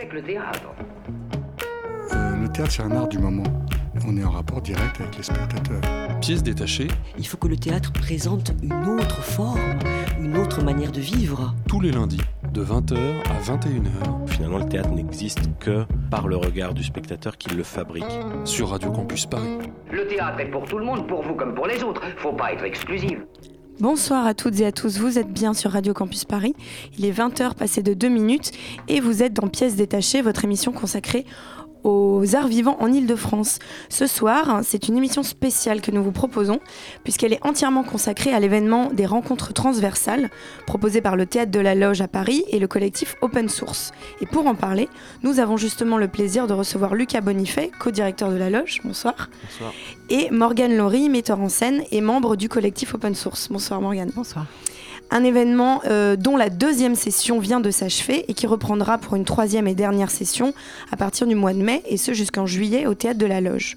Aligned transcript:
c'est 0.00 0.06
que 0.06 0.14
le 0.14 0.22
théâtre 0.22 0.62
euh, 2.12 2.36
Le 2.36 2.48
théâtre, 2.48 2.72
c'est 2.72 2.82
un 2.82 2.90
art 2.92 3.08
du 3.08 3.18
moment. 3.18 3.42
On 4.06 4.16
est 4.16 4.24
en 4.24 4.30
rapport 4.30 4.62
direct 4.62 5.00
avec 5.00 5.16
les 5.16 5.22
spectateurs. 5.22 5.80
Pièce 6.20 6.42
détachée. 6.42 6.88
Il 7.18 7.26
faut 7.26 7.36
que 7.36 7.48
le 7.48 7.56
théâtre 7.56 7.92
présente 7.92 8.52
une 8.62 8.86
autre 8.86 9.22
forme, 9.22 9.78
une 10.18 10.36
autre 10.38 10.62
manière 10.62 10.92
de 10.92 11.00
vivre. 11.00 11.54
Tous 11.68 11.80
les 11.80 11.90
lundis, 11.90 12.20
de 12.52 12.64
20h 12.64 12.96
à 12.96 13.40
21h. 13.40 14.28
Finalement, 14.28 14.58
le 14.58 14.68
théâtre 14.68 14.90
n'existe 14.90 15.40
que 15.58 15.84
par 16.10 16.28
le 16.28 16.36
regard 16.36 16.72
du 16.72 16.82
spectateur 16.82 17.36
qui 17.36 17.54
le 17.54 17.62
fabrique. 17.62 18.04
Sur 18.44 18.70
Radio 18.70 18.90
Campus 18.90 19.26
Paris. 19.26 19.58
Le 19.90 20.06
théâtre 20.06 20.40
est 20.40 20.50
pour 20.50 20.64
tout 20.64 20.78
le 20.78 20.84
monde, 20.84 21.06
pour 21.06 21.22
vous 21.22 21.34
comme 21.34 21.54
pour 21.54 21.66
les 21.66 21.82
autres. 21.82 22.02
Faut 22.16 22.32
pas 22.32 22.52
être 22.52 22.64
exclusif. 22.64 23.18
Bonsoir 23.80 24.26
à 24.26 24.34
toutes 24.34 24.60
et 24.60 24.66
à 24.66 24.72
tous, 24.72 24.98
vous 24.98 25.18
êtes 25.18 25.32
bien 25.32 25.54
sur 25.54 25.70
Radio 25.70 25.94
Campus 25.94 26.26
Paris. 26.26 26.54
Il 26.98 27.06
est 27.06 27.12
20h 27.12 27.54
passé 27.54 27.82
de 27.82 27.94
2 27.94 28.08
minutes 28.08 28.52
et 28.88 29.00
vous 29.00 29.22
êtes 29.22 29.32
dans 29.32 29.48
Pièces 29.48 29.74
détachées, 29.74 30.20
votre 30.20 30.44
émission 30.44 30.70
consacrée 30.70 31.24
aux 31.84 32.34
arts 32.34 32.48
vivants 32.48 32.76
en 32.80 32.92
Ile-de-France. 32.92 33.58
Ce 33.88 34.06
soir, 34.06 34.60
c'est 34.62 34.88
une 34.88 34.96
émission 34.96 35.22
spéciale 35.22 35.80
que 35.80 35.90
nous 35.90 36.02
vous 36.02 36.12
proposons, 36.12 36.60
puisqu'elle 37.04 37.32
est 37.32 37.44
entièrement 37.46 37.82
consacrée 37.82 38.32
à 38.32 38.40
l'événement 38.40 38.90
des 38.92 39.06
rencontres 39.06 39.52
transversales 39.52 40.30
proposées 40.66 41.00
par 41.00 41.16
le 41.16 41.26
Théâtre 41.26 41.50
de 41.50 41.60
la 41.60 41.74
Loge 41.74 42.00
à 42.00 42.08
Paris 42.08 42.44
et 42.48 42.58
le 42.58 42.68
collectif 42.68 43.16
Open 43.20 43.48
Source. 43.48 43.92
Et 44.20 44.26
pour 44.26 44.46
en 44.46 44.54
parler, 44.54 44.88
nous 45.22 45.40
avons 45.40 45.56
justement 45.56 45.98
le 45.98 46.08
plaisir 46.08 46.46
de 46.46 46.52
recevoir 46.52 46.94
Lucas 46.94 47.20
Bonifay, 47.20 47.70
co-directeur 47.78 48.30
de 48.30 48.36
la 48.36 48.50
Loge. 48.50 48.80
Bonsoir. 48.84 49.30
Bonsoir. 49.42 49.72
Et 50.08 50.30
Morgane 50.30 50.76
Laurie, 50.76 51.08
metteur 51.08 51.40
en 51.40 51.48
scène 51.48 51.82
et 51.90 52.00
membre 52.00 52.36
du 52.36 52.48
collectif 52.48 52.94
Open 52.94 53.14
Source. 53.14 53.48
Bonsoir 53.50 53.80
Morgane. 53.80 54.10
Bonsoir 54.14 54.46
un 55.10 55.24
événement 55.24 55.82
euh, 55.86 56.16
dont 56.16 56.36
la 56.36 56.50
deuxième 56.50 56.94
session 56.94 57.40
vient 57.40 57.60
de 57.60 57.70
s'achever 57.70 58.24
et 58.28 58.34
qui 58.34 58.46
reprendra 58.46 58.98
pour 58.98 59.16
une 59.16 59.24
troisième 59.24 59.66
et 59.66 59.74
dernière 59.74 60.10
session 60.10 60.54
à 60.90 60.96
partir 60.96 61.26
du 61.26 61.34
mois 61.34 61.52
de 61.52 61.62
mai 61.62 61.82
et 61.86 61.96
ce 61.96 62.12
jusqu'en 62.12 62.46
juillet 62.46 62.86
au 62.86 62.94
théâtre 62.94 63.18
de 63.18 63.26
la 63.26 63.40
Loge. 63.40 63.76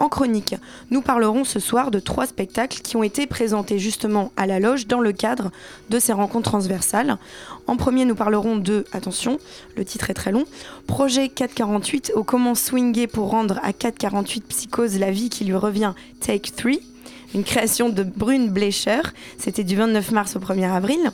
En 0.00 0.08
chronique, 0.08 0.54
nous 0.90 1.02
parlerons 1.02 1.44
ce 1.44 1.60
soir 1.60 1.90
de 1.90 2.00
trois 2.00 2.26
spectacles 2.26 2.80
qui 2.80 2.96
ont 2.96 3.02
été 3.02 3.26
présentés 3.26 3.78
justement 3.78 4.32
à 4.38 4.46
la 4.46 4.58
loge 4.58 4.86
dans 4.86 5.00
le 5.00 5.12
cadre 5.12 5.50
de 5.90 5.98
ces 5.98 6.14
rencontres 6.14 6.48
transversales. 6.48 7.18
En 7.66 7.76
premier, 7.76 8.06
nous 8.06 8.14
parlerons 8.14 8.56
de, 8.56 8.86
attention, 8.92 9.36
le 9.76 9.84
titre 9.84 10.08
est 10.08 10.14
très 10.14 10.32
long, 10.32 10.44
Projet 10.86 11.28
448 11.28 12.12
au 12.14 12.24
comment 12.24 12.54
swinger 12.54 13.08
pour 13.08 13.28
rendre 13.28 13.60
à 13.62 13.74
448 13.74 14.46
Psychose 14.48 14.98
la 14.98 15.10
vie 15.10 15.28
qui 15.28 15.44
lui 15.44 15.54
revient, 15.54 15.92
Take 16.20 16.52
3 16.56 16.89
une 17.34 17.44
création 17.44 17.88
de 17.88 18.02
Brune 18.02 18.50
Blecher. 18.50 19.00
C'était 19.38 19.64
du 19.64 19.76
29 19.76 20.10
mars 20.12 20.36
au 20.36 20.40
1er 20.40 20.70
avril. 20.70 21.12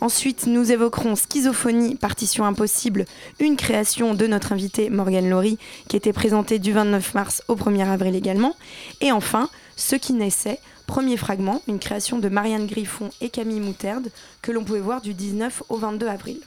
Ensuite, 0.00 0.46
nous 0.46 0.72
évoquerons 0.72 1.14
Schizophonie, 1.14 1.94
partition 1.94 2.44
impossible, 2.44 3.04
une 3.38 3.56
création 3.56 4.14
de 4.14 4.26
notre 4.26 4.52
invité 4.52 4.90
Morgane 4.90 5.30
Laurie, 5.30 5.58
qui 5.88 5.96
était 5.96 6.12
présentée 6.12 6.58
du 6.58 6.72
29 6.72 7.14
mars 7.14 7.42
au 7.46 7.54
1er 7.54 7.86
avril 7.86 8.16
également. 8.16 8.56
Et 9.00 9.12
enfin, 9.12 9.48
Ce 9.76 9.96
qui 9.96 10.12
naissait, 10.12 10.58
premier 10.86 11.16
fragment, 11.16 11.62
une 11.66 11.78
création 11.78 12.18
de 12.18 12.28
Marianne 12.28 12.66
Griffon 12.66 13.10
et 13.20 13.30
Camille 13.30 13.60
Moutarde, 13.60 14.10
que 14.42 14.52
l'on 14.52 14.64
pouvait 14.64 14.80
voir 14.80 15.00
du 15.00 15.14
19 15.14 15.62
au 15.70 15.76
22 15.78 16.06
avril. 16.08 16.40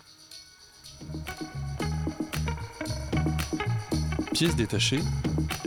Pièces 4.33 4.55
détachées, 4.55 5.01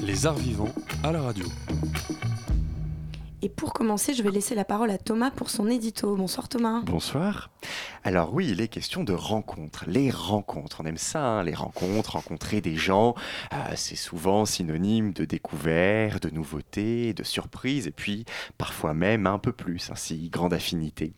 les 0.01 0.27
arts 0.27 0.39
vivants 0.39 0.73
à 1.03 1.11
la 1.11 1.23
radio. 1.23 1.47
Et 3.41 3.49
pour 3.49 3.73
commencer, 3.73 4.15
je 4.15 4.23
vais 4.25 4.33
laisser 4.33 4.57
la 4.57 4.65
parole 4.65 4.91
à 4.91 4.99
Thomas 4.99 5.31
pour 5.31 5.49
son 5.49 5.69
édito. 5.69 6.17
Bonsoir 6.17 6.49
Thomas. 6.49 6.83
Bonsoir. 6.85 7.51
Alors 8.03 8.35
oui, 8.35 8.49
il 8.51 8.61
est 8.61 8.67
question 8.67 9.05
de 9.05 9.13
rencontres. 9.13 9.85
Les 9.87 10.11
rencontres, 10.11 10.81
on 10.81 10.87
aime 10.87 10.97
ça, 10.97 11.25
hein, 11.25 11.45
les 11.45 11.55
rencontres, 11.55 12.15
rencontrer 12.15 12.61
des 12.61 12.75
gens. 12.75 13.15
Euh, 13.53 13.57
c'est 13.77 13.95
souvent 13.95 14.45
synonyme 14.45 15.13
de 15.13 15.25
découverte, 15.25 16.25
de 16.25 16.35
nouveautés, 16.35 17.15
de 17.15 17.23
surprises, 17.23 17.87
et 17.87 17.93
puis 17.93 18.25
parfois 18.57 18.93
même 18.93 19.29
un 19.29 19.39
peu 19.39 19.53
plus, 19.53 19.89
ainsi 19.93 20.31
grande 20.31 20.53
affinité. 20.53 21.13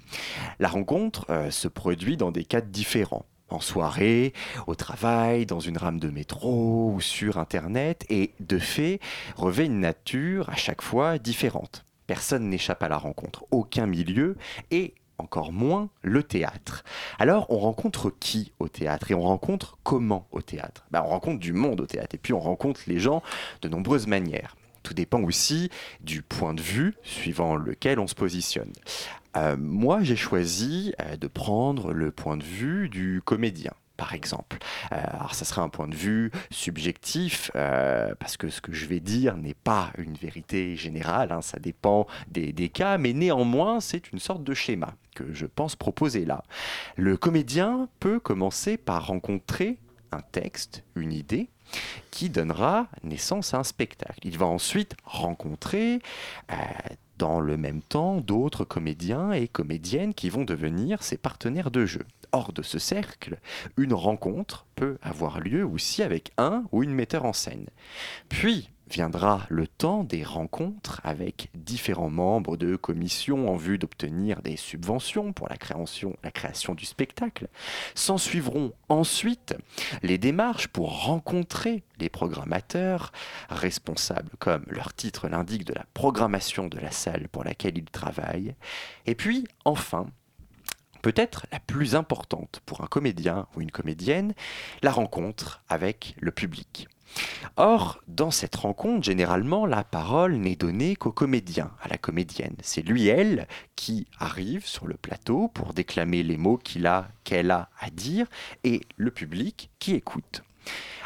La 0.59 0.69
rencontre 0.69 1.25
euh, 1.31 1.51
se 1.51 1.69
produit 1.69 2.19
dans 2.19 2.33
des 2.33 2.45
cadres 2.45 2.69
différents 2.69 3.25
en 3.49 3.61
soirée, 3.61 4.35
au 4.67 4.75
travail, 4.75 5.47
dans 5.47 5.59
une 5.59 5.79
rame 5.79 5.99
de 5.99 6.11
métro 6.11 6.93
ou 6.95 7.01
sur 7.01 7.39
Internet, 7.39 8.05
et 8.11 8.35
de 8.41 8.59
fait 8.59 9.01
revêt 9.37 9.67
une 9.67 9.81
nature 9.81 10.51
à 10.51 10.55
chaque 10.55 10.83
fois 10.83 11.19
différente. 11.19 11.87
Personne 12.11 12.49
n'échappe 12.49 12.83
à 12.83 12.89
la 12.89 12.97
rencontre, 12.97 13.45
aucun 13.53 13.87
milieu, 13.87 14.37
et 14.73 14.95
encore 15.19 15.53
moins 15.53 15.91
le 16.03 16.25
théâtre. 16.25 16.83
Alors 17.21 17.47
on 17.51 17.59
rencontre 17.59 18.11
qui 18.11 18.51
au 18.59 18.67
théâtre 18.67 19.13
et 19.13 19.15
on 19.15 19.21
rencontre 19.21 19.79
comment 19.85 20.27
au 20.33 20.43
théâtre? 20.43 20.85
Ben, 20.91 21.05
On 21.07 21.11
rencontre 21.11 21.39
du 21.39 21.53
monde 21.53 21.81
au 21.81 21.87
théâtre 21.87 22.17
et 22.17 22.19
puis 22.19 22.33
on 22.33 22.41
rencontre 22.41 22.81
les 22.89 22.99
gens 22.99 23.23
de 23.63 23.69
nombreuses 23.69 24.09
manières. 24.09 24.57
Tout 24.83 24.93
dépend 24.93 25.23
aussi 25.23 25.71
du 26.01 26.23
point 26.23 26.53
de 26.53 26.63
vue 26.63 26.97
suivant 27.05 27.55
lequel 27.55 28.01
on 28.01 28.09
se 28.09 28.17
positionne. 28.17 28.73
Euh, 29.37 29.57
moi 29.57 30.03
j'ai 30.03 30.17
choisi 30.17 30.93
euh, 31.01 31.17
de 31.17 31.29
prendre 31.29 31.93
le 31.93 32.11
point 32.11 32.37
de 32.37 32.43
vue 32.43 32.89
du 32.89 33.23
comédien 33.25 33.71
par 34.01 34.15
exemple. 34.15 34.57
Euh, 34.93 34.97
alors 35.13 35.35
ça 35.35 35.45
serait 35.45 35.61
un 35.61 35.69
point 35.69 35.87
de 35.87 35.95
vue 35.95 36.33
subjectif, 36.51 37.51
euh, 37.55 38.15
parce 38.19 38.39
que 38.39 38.49
ce 38.49 38.63
que 38.63 38.73
je 38.73 38.87
vais 38.87 38.99
dire 38.99 39.37
n'est 39.37 39.53
pas 39.53 39.93
une 39.99 40.15
vérité 40.15 40.75
générale, 40.75 41.33
hein, 41.33 41.43
ça 41.43 41.59
dépend 41.59 42.07
des, 42.29 42.71
cas, 42.71 42.97
mais 42.97 43.13
néanmoins 43.13 43.81
c'est 43.81 44.11
une 44.11 44.19
sorte 44.19 44.43
de 44.43 44.55
schéma 44.55 44.95
que 45.15 45.35
je 45.35 45.45
pense 45.45 45.77
proposer 45.77 46.25
là. 46.25 46.45
Le 46.97 47.19
comédien 47.19 47.89
peut 48.01 48.19
commencer 48.19 48.79
par 48.79 49.07
rencontrer 49.07 49.77
un 50.13 50.23
texte, 50.33 50.83
une 50.97 51.13
idée, 51.13 51.51
qui 52.11 52.31
donnera 52.31 52.89
naissance 53.05 53.53
à 53.53 53.59
un 53.59 53.65
spectacle. 53.65 54.21
Il 54.25 54.39
va 54.39 54.47
ensuite 54.47 54.97
rencontrer 55.05 56.01
euh, 56.51 56.55
dans 57.19 57.39
le 57.39 57.59
même 57.59 57.83
temps 57.83 58.17
d'autres 58.17 58.65
comédiens 58.65 59.33
et 59.33 59.47
comédiennes 59.47 60.15
qui 60.15 60.31
vont 60.31 60.45
devenir 60.45 61.03
ses 61.03 61.19
partenaires 61.19 61.71
de 61.71 61.85
jeu. 61.85 62.07
Hors 62.33 62.53
de 62.53 62.63
ce 62.63 62.79
cercle, 62.79 63.39
une 63.77 63.95
rencontre 63.95 64.67
peut 64.77 64.99
avoir 65.03 65.41
lieu 65.41 65.65
aussi 65.65 66.03
avec 66.03 66.31
un 66.39 66.65
ou 66.73 66.83
une 66.83 66.95
metteur 66.95 67.25
en 67.25 67.33
scène. 67.33 67.67
Puis 68.29 68.71
viendra 68.91 69.47
le 69.49 69.67
temps 69.67 70.05
des 70.05 70.25
rencontres 70.25 71.01
avec 71.05 71.49
différents 71.55 72.11
membres 72.11 72.57
de 72.57 72.77
commissions 72.77 73.49
en 73.49 73.57
vue 73.57 73.79
d'obtenir 73.79 74.43
des 74.43 74.57
subventions 74.57 75.33
pour 75.33 75.49
la 75.49 75.57
création, 75.57 76.17
du 76.75 76.85
spectacle. 76.85 77.49
S'en 77.95 78.19
suivront 78.19 78.73
ensuite 78.89 79.55
les 80.03 80.19
démarches 80.19 80.69
pour 80.69 81.05
rencontrer 81.05 81.85
les 81.99 82.09
programmateurs 82.09 83.13
responsables, 83.49 84.31
comme 84.39 84.65
leur 84.67 84.93
titre 84.93 85.29
l'indique, 85.29 85.65
de 85.65 85.75
la 85.75 85.85
programmation 85.95 86.67
de 86.67 86.79
la 86.79 86.91
salle 86.91 87.29
pour 87.29 87.45
laquelle 87.45 87.79
ils 87.79 87.85
travaillent. 87.85 88.55
Et 89.07 89.15
puis, 89.15 89.47
enfin, 89.65 90.07
peut-être 91.03 91.47
la 91.53 91.61
plus 91.61 91.95
importante 91.95 92.61
pour 92.67 92.83
un 92.83 92.87
comédien 92.87 93.47
ou 93.55 93.61
une 93.61 93.71
comédienne, 93.71 94.35
la 94.83 94.93
rencontre 94.93 95.63
avec 95.69 96.15
le 96.21 96.31
public. 96.31 96.89
Or, 97.57 98.01
dans 98.07 98.31
cette 98.31 98.55
rencontre, 98.57 99.05
généralement, 99.05 99.67
la 99.67 99.85
parole 99.85 100.37
n'est 100.37 100.57
donnée 100.57 100.97
qu'au 100.97 101.13
comédien, 101.13 101.73
à 101.83 101.89
la 101.89 101.99
comédienne. 101.99 102.55
C'est 102.63 102.83
lui, 102.83 103.09
elle, 103.09 103.49
qui 103.77 104.07
arrive 104.19 104.67
sur 104.67 104.87
le 104.87 104.95
plateau 104.95 105.49
pour 105.49 105.75
déclamer 105.75 106.23
les 106.23 106.37
mots 106.37 106.57
qu'il 106.57 106.87
a, 106.87 107.09
qu'elle 107.25 107.51
a 107.51 107.69
à 107.81 107.91
dire, 107.91 108.27
et 108.65 108.83
le 108.97 109.11
public 109.11 109.71
qui 109.79 109.95
écoute. 109.95 110.43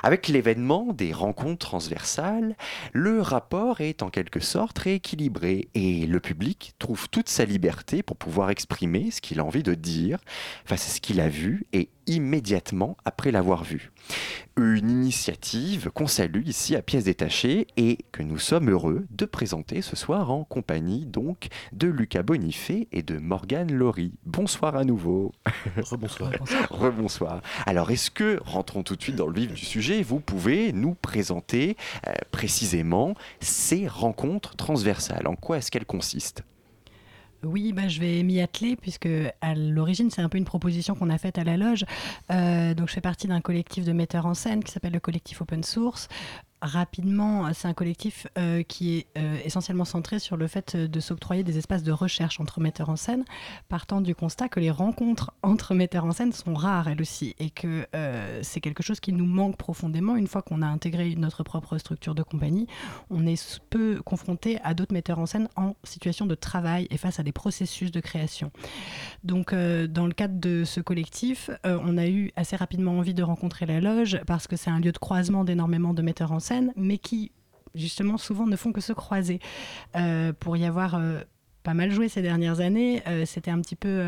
Avec 0.04 0.28
l'événement 0.28 0.92
des 0.92 1.14
rencontres 1.14 1.66
transversales, 1.66 2.56
le 2.92 3.22
rapport 3.22 3.80
est 3.80 4.02
en 4.02 4.10
quelque 4.10 4.38
sorte 4.38 4.78
rééquilibré 4.80 5.68
et 5.72 6.04
le 6.04 6.20
public 6.20 6.74
trouve 6.78 7.08
toute 7.08 7.30
sa 7.30 7.46
liberté 7.46 8.02
pour 8.02 8.18
pouvoir 8.18 8.50
exprimer 8.50 9.10
ce 9.10 9.22
qu'il 9.22 9.40
a 9.40 9.44
envie 9.46 9.62
de 9.62 9.72
dire 9.72 10.18
face 10.66 10.90
à 10.90 10.92
ce 10.92 11.00
qu'il 11.00 11.22
a 11.22 11.30
vu 11.30 11.64
et 11.72 11.88
immédiatement 12.06 12.96
après 13.04 13.30
l'avoir 13.30 13.64
vu. 13.64 13.90
Une 14.56 14.90
initiative 14.90 15.90
qu'on 15.90 16.06
salue 16.06 16.46
ici 16.46 16.76
à 16.76 16.82
pièces 16.82 17.04
détachées 17.04 17.66
et 17.76 17.98
que 18.12 18.22
nous 18.22 18.38
sommes 18.38 18.70
heureux 18.70 19.06
de 19.10 19.24
présenter 19.24 19.82
ce 19.82 19.96
soir 19.96 20.30
en 20.30 20.44
compagnie 20.44 21.06
donc 21.06 21.48
de 21.72 21.88
Lucas 21.88 22.22
Bonifay 22.22 22.88
et 22.92 23.02
de 23.02 23.18
Morgane 23.18 23.72
Laurie. 23.72 24.12
Bonsoir 24.26 24.76
à 24.76 24.84
nouveau. 24.84 25.32
Rebonsoir. 25.78 26.32
Rebonsoir. 26.70 27.40
Alors 27.66 27.90
est-ce 27.90 28.10
que, 28.10 28.38
rentrons 28.44 28.82
tout 28.82 28.96
de 28.96 29.02
suite 29.02 29.16
dans 29.16 29.26
le 29.26 29.40
vif 29.40 29.52
du 29.52 29.64
sujet, 29.64 29.93
vous 30.02 30.20
pouvez 30.20 30.72
nous 30.72 30.94
présenter 30.94 31.76
euh, 32.06 32.12
précisément 32.30 33.14
ces 33.40 33.86
rencontres 33.86 34.56
transversales. 34.56 35.26
En 35.26 35.36
quoi 35.36 35.58
est-ce 35.58 35.70
qu'elles 35.70 35.86
consistent? 35.86 36.42
Oui, 37.44 37.72
bah, 37.72 37.88
je 37.88 38.00
vais 38.00 38.22
m'y 38.22 38.40
atteler 38.40 38.76
puisque 38.76 39.08
à 39.40 39.54
l'origine 39.54 40.10
c'est 40.10 40.22
un 40.22 40.28
peu 40.28 40.38
une 40.38 40.44
proposition 40.44 40.94
qu'on 40.94 41.10
a 41.10 41.18
faite 41.18 41.38
à 41.38 41.44
la 41.44 41.56
loge. 41.56 41.84
Euh, 42.30 42.74
donc 42.74 42.88
je 42.88 42.94
fais 42.94 43.00
partie 43.00 43.26
d'un 43.26 43.40
collectif 43.40 43.84
de 43.84 43.92
metteurs 43.92 44.26
en 44.26 44.34
scène 44.34 44.64
qui 44.64 44.72
s'appelle 44.72 44.92
le 44.92 45.00
collectif 45.00 45.42
Open 45.42 45.62
Source 45.62 46.08
rapidement, 46.64 47.52
c'est 47.52 47.68
un 47.68 47.74
collectif 47.74 48.26
euh, 48.38 48.62
qui 48.62 48.96
est 48.96 49.06
euh, 49.18 49.36
essentiellement 49.44 49.84
centré 49.84 50.18
sur 50.18 50.36
le 50.36 50.46
fait 50.46 50.76
de 50.76 51.00
s'octroyer 51.00 51.44
des 51.44 51.58
espaces 51.58 51.82
de 51.82 51.92
recherche 51.92 52.40
entre 52.40 52.58
metteurs 52.60 52.88
en 52.88 52.96
scène, 52.96 53.24
partant 53.68 54.00
du 54.00 54.14
constat 54.14 54.48
que 54.48 54.60
les 54.60 54.70
rencontres 54.70 55.32
entre 55.42 55.74
metteurs 55.74 56.06
en 56.06 56.12
scène 56.12 56.32
sont 56.32 56.54
rares 56.54 56.88
elles 56.88 57.02
aussi, 57.02 57.36
et 57.38 57.50
que 57.50 57.86
euh, 57.94 58.40
c'est 58.42 58.60
quelque 58.60 58.82
chose 58.82 58.98
qui 58.98 59.12
nous 59.12 59.26
manque 59.26 59.58
profondément 59.58 60.16
une 60.16 60.26
fois 60.26 60.40
qu'on 60.40 60.62
a 60.62 60.66
intégré 60.66 61.14
notre 61.16 61.42
propre 61.42 61.76
structure 61.76 62.14
de 62.14 62.22
compagnie. 62.22 62.66
On 63.10 63.26
est 63.26 63.60
peu 63.68 64.00
confronté 64.02 64.58
à 64.64 64.72
d'autres 64.72 64.94
metteurs 64.94 65.18
en 65.18 65.26
scène 65.26 65.48
en 65.56 65.74
situation 65.84 66.24
de 66.24 66.34
travail 66.34 66.86
et 66.90 66.96
face 66.96 67.20
à 67.20 67.22
des 67.22 67.32
processus 67.32 67.90
de 67.90 68.00
création. 68.00 68.50
Donc, 69.22 69.52
dans 69.52 70.06
le 70.06 70.12
cadre 70.12 70.38
de 70.40 70.64
ce 70.64 70.80
collectif, 70.80 71.50
on 71.64 71.98
a 71.98 72.06
eu 72.06 72.32
assez 72.36 72.56
rapidement 72.56 72.98
envie 72.98 73.14
de 73.14 73.22
rencontrer 73.22 73.66
la 73.66 73.80
loge 73.80 74.18
parce 74.26 74.46
que 74.46 74.56
c'est 74.56 74.70
un 74.70 74.80
lieu 74.80 74.92
de 74.92 74.98
croisement 74.98 75.44
d'énormément 75.44 75.92
de 75.92 76.02
metteurs 76.02 76.32
en 76.32 76.40
scène, 76.40 76.53
mais 76.76 76.98
qui 76.98 77.32
justement 77.74 78.18
souvent 78.18 78.46
ne 78.46 78.56
font 78.56 78.72
que 78.72 78.80
se 78.80 78.92
croiser. 78.92 79.40
Euh, 79.96 80.32
pour 80.32 80.56
y 80.56 80.64
avoir 80.64 80.94
euh, 80.94 81.20
pas 81.62 81.74
mal 81.74 81.90
joué 81.90 82.08
ces 82.08 82.20
dernières 82.20 82.60
années. 82.60 83.02
Euh, 83.06 83.24
c'était 83.24 83.50
un 83.50 83.60
petit 83.60 83.76
peu 83.76 84.04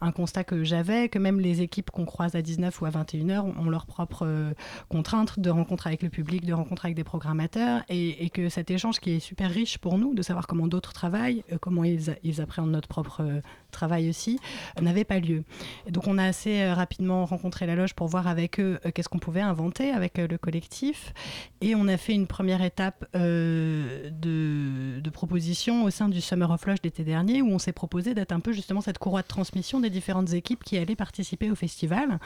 un 0.00 0.12
constat 0.12 0.44
que 0.44 0.64
j'avais, 0.64 1.08
que 1.08 1.18
même 1.18 1.40
les 1.40 1.62
équipes 1.62 1.90
qu'on 1.90 2.04
croise 2.04 2.34
à 2.34 2.42
19 2.42 2.78
ou 2.80 2.84
à 2.84 2.90
21h 2.90 3.40
ont 3.40 3.70
leurs 3.70 3.86
propres 3.86 4.52
contraintes 4.90 5.40
de 5.40 5.48
rencontres 5.48 5.86
avec 5.86 6.02
le 6.02 6.10
public, 6.10 6.44
de 6.44 6.52
rencontres 6.52 6.84
avec 6.84 6.96
des 6.96 7.04
programmateurs, 7.04 7.82
et, 7.88 8.28
que 8.30 8.50
cet 8.50 8.70
échange 8.70 9.00
qui 9.00 9.12
est 9.12 9.20
super 9.20 9.50
riche 9.50 9.78
pour 9.78 9.96
nous, 9.96 10.14
de 10.14 10.20
savoir 10.20 10.46
comment 10.46 10.66
d'autres 10.66 10.92
travaillent, 10.92 11.42
comment 11.62 11.84
ils, 11.84 12.16
ils, 12.22 12.42
appréhendent 12.42 12.72
notre 12.72 12.88
propre 12.88 13.40
travail 13.70 14.08
aussi, 14.08 14.38
n'avait 14.80 15.04
pas 15.04 15.18
lieu. 15.18 15.44
Donc 15.88 16.06
on 16.06 16.18
a 16.18 16.24
assez 16.24 16.70
rapidement 16.72 17.24
rencontré 17.24 17.66
la 17.66 17.74
loge 17.74 17.94
pour 17.94 18.08
voir 18.08 18.26
avec 18.26 18.60
eux 18.60 18.78
qu'est-ce 18.94 19.08
qu'on 19.08 19.18
pouvait 19.18 19.40
inventer 19.40 19.90
avec 19.90 20.18
le 20.18 20.38
collectif, 20.38 21.12
et 21.60 21.74
on 21.74 21.88
a 21.88 21.96
fait 21.96 22.14
une 22.14 22.26
première 22.26 22.62
étape 22.62 23.06
de, 23.14 25.10
proposition 25.10 25.84
au 25.84 25.90
sein 25.90 26.08
du 26.08 26.20
Summer 26.20 26.50
of 26.50 26.64
Loge 26.66 26.78
l'été 26.84 27.04
dernier, 27.04 27.42
où 27.42 27.50
on 27.50 27.58
s'est 27.58 27.72
proposé 27.72 28.14
d'être 28.14 28.32
un 28.32 28.40
peu 28.40 28.52
justement 28.52 28.80
cette 28.80 28.98
courroie 28.98 29.22
de 29.22 29.26
transmission 29.26 29.80
des 29.80 29.90
différentes 29.90 30.32
équipes 30.32 30.64
qui 30.64 30.78
allaient 30.78 30.96
participer 30.96 31.50
au 31.50 31.54
festival 31.54 32.18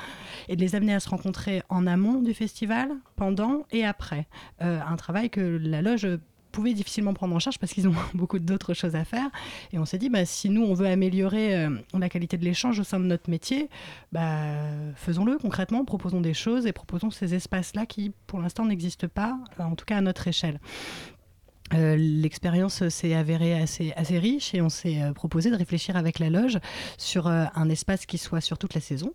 et 0.48 0.56
de 0.56 0.60
les 0.60 0.74
amener 0.74 0.94
à 0.94 1.00
se 1.00 1.08
rencontrer 1.08 1.62
en 1.68 1.86
amont 1.86 2.20
du 2.20 2.34
festival, 2.34 2.90
pendant 3.16 3.64
et 3.70 3.84
après. 3.84 4.26
Euh, 4.62 4.80
un 4.86 4.96
travail 4.96 5.30
que 5.30 5.40
la 5.40 5.82
loge 5.82 6.06
pouvait 6.54 6.72
difficilement 6.72 7.12
prendre 7.14 7.34
en 7.34 7.38
charge 7.38 7.58
parce 7.58 7.72
qu'ils 7.72 7.88
ont 7.88 7.94
beaucoup 8.14 8.38
d'autres 8.38 8.74
choses 8.74 8.94
à 8.94 9.04
faire. 9.04 9.28
Et 9.72 9.78
on 9.78 9.84
s'est 9.84 9.98
dit, 9.98 10.08
bah, 10.08 10.24
si 10.24 10.48
nous, 10.48 10.62
on 10.62 10.74
veut 10.74 10.86
améliorer 10.86 11.56
euh, 11.56 11.76
la 11.98 12.08
qualité 12.08 12.38
de 12.38 12.44
l'échange 12.44 12.78
au 12.78 12.84
sein 12.84 13.00
de 13.00 13.04
notre 13.04 13.28
métier, 13.28 13.68
bah, 14.12 14.54
faisons-le 14.94 15.36
concrètement, 15.38 15.84
proposons 15.84 16.20
des 16.20 16.34
choses 16.34 16.66
et 16.66 16.72
proposons 16.72 17.10
ces 17.10 17.34
espaces-là 17.34 17.86
qui, 17.86 18.12
pour 18.26 18.40
l'instant, 18.40 18.64
n'existent 18.64 19.08
pas, 19.08 19.36
en 19.58 19.74
tout 19.74 19.84
cas 19.84 19.98
à 19.98 20.00
notre 20.00 20.28
échelle. 20.28 20.60
Euh, 21.72 21.96
l'expérience 21.96 22.86
s'est 22.88 23.14
avérée 23.14 23.58
assez, 23.58 23.92
assez 23.96 24.18
riche 24.18 24.54
et 24.54 24.60
on 24.60 24.68
s'est 24.68 25.02
euh, 25.02 25.12
proposé 25.12 25.50
de 25.50 25.56
réfléchir 25.56 25.96
avec 25.96 26.18
la 26.18 26.28
loge 26.28 26.58
sur 26.98 27.26
un 27.26 27.68
espace 27.70 28.04
qui 28.06 28.18
soit 28.18 28.42
sur 28.42 28.58
toute 28.58 28.74
la 28.74 28.80
saison, 28.80 29.12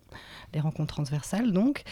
les 0.52 0.60
rencontres 0.60 0.94
transversales 0.94 1.52
donc, 1.52 1.84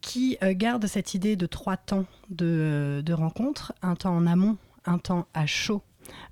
qui 0.00 0.36
garde 0.42 0.86
cette 0.86 1.14
idée 1.14 1.34
de 1.36 1.46
trois 1.46 1.76
temps 1.76 2.04
de, 2.28 3.02
de 3.04 3.12
rencontres, 3.12 3.72
un 3.82 3.94
temps 3.94 4.14
en 4.14 4.26
amont, 4.26 4.58
un 4.84 4.98
temps 4.98 5.26
à 5.34 5.46
chaud 5.46 5.82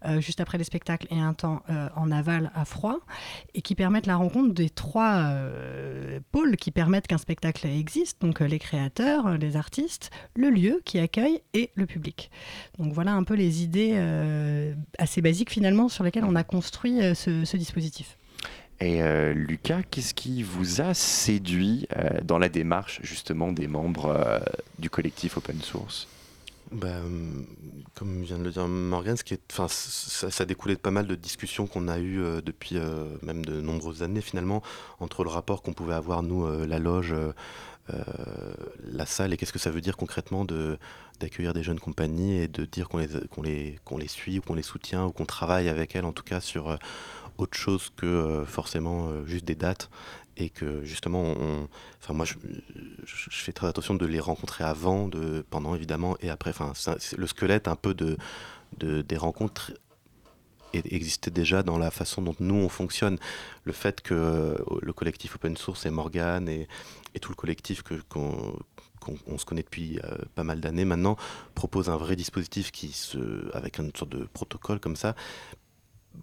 euh, 0.06 0.20
juste 0.20 0.40
après 0.40 0.58
les 0.58 0.64
spectacles 0.64 1.06
et 1.10 1.18
un 1.18 1.34
temps 1.34 1.62
euh, 1.68 1.88
en 1.94 2.10
aval 2.10 2.50
à 2.54 2.64
froid, 2.64 2.98
et 3.54 3.62
qui 3.62 3.74
permettent 3.74 4.06
la 4.06 4.16
rencontre 4.16 4.54
des 4.54 4.70
trois 4.70 5.16
euh, 5.18 6.20
pôles 6.32 6.56
qui 6.56 6.70
permettent 6.70 7.06
qu'un 7.06 7.18
spectacle 7.18 7.66
existe, 7.66 8.20
donc 8.22 8.40
les 8.40 8.58
créateurs, 8.58 9.36
les 9.36 9.56
artistes, 9.56 10.10
le 10.34 10.50
lieu 10.50 10.80
qui 10.84 10.98
accueille 10.98 11.40
et 11.54 11.70
le 11.74 11.86
public. 11.86 12.30
Donc 12.78 12.92
voilà 12.92 13.12
un 13.12 13.24
peu 13.24 13.34
les 13.34 13.62
idées 13.62 13.90
assez 14.98 15.20
basiques 15.20 15.50
finalement 15.50 15.88
sur 15.88 16.04
lesquelles 16.04 16.24
on 16.24 16.36
a 16.36 16.44
construit 16.44 16.98
ce, 17.14 17.56
dispositif. 17.56 18.16
Et 18.80 19.02
Lucas, 19.34 19.82
qu'est-ce 19.90 20.14
qui 20.14 20.42
vous 20.42 20.80
a 20.80 20.94
séduit 20.94 21.86
dans 22.24 22.38
la 22.38 22.48
démarche 22.48 23.00
justement 23.02 23.52
des 23.52 23.66
membres 23.66 24.42
du 24.78 24.88
collectif 24.88 25.36
Open 25.36 25.60
Source? 25.60 26.08
Bah, 26.72 27.00
comme 27.94 28.22
vient 28.22 28.38
de 28.38 28.44
le 28.44 28.50
dire 28.50 28.68
Morgan, 28.68 29.16
ce 29.16 29.24
qui 29.24 29.34
est, 29.34 29.42
enfin, 29.50 29.66
ça, 29.68 30.30
ça 30.30 30.44
découlait 30.44 30.76
de 30.76 30.80
pas 30.80 30.92
mal 30.92 31.06
de 31.06 31.14
discussions 31.16 31.66
qu'on 31.66 31.88
a 31.88 31.98
eues 31.98 32.22
euh, 32.22 32.40
depuis 32.40 32.76
euh, 32.76 33.16
même 33.22 33.44
de 33.44 33.60
nombreuses 33.60 34.02
années 34.02 34.20
finalement, 34.20 34.62
entre 35.00 35.24
le 35.24 35.30
rapport 35.30 35.62
qu'on 35.62 35.72
pouvait 35.72 35.94
avoir, 35.94 36.22
nous, 36.22 36.46
euh, 36.46 36.66
la 36.66 36.78
loge, 36.78 37.14
la 38.84 39.04
salle, 39.04 39.32
et 39.32 39.36
qu'est-ce 39.36 39.52
que 39.52 39.58
ça 39.58 39.72
veut 39.72 39.80
dire 39.80 39.96
concrètement 39.96 40.44
de, 40.44 40.78
d'accueillir 41.18 41.52
des 41.52 41.64
jeunes 41.64 41.80
compagnies 41.80 42.36
et 42.36 42.46
de 42.46 42.64
dire 42.64 42.88
qu'on 42.88 42.98
les, 42.98 43.08
qu'on 43.30 43.42
les, 43.42 43.80
qu'on 43.84 43.98
les 43.98 44.06
suit 44.06 44.38
ou 44.38 44.42
qu'on 44.42 44.54
les 44.54 44.62
soutient 44.62 45.06
ou 45.06 45.10
qu'on 45.10 45.26
travaille 45.26 45.68
avec 45.68 45.96
elles 45.96 46.04
en 46.04 46.12
tout 46.12 46.22
cas 46.22 46.40
sur 46.40 46.78
autre 47.36 47.58
chose 47.58 47.90
que 47.96 48.44
forcément 48.46 49.26
juste 49.26 49.44
des 49.44 49.56
dates 49.56 49.90
et 50.40 50.48
que 50.48 50.82
justement, 50.84 51.22
on, 51.22 51.68
enfin 52.00 52.14
moi, 52.14 52.24
je, 52.24 52.34
fais 53.04 53.52
très 53.52 53.66
attention 53.66 53.94
de 53.94 54.06
les 54.06 54.20
rencontrer 54.20 54.64
avant, 54.64 55.06
de, 55.06 55.44
pendant 55.50 55.74
évidemment, 55.74 56.16
et 56.20 56.30
après. 56.30 56.50
Enfin, 56.50 56.72
le 57.16 57.26
squelette 57.26 57.68
un 57.68 57.76
peu 57.76 57.94
de, 57.94 58.16
de 58.78 59.02
des 59.02 59.16
rencontres 59.16 59.72
existait 60.72 61.30
déjà 61.30 61.62
dans 61.62 61.78
la 61.78 61.90
façon 61.90 62.22
dont 62.22 62.34
nous 62.40 62.54
on 62.54 62.68
fonctionne. 62.68 63.18
Le 63.64 63.72
fait 63.72 64.00
que 64.00 64.14
euh, 64.14 64.54
le 64.82 64.92
collectif 64.92 65.34
open 65.34 65.56
source 65.56 65.84
et 65.84 65.90
Morgan 65.90 66.48
et, 66.48 66.68
tout 67.20 67.30
le 67.30 67.36
collectif 67.36 67.82
que 67.82 67.94
qu'on 68.08 68.56
on 69.26 69.38
se 69.38 69.44
connaît 69.44 69.62
depuis 69.62 69.98
euh, 70.04 70.16
pas 70.34 70.44
mal 70.44 70.60
d'années 70.60 70.84
maintenant, 70.84 71.16
propose 71.54 71.88
un 71.88 71.96
vrai 71.96 72.16
dispositif 72.16 72.70
qui 72.70 72.92
se, 72.92 73.54
avec 73.54 73.78
une 73.78 73.90
sorte 73.96 74.12
de 74.12 74.24
protocole 74.32 74.78
comme 74.78 74.96
ça, 74.96 75.16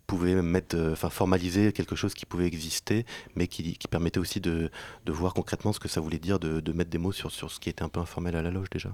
pouvait 0.06 0.42
mettre, 0.42 0.76
euh, 0.76 0.94
enfin 0.94 1.10
formaliser 1.10 1.72
quelque 1.72 1.96
chose 1.96 2.14
qui 2.14 2.26
pouvait 2.26 2.46
exister, 2.46 3.06
mais 3.36 3.48
qui, 3.48 3.78
permettait 3.90 4.20
aussi 4.20 4.40
de, 4.40 4.70
voir 5.08 5.34
concrètement 5.34 5.74
ce 5.74 5.80
que 5.80 5.88
ça 5.88 6.02
voulait 6.02 6.20
dire 6.20 6.40
de, 6.40 6.72
mettre 6.72 6.90
des 6.90 6.98
mots 6.98 7.12
sur, 7.12 7.32
sur 7.32 7.52
ce 7.52 7.60
qui 7.60 7.70
était 7.70 7.84
un 7.84 7.90
peu 7.90 8.00
informel 8.00 8.36
à 8.36 8.42
la 8.42 8.52
loge 8.52 8.70
déjà. 8.70 8.90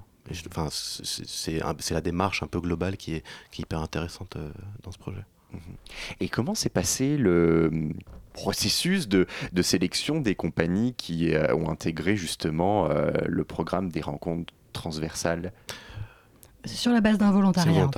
Enfin, 0.47 0.69
c'est 0.71 1.59
la 1.91 2.01
démarche 2.01 2.43
un 2.43 2.47
peu 2.47 2.61
globale 2.61 2.97
qui 2.97 3.15
est, 3.15 3.23
qui 3.51 3.61
est 3.61 3.63
hyper 3.63 3.79
intéressante 3.79 4.35
euh, 4.37 4.51
dans 4.81 4.91
ce 4.91 4.97
projet. 4.97 5.23
Mhm. 5.51 5.59
Et 6.19 6.29
comment 6.29 6.55
s'est 6.55 6.69
passé 6.69 7.17
le 7.17 7.69
hum, 7.71 7.93
processus 8.33 9.07
de, 9.07 9.27
sélection 9.61 10.19
des 10.19 10.35
compagnies 10.35 10.93
qui 10.93 11.33
euh, 11.33 11.53
ont 11.55 11.69
intégré 11.69 12.15
justement 12.15 12.87
le 13.25 13.43
programme 13.43 13.89
des 13.89 14.01
rencontres 14.01 14.53
transversales? 14.71 15.51
Sur 16.65 16.91
la 16.91 17.01
base 17.01 17.17
d'un 17.17 17.31
volontariat. 17.31 17.89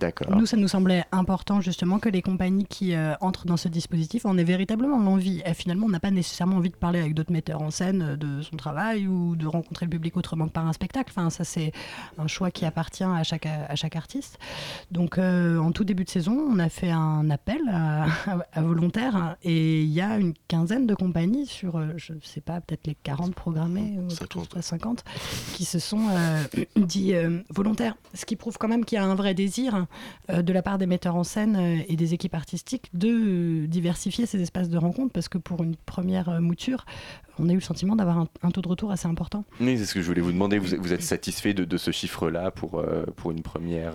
D'accord. 0.00 0.34
Nous, 0.34 0.46
ça 0.46 0.56
nous 0.56 0.68
semblait 0.68 1.04
important 1.12 1.60
justement 1.60 1.98
que 1.98 2.08
les 2.08 2.22
compagnies 2.22 2.64
qui 2.64 2.94
euh, 2.94 3.14
entrent 3.20 3.46
dans 3.46 3.56
ce 3.56 3.68
dispositif 3.68 4.24
en 4.24 4.38
aient 4.38 4.44
véritablement 4.44 4.98
l'envie. 4.98 5.42
Et 5.44 5.54
finalement, 5.54 5.86
on 5.86 5.90
n'a 5.90 6.00
pas 6.00 6.10
nécessairement 6.10 6.56
envie 6.56 6.70
de 6.70 6.76
parler 6.76 7.00
avec 7.00 7.14
d'autres 7.14 7.32
metteurs 7.32 7.62
en 7.62 7.70
scène 7.70 8.02
euh, 8.02 8.16
de 8.16 8.42
son 8.42 8.56
travail 8.56 9.06
ou 9.06 9.36
de 9.36 9.46
rencontrer 9.46 9.86
le 9.86 9.90
public 9.90 10.16
autrement 10.16 10.46
que 10.46 10.52
par 10.52 10.66
un 10.66 10.72
spectacle. 10.72 11.12
Enfin, 11.14 11.30
ça, 11.30 11.44
c'est 11.44 11.72
un 12.18 12.26
choix 12.26 12.50
qui 12.50 12.64
appartient 12.64 13.04
à 13.04 13.22
chaque, 13.24 13.46
à 13.46 13.74
chaque 13.74 13.96
artiste. 13.96 14.38
Donc, 14.90 15.18
euh, 15.18 15.58
en 15.58 15.72
tout 15.72 15.84
début 15.84 16.04
de 16.04 16.10
saison, 16.10 16.32
on 16.32 16.58
a 16.58 16.68
fait 16.68 16.90
un 16.90 17.28
appel 17.30 17.60
à, 17.70 18.06
volontaires 18.60 19.36
et 19.42 19.82
il 19.82 19.90
y 19.90 20.00
a 20.00 20.18
une 20.18 20.34
quinzaine 20.48 20.86
de 20.86 20.94
compagnies 20.94 21.46
sur, 21.46 21.80
je 21.98 22.14
ne 22.14 22.20
sais 22.22 22.40
pas, 22.40 22.60
peut-être 22.60 22.86
les 22.86 22.94
40 22.94 23.34
programmés, 23.34 23.98
ou 23.98 24.10
50, 24.10 24.60
50 24.60 25.04
qui 25.54 25.64
se 25.64 25.78
sont 25.78 26.06
dit 26.76 27.12
volontaires 27.50 27.97
ce 28.14 28.24
qui 28.24 28.36
prouve 28.36 28.58
quand 28.58 28.68
même 28.68 28.84
qu'il 28.84 28.96
y 28.96 28.98
a 28.98 29.04
un 29.04 29.14
vrai 29.14 29.34
désir 29.34 29.86
euh, 30.30 30.42
de 30.42 30.52
la 30.52 30.62
part 30.62 30.78
des 30.78 30.86
metteurs 30.86 31.16
en 31.16 31.24
scène 31.24 31.56
euh, 31.56 31.82
et 31.88 31.96
des 31.96 32.14
équipes 32.14 32.34
artistiques 32.34 32.90
de 32.94 33.08
euh, 33.08 33.66
diversifier 33.66 34.26
ces 34.26 34.40
espaces 34.40 34.68
de 34.68 34.78
rencontre 34.78 35.12
parce 35.12 35.28
que 35.28 35.38
pour 35.38 35.62
une 35.62 35.76
première 35.76 36.40
mouture, 36.40 36.84
on 37.38 37.48
a 37.48 37.52
eu 37.52 37.56
le 37.56 37.60
sentiment 37.60 37.96
d'avoir 37.96 38.26
un, 38.42 38.50
taux 38.50 38.62
de 38.62 38.68
retour 38.68 38.90
assez 38.90 39.06
important. 39.06 39.44
Oui, 39.60 39.78
c'est 39.78 39.84
ce 39.84 39.94
que 39.94 40.00
je 40.00 40.06
voulais 40.06 40.20
vous 40.20 40.32
demander. 40.32 40.58
Vous, 40.58 40.92
êtes 40.92 41.02
satisfait 41.02 41.54
de, 41.54 41.76
ce 41.76 41.90
chiffre-là 41.90 42.50
pour, 42.50 42.82
pour 43.16 43.30
une 43.30 43.42
première 43.42 43.94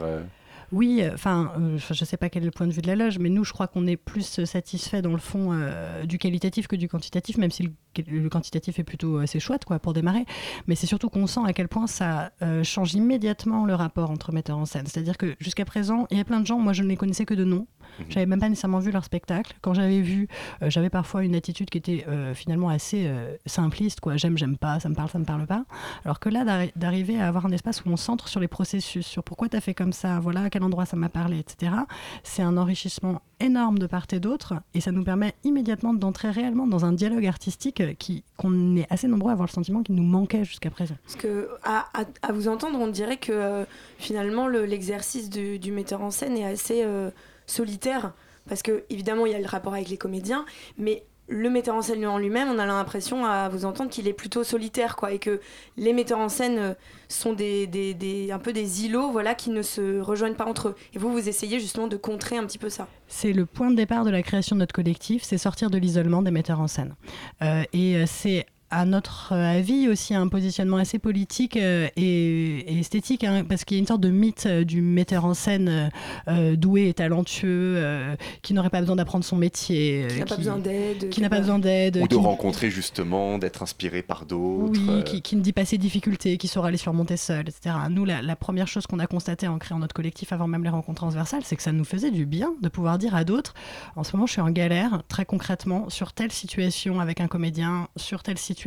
oui, 0.74 1.02
euh, 1.02 1.12
enfin, 1.14 1.52
euh, 1.60 1.78
je 1.78 2.02
ne 2.02 2.06
sais 2.06 2.18
pas 2.18 2.30
quel 2.30 2.42
est 2.42 2.48
le 2.48 2.52
point 2.52 2.66
de 2.66 2.72
vue 2.72 2.82
de 2.82 2.88
la 2.88 2.96
loge, 2.96 3.20
mais 3.20 3.30
nous, 3.30 3.44
je 3.44 3.54
crois 3.54 3.68
qu'on 3.68 3.86
est 3.86 3.96
plus 3.96 4.44
satisfait 4.44 5.04
dans 5.04 5.12
le 5.12 5.20
fond 5.20 5.52
euh, 5.52 6.04
du 6.06 6.18
qualitatif 6.18 6.68
que 6.68 6.76
du 6.76 6.88
quantitatif, 6.88 7.38
même 7.38 7.52
si 7.52 7.70
le, 7.96 8.30
quantitatif 8.30 8.80
est 8.80 8.84
plutôt 8.84 9.20
assez 9.20 9.40
chouette 9.40 9.66
quoi, 9.66 9.78
pour 9.78 9.94
démarrer. 9.94 10.26
Mais 10.66 10.74
c'est 10.74 10.88
surtout 10.88 11.10
qu'on 11.10 11.28
sent 11.28 11.42
à 11.46 11.54
quel 11.54 11.68
point 11.68 11.86
ça 11.86 12.32
change 12.64 12.96
immédiatement 12.96 13.66
le 13.66 13.76
rapport 13.76 14.10
entre 14.10 14.34
metteurs 14.34 14.58
en 14.58 14.66
scène. 14.66 14.88
C'est-à-dire 14.88 15.18
que 15.18 15.36
jusqu'à 15.40 15.64
présent, 15.66 16.08
il 16.10 16.18
y 16.18 16.22
a 16.22 16.26
plein 16.26 16.40
de 16.40 16.48
gens, 16.48 16.58
moi 16.58 16.74
je 16.74 16.82
ne 16.82 16.88
les 16.88 16.98
connaissais 16.98 17.26
que 17.26 17.36
de 17.36 17.44
nom. 17.44 17.68
Mhm. 18.00 18.06
J'avais 18.10 18.26
même 18.26 18.40
pas 18.40 18.50
nécessairement 18.50 18.80
vu 18.80 18.92
leur 18.92 19.04
spectacle. 19.04 19.54
Quand 19.62 19.74
j'avais 19.74 20.02
vu, 20.02 20.28
euh, 20.62 20.70
j'avais 20.70 20.90
parfois 20.90 21.24
une 21.24 21.36
attitude 21.36 21.70
qui 21.70 21.78
était 21.78 22.06
euh, 22.08 22.34
finalement 22.34 22.70
assez 22.70 23.06
euh, 23.08 23.36
simpliste, 23.46 24.00
quoi. 24.00 24.18
J'aime, 24.18 24.38
j'aime 24.38 24.58
pas, 24.58 24.80
ça 24.80 24.90
me 24.90 24.96
parle, 24.96 25.10
ça 25.10 25.20
me 25.20 25.26
parle 25.26 25.46
pas. 25.46 25.66
Alors 26.06 26.20
que 26.20 26.30
là, 26.30 26.68
d'arriver 26.76 27.20
à 27.20 27.28
avoir 27.28 27.46
un 27.46 27.52
espace 27.52 27.84
où 27.86 27.90
on 27.90 27.98
centre 27.98 28.28
sur 28.28 28.40
les 28.40 28.48
processus, 28.48 29.06
sur 29.06 29.24
pourquoi 29.24 29.50
tu 29.50 29.58
as 29.58 29.62
fait 29.62 29.74
comme 29.74 29.94
ça, 29.94 30.20
voilà, 30.20 30.44
à 30.44 30.50
quel 30.50 30.64
endroit 30.64 30.86
ça 30.86 30.96
m'a 30.96 31.10
parlé, 31.10 31.40
etc. 31.40 31.74
C'est 32.24 32.42
un 32.42 32.58
enrichissement 32.58 33.22
énorme 33.40 33.80
de 33.80 33.88
part 33.88 34.06
et 34.12 34.20
d'autre, 34.20 34.56
et 34.74 34.82
ça 34.82 34.92
nous 34.92 35.04
permet 35.04 35.34
immédiatement 35.44 35.94
d'entrer 35.94 36.30
réellement 36.30 36.68
dans 36.68 36.86
un 36.86 36.94
dialogue 36.94 37.26
artistique 37.26 37.98
qui 37.98 38.24
qu'on 38.38 38.76
est 38.76 38.88
assez 38.90 39.08
nombreux 39.08 39.30
à 39.30 39.34
avoir 39.34 39.48
le 39.48 39.54
sentiment 39.54 39.84
qu'il 39.84 39.96
nous 39.96 40.04
manquait 40.04 40.44
jusqu'à 40.44 40.70
présent. 40.70 40.96
Parce 41.04 41.16
que 41.16 41.50
à, 41.64 41.88
à, 42.22 42.32
vous 42.32 42.48
entendre, 42.48 42.80
on 42.80 42.88
dirait 42.88 43.18
que 43.18 43.66
finalement 43.98 44.48
l'exercice 44.48 45.30
du, 45.30 45.72
metteur 45.72 46.02
en 46.02 46.12
scène 46.12 46.38
est 46.38 46.46
assez 46.46 46.84
solitaire 47.46 48.14
parce 48.48 48.62
que 48.62 48.84
évidemment 48.90 49.26
il 49.26 49.32
y 49.32 49.36
a 49.36 49.40
le 49.40 49.48
rapport 49.48 49.74
avec 49.74 49.90
les 49.90 49.98
comédiens, 49.98 50.46
mais 50.78 51.06
le 51.30 51.50
metteur 51.50 51.76
en 51.76 51.82
scène 51.82 52.06
en 52.06 52.18
lui-même, 52.18 52.50
on 52.50 52.60
a 52.60 52.66
l'impression 52.66 53.26
à 53.26 53.48
vous 53.50 53.66
entendre 53.66 53.90
qu'il 53.90 54.08
est 54.08 54.14
plutôt 54.14 54.44
solitaire, 54.44 54.96
quoi, 54.96 55.14
et 55.14 55.20
que 55.20 55.40
les 55.78 55.94
metteurs 55.94 56.20
en 56.20 56.30
scène 56.30 56.58
euh, 56.58 56.74
sont 57.08 57.34
des, 57.34 57.66
des, 57.66 58.32
un 58.32 58.40
peu 58.40 58.52
des 58.52 58.86
îlots, 58.86 59.12
voilà, 59.12 59.34
qui 59.34 59.50
ne 59.50 59.62
se 59.62 60.00
rejoignent 60.00 60.36
pas 60.36 60.46
entre 60.46 60.70
eux. 60.70 60.76
Et 60.94 61.00
vous, 61.00 61.12
vous 61.12 61.30
essayez 61.30 61.60
justement 61.60 61.88
de 61.88 61.96
contrer 61.96 62.38
un 62.38 62.46
petit 62.46 62.58
peu 62.58 62.70
ça. 62.70 62.88
C'est 63.08 63.32
le 63.32 63.46
point 63.46 63.72
de 63.72 63.76
départ 63.76 64.04
de 64.04 64.10
la 64.10 64.22
création 64.22 64.56
de 64.56 64.60
notre 64.60 64.74
collectif, 64.74 65.24
c'est 65.24 65.38
sortir 65.38 65.70
de 65.70 65.78
l'isolement 65.78 66.22
des 66.22 66.32
metteurs 66.32 66.60
en 66.60 66.68
scène. 66.68 66.96
Euh, 67.42 67.64
et 67.72 67.96
euh, 67.96 68.04
c'est 68.06 68.46
à 68.74 68.86
notre 68.86 69.34
avis, 69.34 69.88
aussi 69.88 70.16
un 70.16 70.28
positionnement 70.28 70.78
assez 70.78 70.98
politique 70.98 71.58
euh, 71.58 71.88
et, 71.96 72.80
esthétique, 72.80 73.24
hein, 73.24 73.46
parce 73.48 73.66
qu'il 73.66 73.78
y 73.78 73.80
a 73.80 73.82
une 73.82 73.88
sorte 73.88 74.02
de 74.02 74.10
mythe 74.10 74.46
euh, 74.48 74.64
du 74.64 74.82
metteur 74.82 75.26
en 75.26 75.36
scène 75.36 75.92
euh, 76.28 76.56
doué 76.56 76.90
et 76.90 76.94
talentueux, 76.94 77.82
qui 78.42 78.54
n'aurait 78.54 78.70
pas 78.70 78.80
besoin 78.80 78.96
d'apprendre 78.96 79.24
son 79.24 79.36
métier, 79.36 80.08
qui 80.10 80.20
n'a 80.20 80.26
pas 80.26 80.38
besoin 80.38 80.58
d'aide, 80.58 81.10
qui 81.10 81.22
n'a 81.22 81.30
pas 81.30 81.40
besoin 81.40 81.60
d'aide, 81.60 81.98
ou 81.98 82.08
de 82.08 82.16
rencontrer 82.16 82.70
justement, 82.70 83.38
d'être 83.38 83.62
inspiré 83.62 84.02
par 84.02 84.26
d'autres, 84.26 84.80
oui, 84.80 85.22
qui, 85.22 85.36
ne 85.36 85.42
dit 85.42 85.54
pas 85.54 85.66
ses 85.66 85.78
difficultés, 85.78 86.38
qui 86.38 86.48
saura 86.48 86.72
les 86.72 86.78
surmonter 86.78 87.18
seul, 87.18 87.48
etc. 87.48 87.76
Nous, 87.90 88.06
la, 88.06 88.36
première 88.36 88.68
chose 88.68 88.88
qu'on 88.88 89.00
a 89.00 89.08
constatée 89.08 89.48
en 89.48 89.60
créant 89.60 89.80
notre 89.80 89.94
collectif 89.94 90.34
avant 90.34 90.48
même 90.48 90.64
les 90.64 90.70
rencontres 90.70 91.02
transversales, 91.02 91.44
c'est 91.44 91.56
que 91.56 91.64
ça 91.64 91.72
nous 91.72 91.86
faisait 91.86 92.12
du 92.12 92.26
bien 92.26 92.54
de 92.62 92.70
pouvoir 92.70 92.98
dire 92.98 93.16
à 93.16 93.24
d'autres, 93.24 93.54
en 93.96 94.04
ce 94.04 94.16
moment, 94.16 94.26
je 94.26 94.34
suis 94.34 94.42
en 94.42 94.50
galère, 94.50 95.04
très 95.08 95.26
concrètement, 95.26 95.90
sur 95.90 96.14
telle 96.14 96.32
situation 96.32 97.00
avec 97.00 97.22
un 97.22 97.28
comédien, 97.28 97.88
sur 97.96 98.24
telle 98.24 98.38
situation 98.38 98.63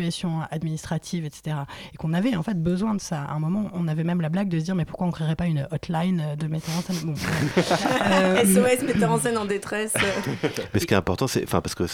administrative, 0.51 1.25
etc. 1.25 1.57
Et 1.93 1.97
qu'on 1.97 2.13
avait 2.13 2.37
en 2.37 2.43
fait 2.43 2.61
besoin 2.63 2.95
de 2.95 3.01
ça. 3.01 3.23
À 3.23 3.35
un 3.35 3.39
moment, 3.39 3.71
on 3.75 3.89
avait 3.89 4.05
même 4.05 4.21
la 4.21 4.29
blague 4.29 4.49
de 4.49 4.59
se 4.59 4.65
dire 4.65 4.75
mais 4.75 4.85
pourquoi 4.85 5.07
on 5.07 5.11
créerait 5.11 5.37
pas 5.37 5.47
une 5.47 5.67
hotline 5.71 6.37
de 6.39 6.47
metteur 6.47 6.75
en 6.77 6.83
scène? 6.83 7.17
SOS 7.17 7.67
euh, 8.57 8.87
metteur 8.87 9.11
en 9.11 9.19
scène 9.19 9.39
en 9.39 9.45
détresse. 9.45 9.95
mais 10.75 10.81
ce 10.81 10.87
qui 10.87 10.95
est 10.95 10.97
important, 10.97 11.27
c'est 11.27 11.45
enfin 11.45 11.61
parce 11.61 11.75
que 11.75 11.85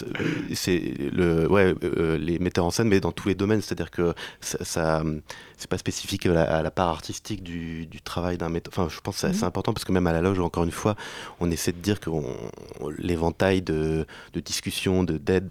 c'est 0.53 0.93
le 1.11 1.49
ouais 1.49 1.73
euh, 1.83 2.17
les 2.17 2.39
metteurs 2.39 2.65
en 2.65 2.71
scène, 2.71 2.87
mais 2.87 2.99
dans 2.99 3.11
tous 3.11 3.27
les 3.27 3.35
domaines, 3.35 3.61
c'est-à-dire 3.61 3.91
que 3.91 4.13
ça, 4.41 4.63
ça 4.63 5.03
c'est 5.57 5.69
pas 5.69 5.77
spécifique 5.77 6.25
à 6.25 6.61
la, 6.61 6.71
part 6.71 6.89
artistique 6.89 7.41
du, 7.41 7.85
du 7.85 8.01
travail 8.01 8.37
d'un 8.37 8.49
metteur. 8.49 8.73
Enfin, 8.73 8.93
je 8.93 8.99
pense 8.99 9.15
que 9.15 9.21
c'est 9.21 9.37
mhm. 9.37 9.43
important 9.45 9.73
parce 9.73 9.85
que 9.85 9.93
même 9.93 10.07
à 10.07 10.11
la 10.11 10.21
loge, 10.21 10.39
encore 10.39 10.65
une 10.65 10.71
fois, 10.71 10.95
on 11.39 11.49
essaie 11.51 11.71
de 11.71 11.77
dire 11.77 11.99
que 11.99 12.09
l'éventail 12.97 13.61
de, 13.61 14.05
de 14.33 14.39
discussions, 14.39 15.03
d'aide, 15.03 15.47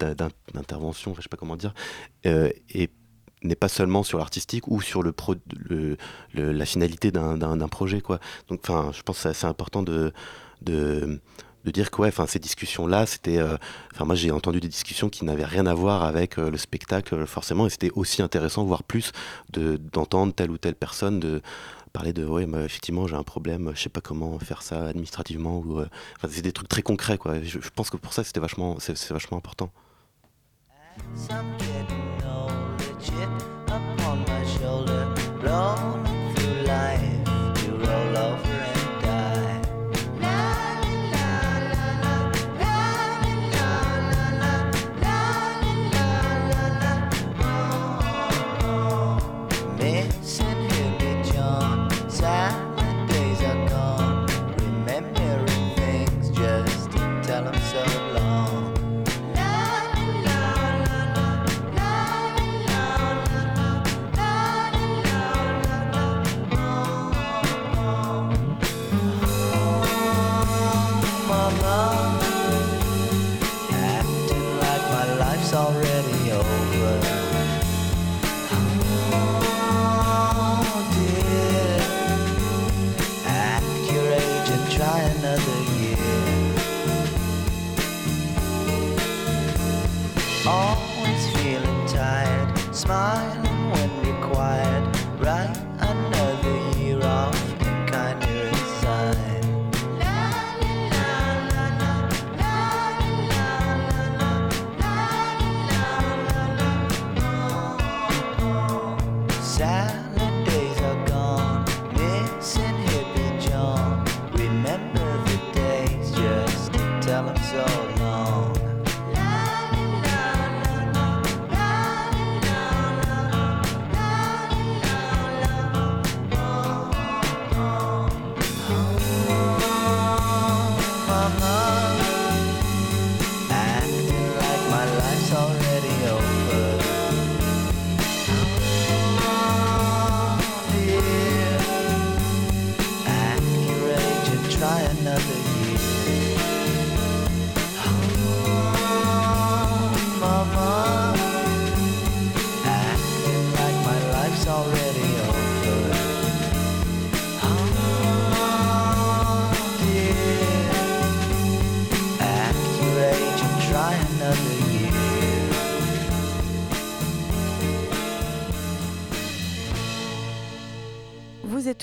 d'intervention, 0.53 1.15
je 1.15 1.21
sais 1.21 1.29
pas 1.29 1.37
comment 1.37 1.55
dire, 1.55 1.73
euh, 1.73 2.12
et 2.25 2.89
n'est 3.43 3.55
pas 3.55 3.67
seulement 3.67 4.03
sur 4.03 4.17
l'artistique 4.17 4.67
ou 4.67 4.81
sur 4.81 5.03
le, 5.03 5.11
pro, 5.11 5.35
la 6.33 6.65
finalité 6.65 7.11
d'un 7.11 7.67
projet 7.67 8.01
quoi. 8.01 8.19
Donc 8.49 8.61
enfin 8.63 8.91
je 8.93 9.01
pense 9.01 9.21
que 9.23 9.33
c'est 9.33 9.47
important 9.47 9.83
de, 9.83 10.13
de 10.61 11.19
de 11.65 11.71
dire 11.71 11.91
que 11.91 12.01
ouais, 12.01 12.09
enfin 12.09 12.27
ces 12.27 12.39
discussions 12.39 12.87
là 12.87 13.05
c'était 13.05 13.37
euh, 13.37 13.55
enfin 13.93 14.03
moi 14.03 14.15
j'ai 14.15 14.31
entendu 14.31 14.59
des 14.59 14.67
discussions 14.67 15.09
qui 15.09 15.23
n'avaient 15.23 15.45
rien 15.45 15.65
à 15.65 15.73
voir 15.73 16.03
avec 16.03 16.37
euh, 16.37 16.51
le 16.51 16.57
spectacle 16.57 17.25
forcément 17.25 17.67
et 17.67 17.69
c'était 17.69 17.91
aussi 17.95 18.21
intéressant 18.21 18.65
voire 18.65 18.83
plus 18.83 19.13
de 19.51 19.77
d'entendre 19.77 20.33
telle 20.33 20.51
ou 20.51 20.57
telle 20.57 20.75
personne 20.75 21.21
de 21.21 21.41
parler 21.93 22.11
de 22.11 22.25
ouais 22.25 22.45
effectivement 22.65 23.07
j'ai 23.07 23.15
un 23.15 23.23
problème 23.23 23.71
je 23.75 23.81
sais 23.81 23.89
pas 23.89 24.01
comment 24.01 24.37
faire 24.39 24.61
ça 24.61 24.87
administrativement 24.87 25.59
ou 25.59 25.79
enfin 25.79 26.27
c'est 26.29 26.41
des 26.41 26.51
trucs 26.51 26.67
très 26.67 26.81
concrets 26.81 27.17
quoi. 27.17 27.41
Je, 27.41 27.59
je 27.61 27.69
pense 27.69 27.89
que 27.89 27.97
pour 27.97 28.11
ça 28.11 28.25
c'était 28.25 28.41
vachement 28.41 28.77
c'est 28.79 29.11
vachement 29.11 29.37
important 29.37 29.71
Chip 33.03 33.29
upon 33.67 34.23
my 34.25 34.45
shoulder, 34.45 35.13
blown 35.41 36.12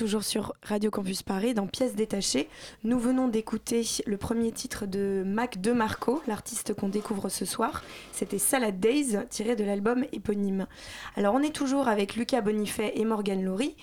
toujours 0.00 0.25
sur 0.25 0.54
Radio 0.62 0.90
Campus 0.90 1.23
Paris 1.23 1.52
dans 1.52 1.66
Pièces 1.66 1.95
détachées. 1.95 2.49
Nous 2.85 2.99
venons 2.99 3.28
d'écouter 3.28 3.87
le 4.07 4.16
premier 4.16 4.50
titre 4.50 4.87
de 4.87 5.23
Mac 5.26 5.61
De 5.61 5.73
Marco, 5.73 6.23
l'artiste 6.26 6.73
qu'on 6.73 6.88
découvre 6.88 7.28
ce 7.28 7.45
soir. 7.45 7.85
C'était 8.11 8.38
Salad 8.38 8.80
Days, 8.80 9.19
tiré 9.28 9.57
de 9.57 9.64
l'album 9.64 10.07
éponyme. 10.12 10.66
Alors 11.16 11.35
on 11.35 11.42
est 11.42 11.54
toujours 11.54 11.87
avec 11.87 12.16
Lucas 12.16 12.40
Bonifay 12.40 12.92
et 12.95 13.04
Morgane 13.04 13.45
Laurie. 13.45 13.76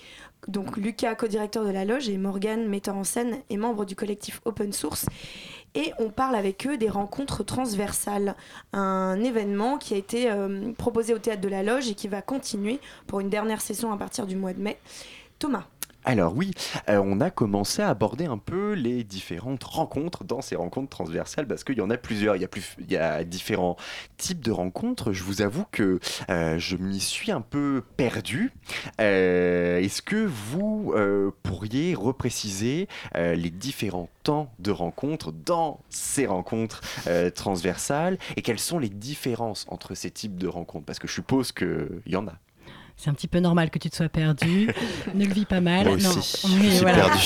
Donc 0.48 0.76
Lucas, 0.76 1.14
co-directeur 1.14 1.64
de 1.64 1.70
la 1.70 1.84
loge, 1.84 2.08
et 2.08 2.18
Morgane, 2.18 2.66
metteur 2.66 2.96
en 2.96 3.04
scène 3.04 3.38
et 3.48 3.56
membre 3.56 3.84
du 3.84 3.94
collectif 3.94 4.40
Open 4.44 4.72
Source. 4.72 5.06
Et 5.76 5.92
on 6.00 6.10
parle 6.10 6.34
avec 6.34 6.66
eux 6.66 6.76
des 6.78 6.90
rencontres 6.90 7.44
transversales, 7.44 8.34
un 8.72 9.22
événement 9.22 9.78
qui 9.78 9.94
a 9.94 9.98
été 9.98 10.28
euh, 10.32 10.72
proposé 10.72 11.14
au 11.14 11.18
théâtre 11.20 11.42
de 11.42 11.48
la 11.48 11.62
loge 11.62 11.88
et 11.88 11.94
qui 11.94 12.08
va 12.08 12.22
continuer 12.22 12.80
pour 13.06 13.20
une 13.20 13.30
dernière 13.30 13.60
session 13.60 13.92
à 13.92 13.96
partir 13.96 14.26
du 14.26 14.34
mois 14.34 14.52
de 14.52 14.60
mai. 14.60 14.80
Thomas. 15.38 15.68
Alors 16.08 16.34
oui, 16.34 16.52
euh, 16.88 17.02
on 17.04 17.20
a 17.20 17.28
commencé 17.30 17.82
à 17.82 17.90
aborder 17.90 18.24
un 18.24 18.38
peu 18.38 18.72
les 18.72 19.04
différentes 19.04 19.62
rencontres 19.62 20.24
dans 20.24 20.40
ces 20.40 20.56
rencontres 20.56 20.88
transversales 20.88 21.46
parce 21.46 21.64
qu'il 21.64 21.76
y 21.76 21.82
en 21.82 21.90
a 21.90 21.98
plusieurs, 21.98 22.34
il 22.34 22.40
y 22.40 22.46
a, 22.46 22.48
il 22.78 22.90
y 22.90 22.96
a 22.96 23.24
différents 23.24 23.76
types 24.16 24.42
de 24.42 24.50
rencontres. 24.50 25.12
Je 25.12 25.22
vous 25.22 25.42
avoue 25.42 25.66
que 25.70 26.00
euh, 26.30 26.58
je 26.58 26.78
m'y 26.78 26.98
suis 26.98 27.30
un 27.30 27.42
peu 27.42 27.84
perdu. 27.98 28.54
Euh, 29.02 29.80
Est-ce 29.80 30.00
que 30.00 30.24
vous 30.24 30.94
pourriez 31.42 31.94
repréciser 31.94 32.88
les 33.14 33.50
différents 33.50 34.08
temps 34.22 34.50
de 34.60 34.70
rencontres 34.70 35.30
dans 35.30 35.80
ces 35.90 36.24
rencontres 36.24 36.80
transversales 37.34 38.16
et 38.36 38.40
quelles 38.42 38.58
sont 38.58 38.78
les 38.78 38.88
différences 38.88 39.66
entre 39.68 39.94
ces 39.94 40.10
types 40.10 40.38
de 40.38 40.48
rencontres? 40.48 40.86
Parce 40.86 40.98
que 40.98 41.06
je 41.06 41.12
suppose 41.12 41.52
qu'il 41.52 42.00
y 42.06 42.16
en 42.16 42.26
a. 42.28 42.38
C'est 42.98 43.10
un 43.10 43.14
petit 43.14 43.28
peu 43.28 43.38
normal 43.38 43.70
que 43.70 43.78
tu 43.78 43.88
te 43.90 43.96
sois 43.96 44.08
perdu. 44.08 44.68
ne 45.14 45.24
le 45.24 45.32
vis 45.32 45.44
pas 45.44 45.60
mal. 45.60 45.86
Moi 45.86 45.94
aussi, 45.94 46.48
Non, 46.48 46.54
on 46.56 46.62
est, 46.62 46.80
voilà. 46.80 47.04
perdu. 47.04 47.18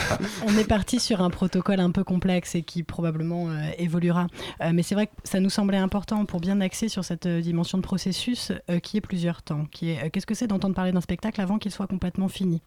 on 0.46 0.56
est 0.56 0.64
parti 0.64 0.98
sur 0.98 1.20
un 1.20 1.28
protocole 1.28 1.78
un 1.78 1.90
peu 1.90 2.04
complexe 2.04 2.54
et 2.54 2.62
qui 2.62 2.82
probablement 2.82 3.50
euh, 3.50 3.70
évoluera. 3.76 4.28
Euh, 4.62 4.70
mais 4.72 4.82
c'est 4.82 4.94
vrai 4.94 5.08
que 5.08 5.12
ça 5.24 5.38
nous 5.38 5.50
semblait 5.50 5.76
important 5.76 6.24
pour 6.24 6.40
bien 6.40 6.62
axer 6.62 6.88
sur 6.88 7.04
cette 7.04 7.26
euh, 7.26 7.42
dimension 7.42 7.76
de 7.76 7.82
processus 7.82 8.50
qui 8.82 8.96
est 8.96 9.02
plusieurs 9.02 9.42
temps. 9.42 9.66
Qui 9.70 9.90
est 9.90 10.10
qu'est-ce 10.10 10.26
que 10.26 10.34
c'est 10.34 10.46
d'entendre 10.46 10.74
parler 10.74 10.92
d'un 10.92 11.02
spectacle 11.02 11.40
avant 11.40 11.58
qu'il 11.58 11.70
soit 11.70 11.86
complètement 11.86 12.28
fini, 12.28 12.62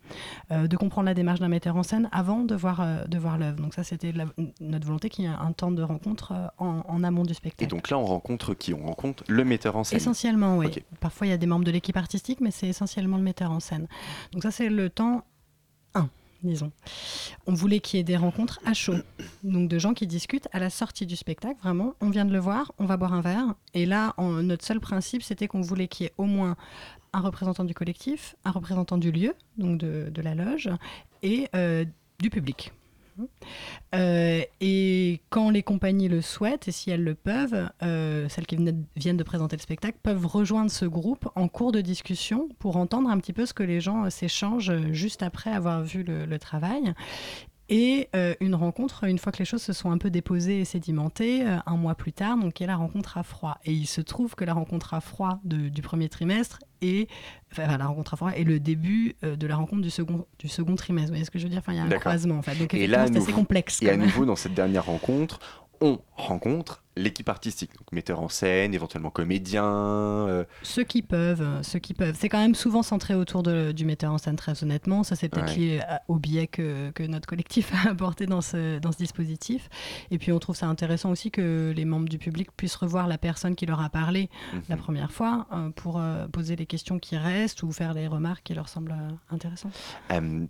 de 0.51 0.77
comprendre 0.77 1.05
la 1.07 1.13
démarche 1.13 1.39
d'un 1.39 1.47
metteur 1.47 1.75
en 1.75 1.83
scène 1.83 2.07
avant 2.11 2.43
de 2.43 2.55
voir 2.55 2.85
de 3.07 3.17
voir 3.17 3.37
l'œuvre. 3.37 3.57
Donc 3.57 3.73
ça, 3.73 3.83
c'était 3.83 4.13
notre 4.59 4.85
volonté 4.85 5.09
qu'il 5.09 5.25
y 5.25 5.27
ait 5.27 5.31
un 5.31 5.51
temps 5.51 5.71
de 5.71 5.81
rencontre 5.81 6.33
en, 6.59 6.83
en 6.87 7.03
amont 7.03 7.23
du 7.23 7.33
spectacle. 7.33 7.63
Et 7.63 7.67
donc 7.67 7.89
là, 7.89 7.97
on 7.97 8.05
rencontre 8.05 8.53
qui? 8.53 8.73
On 8.73 8.85
rencontre 8.85 9.23
le 9.27 9.43
metteur 9.43 9.75
en 9.75 9.83
scène. 9.83 9.97
Essentiellement, 9.97 10.57
oui. 10.57 10.67
Parfois, 10.99 11.27
il 11.27 11.31
y 11.31 11.33
a 11.33 11.37
des 11.37 11.47
membres 11.47 11.65
de 11.65 11.71
l'équipe 11.71 11.97
artistique, 11.97 12.41
mais 12.43 12.51
c'est 12.51 12.67
essentiellement 12.67 13.17
le 13.17 13.23
metteur 13.23 13.51
en 13.51 13.59
scène. 13.59 13.87
Donc 14.31 14.43
ça, 14.43 14.51
c'est 14.51 14.69
le 14.69 14.89
temps 14.89 15.25
1, 15.95 16.09
disons. 16.43 16.71
On 17.47 17.53
voulait 17.53 17.79
qu'il 17.79 17.97
y 17.97 18.01
ait 18.01 18.03
des 18.03 18.17
rencontres 18.17 18.59
à 18.65 18.73
chaud. 18.73 18.97
Donc 19.43 19.69
de 19.69 19.79
gens 19.79 19.93
qui 19.93 20.05
discutent 20.05 20.47
à 20.51 20.59
la 20.59 20.69
sortie 20.69 21.05
du 21.05 21.15
spectacle, 21.15 21.59
vraiment. 21.61 21.95
On 22.01 22.09
vient 22.09 22.25
de 22.25 22.33
le 22.33 22.39
voir, 22.39 22.71
on 22.77 22.85
va 22.85 22.97
boire 22.97 23.13
un 23.13 23.21
verre. 23.21 23.55
Et 23.73 23.85
là, 23.85 24.13
notre 24.19 24.65
seul 24.65 24.79
principe, 24.79 25.23
c'était 25.23 25.47
qu'on 25.47 25.61
voulait 25.61 25.87
qu'il 25.87 26.05
y 26.05 26.07
ait 26.07 26.13
au 26.17 26.25
moins 26.25 26.55
un 27.13 27.19
représentant 27.19 27.63
du 27.63 27.73
collectif, 27.73 28.35
un 28.43 28.51
représentant 28.51 28.97
du 28.97 29.11
lieu, 29.11 29.35
donc 29.57 29.79
de, 29.79 30.09
de 30.09 30.21
la 30.21 30.35
loge, 30.35 30.69
et 31.21 31.47
euh, 31.55 31.85
du 32.19 32.29
public. 32.29 32.73
Euh, 33.95 34.41
et 34.61 35.21
quand 35.29 35.49
les 35.49 35.63
compagnies 35.63 36.07
le 36.07 36.21
souhaitent, 36.21 36.67
et 36.67 36.71
si 36.71 36.89
elles 36.89 37.03
le 37.03 37.15
peuvent, 37.15 37.69
euh, 37.83 38.27
celles 38.29 38.47
qui 38.47 38.57
viennent 38.95 39.17
de 39.17 39.23
présenter 39.23 39.55
le 39.55 39.61
spectacle, 39.61 39.97
peuvent 40.01 40.25
rejoindre 40.25 40.71
ce 40.71 40.85
groupe 40.85 41.29
en 41.35 41.47
cours 41.47 41.71
de 41.71 41.81
discussion 41.81 42.49
pour 42.59 42.77
entendre 42.77 43.09
un 43.09 43.17
petit 43.19 43.33
peu 43.33 43.45
ce 43.45 43.53
que 43.53 43.63
les 43.63 43.81
gens 43.81 44.05
euh, 44.05 44.09
s'échangent 44.09 44.91
juste 44.91 45.23
après 45.23 45.51
avoir 45.51 45.83
vu 45.83 46.03
le 46.03 46.39
travail. 46.39 46.93
Et 47.75 48.07
euh, 48.15 48.35
une 48.39 48.53
rencontre, 48.53 49.05
une 49.05 49.17
fois 49.17 49.31
que 49.31 49.39
les 49.39 49.45
choses 49.45 49.63
se 49.63 49.73
sont 49.73 49.89
un 49.89 49.97
peu 49.97 50.11
déposées 50.11 50.59
et 50.59 50.65
sédimentées, 50.65 51.43
euh, 51.43 51.57
un 51.65 51.75
mois 51.75 51.95
plus 51.95 52.13
tard, 52.13 52.37
donc 52.37 52.53
qui 52.53 52.63
est 52.63 52.67
la 52.67 52.75
rencontre 52.75 53.17
à 53.17 53.23
froid. 53.23 53.57
Et 53.65 53.73
il 53.73 53.87
se 53.87 53.99
trouve 53.99 54.35
que 54.35 54.45
la 54.45 54.53
rencontre 54.53 54.93
à 54.93 55.01
froid 55.01 55.39
de- 55.43 55.69
du 55.69 55.81
premier 55.81 56.07
trimestre 56.07 56.59
est, 56.83 57.09
enfin, 57.51 57.75
la 57.75 57.87
rencontre 57.87 58.13
à 58.13 58.17
froid 58.17 58.29
est 58.29 58.43
le 58.43 58.59
début 58.59 59.15
euh, 59.23 59.35
de 59.35 59.47
la 59.47 59.55
rencontre 59.55 59.81
du 59.81 59.89
second, 59.89 60.27
du 60.37 60.47
second 60.49 60.75
trimestre. 60.75 61.07
Vous 61.07 61.13
voyez 61.13 61.25
ce 61.25 61.31
que 61.31 61.39
je 61.39 61.45
veux 61.45 61.49
dire? 61.49 61.59
Enfin, 61.59 61.73
il 61.73 61.77
y 61.77 61.79
a 61.79 61.83
un 61.85 61.89
croisement 61.99 62.35
en 62.37 62.41
fait. 62.43 62.53
Donc 62.59 62.75
Et 62.75 62.85
là, 62.85 62.99
effectivement, 62.99 63.21
c'est 63.25 63.31
assez 63.31 63.33
complexe. 63.33 63.81
Et 63.81 63.89
à 63.89 63.97
nouveau, 63.97 64.25
dans 64.25 64.35
cette 64.35 64.53
dernière 64.53 64.85
rencontre, 64.85 65.39
on 65.81 65.97
rencontre 66.15 66.83
l'équipe 66.95 67.27
artistique, 67.29 67.71
donc 67.77 67.91
metteur 67.91 68.19
en 68.21 68.29
scène, 68.29 68.73
éventuellement 68.73 69.09
comédien. 69.09 69.63
euh, 69.65 70.43
Ceux 70.61 70.83
qui 70.83 71.01
peuvent, 71.01 71.41
euh, 71.41 71.63
ceux 71.63 71.79
qui 71.79 71.93
peuvent. 71.93 72.15
C'est 72.19 72.29
quand 72.29 72.39
même 72.39 72.55
souvent 72.55 72.83
centré 72.83 73.15
autour 73.15 73.43
de- 73.43 73.71
du 73.71 73.85
metteur 73.85 74.11
en 74.11 74.17
scène, 74.17 74.35
très 74.35 74.63
honnêtement. 74.63 75.03
Ça, 75.03 75.15
c'est 75.15 75.29
peut-être 75.29 75.51
Ouais. 75.53 75.57
lié 75.57 75.79
à- 75.87 76.01
au 76.07 76.17
biais 76.17 76.47
que, 76.47 76.91
que 76.91 77.03
notre 77.03 77.27
collectif 77.27 77.71
a 77.85 77.89
apporté 77.91 78.25
dans 78.25 78.41
ce, 78.41 78.79
dans 78.79 78.91
ce 78.91 78.97
dispositif. 78.97 79.69
Et 80.11 80.17
puis, 80.17 80.31
on 80.31 80.39
trouve 80.39 80.55
ça 80.55 80.67
intéressant 80.67 81.11
aussi 81.11 81.31
que 81.31 81.73
les 81.75 81.85
membres 81.85 82.09
du 82.09 82.17
public 82.17 82.49
puissent 82.55 82.75
revoir 82.75 83.07
la 83.07 83.17
personne 83.17 83.55
qui 83.55 83.65
leur 83.65 83.81
a 83.81 83.89
parlé 83.89 84.29
la 84.69 84.75
mhm. 84.75 84.81
première 84.81 85.11
fois 85.11 85.47
euh, 85.53 85.69
pour 85.69 85.99
euh, 85.99 86.27
poser 86.27 86.55
les 86.55 86.65
questions 86.65 86.99
qui 86.99 87.17
restent 87.17 87.63
ou 87.63 87.71
faire 87.71 87.93
les 87.93 88.07
remarques 88.07 88.43
qui 88.43 88.53
leur 88.53 88.69
semblent 88.69 88.95
intéressantes. 89.31 89.73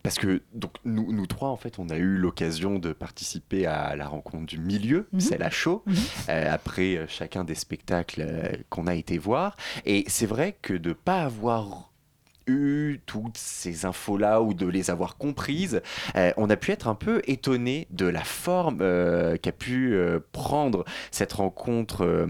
Parce 0.04 0.16
que 0.16 0.42
donc 0.54 0.74
nous, 0.86 1.12
nous 1.12 1.26
trois, 1.28 1.50
en 1.50 1.56
fait, 1.58 1.80
on 1.80 1.90
a 1.90 1.98
eu 1.98 2.18
l'occasion 2.18 2.80
de 2.80 2.94
participer 2.94 3.66
à 3.66 3.96
la 3.96 4.08
rencontre 4.08 4.46
du 4.46 4.60
milieu, 4.60 5.08
Mhm. 5.14 5.20
celle 5.20 5.44
à 5.44 5.50
chaud. 5.50 5.84
Euh, 6.34 6.52
après 6.52 6.98
euh, 6.98 7.06
chacun 7.08 7.44
des 7.44 7.56
spectacles 7.56 8.26
euh, 8.28 8.52
qu'on 8.70 8.88
a 8.88 8.96
été 8.96 9.18
voir. 9.18 9.56
Et 9.86 10.04
c'est 10.08 10.26
vrai 10.26 10.56
que 10.62 10.74
de 10.74 10.94
pas 10.94 11.22
avoir 11.22 11.92
eu 12.48 13.00
toutes 13.06 13.38
ces 13.38 13.86
infos-là 13.86 14.42
ou 14.42 14.54
de 14.54 14.68
les 14.68 14.90
avoir 14.90 15.16
comprises, 15.16 15.82
on 16.36 16.50
a 16.50 16.58
pu 16.58 16.72
être 16.72 16.90
un 16.90 16.96
peu 16.96 17.22
étonné 17.26 17.88
de 17.90 18.06
la 18.06 18.26
forme 18.26 18.80
qu'a 19.42 19.52
pu 19.54 19.98
prendre 20.34 20.84
cette 21.10 21.32
rencontre 21.32 22.28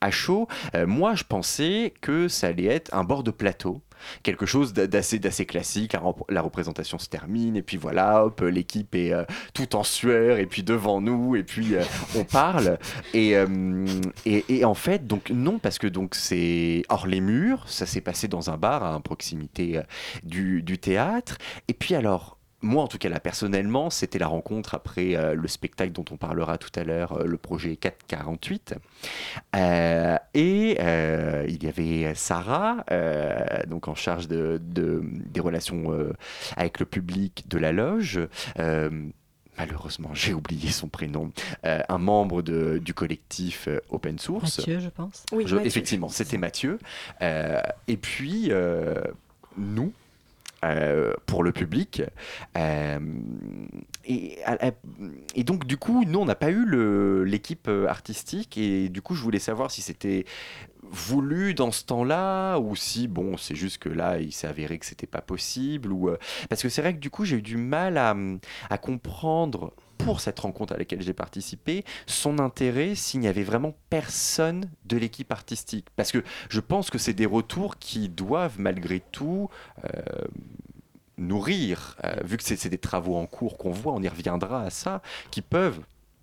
à 0.00 0.12
chaud. 0.12 0.46
Moi, 0.86 1.16
je 1.16 1.24
pensais 1.24 1.94
que 2.00 2.28
ça 2.28 2.46
allait 2.46 2.66
être 2.66 2.94
un 2.94 3.02
bord 3.02 3.24
de 3.24 3.32
plateau. 3.32 3.82
Quelque 4.22 4.46
chose 4.46 4.72
d'a- 4.72 4.86
d'assez 4.86 5.46
classique, 5.46 5.92
la 5.92 6.00
rep- 6.00 6.24
la 6.28 6.40
représentation 6.42 6.98
se 6.98 7.08
termine 7.08 7.56
et 7.56 7.62
puis 7.62 7.76
voilà, 7.76 8.24
hop, 8.24 8.40
l'équipe 8.40 8.94
est 8.94 9.12
euh, 9.12 9.24
tout 9.54 9.76
en 9.76 9.82
sueur 9.84 10.38
et 10.38 10.46
puis 10.46 10.62
devant 10.62 11.00
nous 11.00 11.36
et 11.36 11.42
puis 11.42 11.74
euh, 11.74 11.82
on 12.16 12.24
parle. 12.24 12.78
Et, 13.14 13.36
euh, 13.36 13.86
et, 14.24 14.44
et 14.48 14.64
en 14.64 14.74
fait 14.74 15.06
donc 15.06 15.30
non 15.30 15.58
parce 15.58 15.78
que 15.78 15.86
donc 15.86 16.14
c'est 16.14 16.82
hors 16.88 17.06
les 17.06 17.20
murs, 17.20 17.64
ça 17.68 17.86
s'est 17.86 18.00
passé 18.00 18.28
dans 18.28 18.50
un 18.50 18.56
bar 18.56 18.82
à 18.84 18.92
proximité 19.00 19.80
du 20.62 20.78
théâtre. 20.78 21.38
Et 21.68 21.74
puis 21.74 21.94
alors 21.94 22.35
moi, 22.62 22.82
en 22.82 22.88
tout 22.88 22.98
cas, 22.98 23.08
là, 23.08 23.20
personnellement, 23.20 23.90
c'était 23.90 24.18
la 24.18 24.26
rencontre 24.28 24.74
après 24.74 25.14
euh, 25.16 25.34
le 25.34 25.46
spectacle 25.48 25.92
dont 25.92 26.04
on 26.10 26.16
parlera 26.16 26.58
tout 26.58 26.70
à 26.74 26.84
l'heure, 26.84 27.12
euh, 27.20 27.24
le 27.24 27.36
projet 27.36 27.76
448. 27.76 28.74
Euh, 29.54 30.16
et 30.34 30.78
euh, 30.80 31.44
il 31.48 31.62
y 31.62 31.68
avait 31.68 32.14
Sarah, 32.14 32.84
euh, 32.90 33.36
donc 33.66 33.88
en 33.88 33.94
charge 33.94 34.28
de, 34.28 34.60
de- 34.62 35.02
des 35.04 35.40
relations 35.40 35.92
euh, 35.92 36.12
avec 36.56 36.80
le 36.80 36.86
public 36.86 37.44
de 37.48 37.58
la 37.58 37.72
loge. 37.72 38.20
Euh, 38.58 38.90
Malheureusement, 39.58 40.10
j'ai 40.12 40.34
oublié 40.34 40.68
son 40.70 40.86
prénom. 40.88 41.32
Euh, 41.64 41.80
un 41.88 41.96
membre 41.96 42.42
de- 42.42 42.76
du 42.76 42.92
collectif 42.92 43.70
Open 43.88 44.18
Source. 44.18 44.58
Mathieu, 44.58 44.80
je 44.80 44.90
pense. 44.90 45.24
Oui, 45.32 45.44
Je- 45.46 45.54
Mathieu. 45.54 45.66
effectivement, 45.66 46.10
c'était 46.10 46.36
Mathieu. 46.36 46.78
Euh, 47.22 47.62
et 47.88 47.96
puis, 47.96 48.48
euh, 48.50 48.96
nous, 49.56 49.94
euh, 50.64 51.12
pour 51.26 51.42
le 51.42 51.52
public. 51.52 52.02
Euh, 52.56 52.98
et, 54.06 55.44
donc, 55.44 55.66
du 55.66 55.76
coup, 55.76 56.04
nous, 56.06 56.18
on 56.18 56.24
n'a 56.24 56.34
pas 56.34 56.50
eu 56.50 57.24
l'équipe 57.24 57.68
euh, 57.68 57.86
artistique. 57.86 58.56
Et 58.56 58.88
du 58.88 59.02
coup, 59.02 59.14
je 59.14 59.22
voulais 59.22 59.38
savoir 59.38 59.70
si 59.70 59.82
c'était 59.82 60.24
voulu 60.82 61.52
dans 61.52 61.72
ce 61.72 61.84
temps-là 61.84 62.58
ou 62.58 62.74
si, 62.74 63.06
bon, 63.06 63.36
c'est 63.36 63.54
juste 63.54 63.78
que 63.78 63.88
là, 63.88 64.18
il 64.18 64.32
s'est 64.32 64.46
avéré 64.46 64.78
que 64.78 64.86
c'était 64.86 65.06
pas 65.06 65.20
possible. 65.20 65.92
Ou, 65.92 66.10
parce 66.48 66.62
que 66.62 66.68
c'est 66.68 66.80
vrai 66.80 66.94
que 66.94 67.00
du 67.00 67.10
coup, 67.10 67.24
j'ai 67.24 67.36
eu 67.36 67.42
du 67.42 67.58
mal 67.58 67.98
à 67.98 68.78
comprendre 68.78 69.74
pour 70.06 70.20
cette 70.20 70.38
rencontre 70.38 70.72
à 70.72 70.76
laquelle 70.76 71.02
j'ai 71.02 71.12
participé, 71.12 71.84
son 72.06 72.38
intérêt 72.38 72.94
s'il 72.94 73.20
n'y 73.20 73.28
avait 73.28 73.42
vraiment 73.42 73.74
personne 73.90 74.70
de 74.84 74.96
l'équipe 74.96 75.32
artistique. 75.32 75.88
Parce 75.96 76.12
que 76.12 76.22
je 76.48 76.60
pense 76.60 76.90
que 76.90 76.98
c'est 76.98 77.12
des 77.12 77.26
retours 77.26 77.76
qui 77.78 78.08
doivent 78.08 78.60
malgré 78.60 79.00
tout 79.00 79.50
euh, 79.84 79.88
nourrir, 81.18 81.96
euh, 82.04 82.14
vu 82.24 82.36
que 82.36 82.44
c'est 82.44 82.68
des 82.68 82.78
travaux 82.78 83.16
en 83.16 83.26
cours 83.26 83.58
qu'on 83.58 83.72
voit, 83.72 83.92
on 83.94 84.02
y 84.02 84.08
reviendra 84.08 84.62
à 84.62 84.70
ça, 84.70 85.02
qui 85.32 85.42
peuvent 85.42 85.80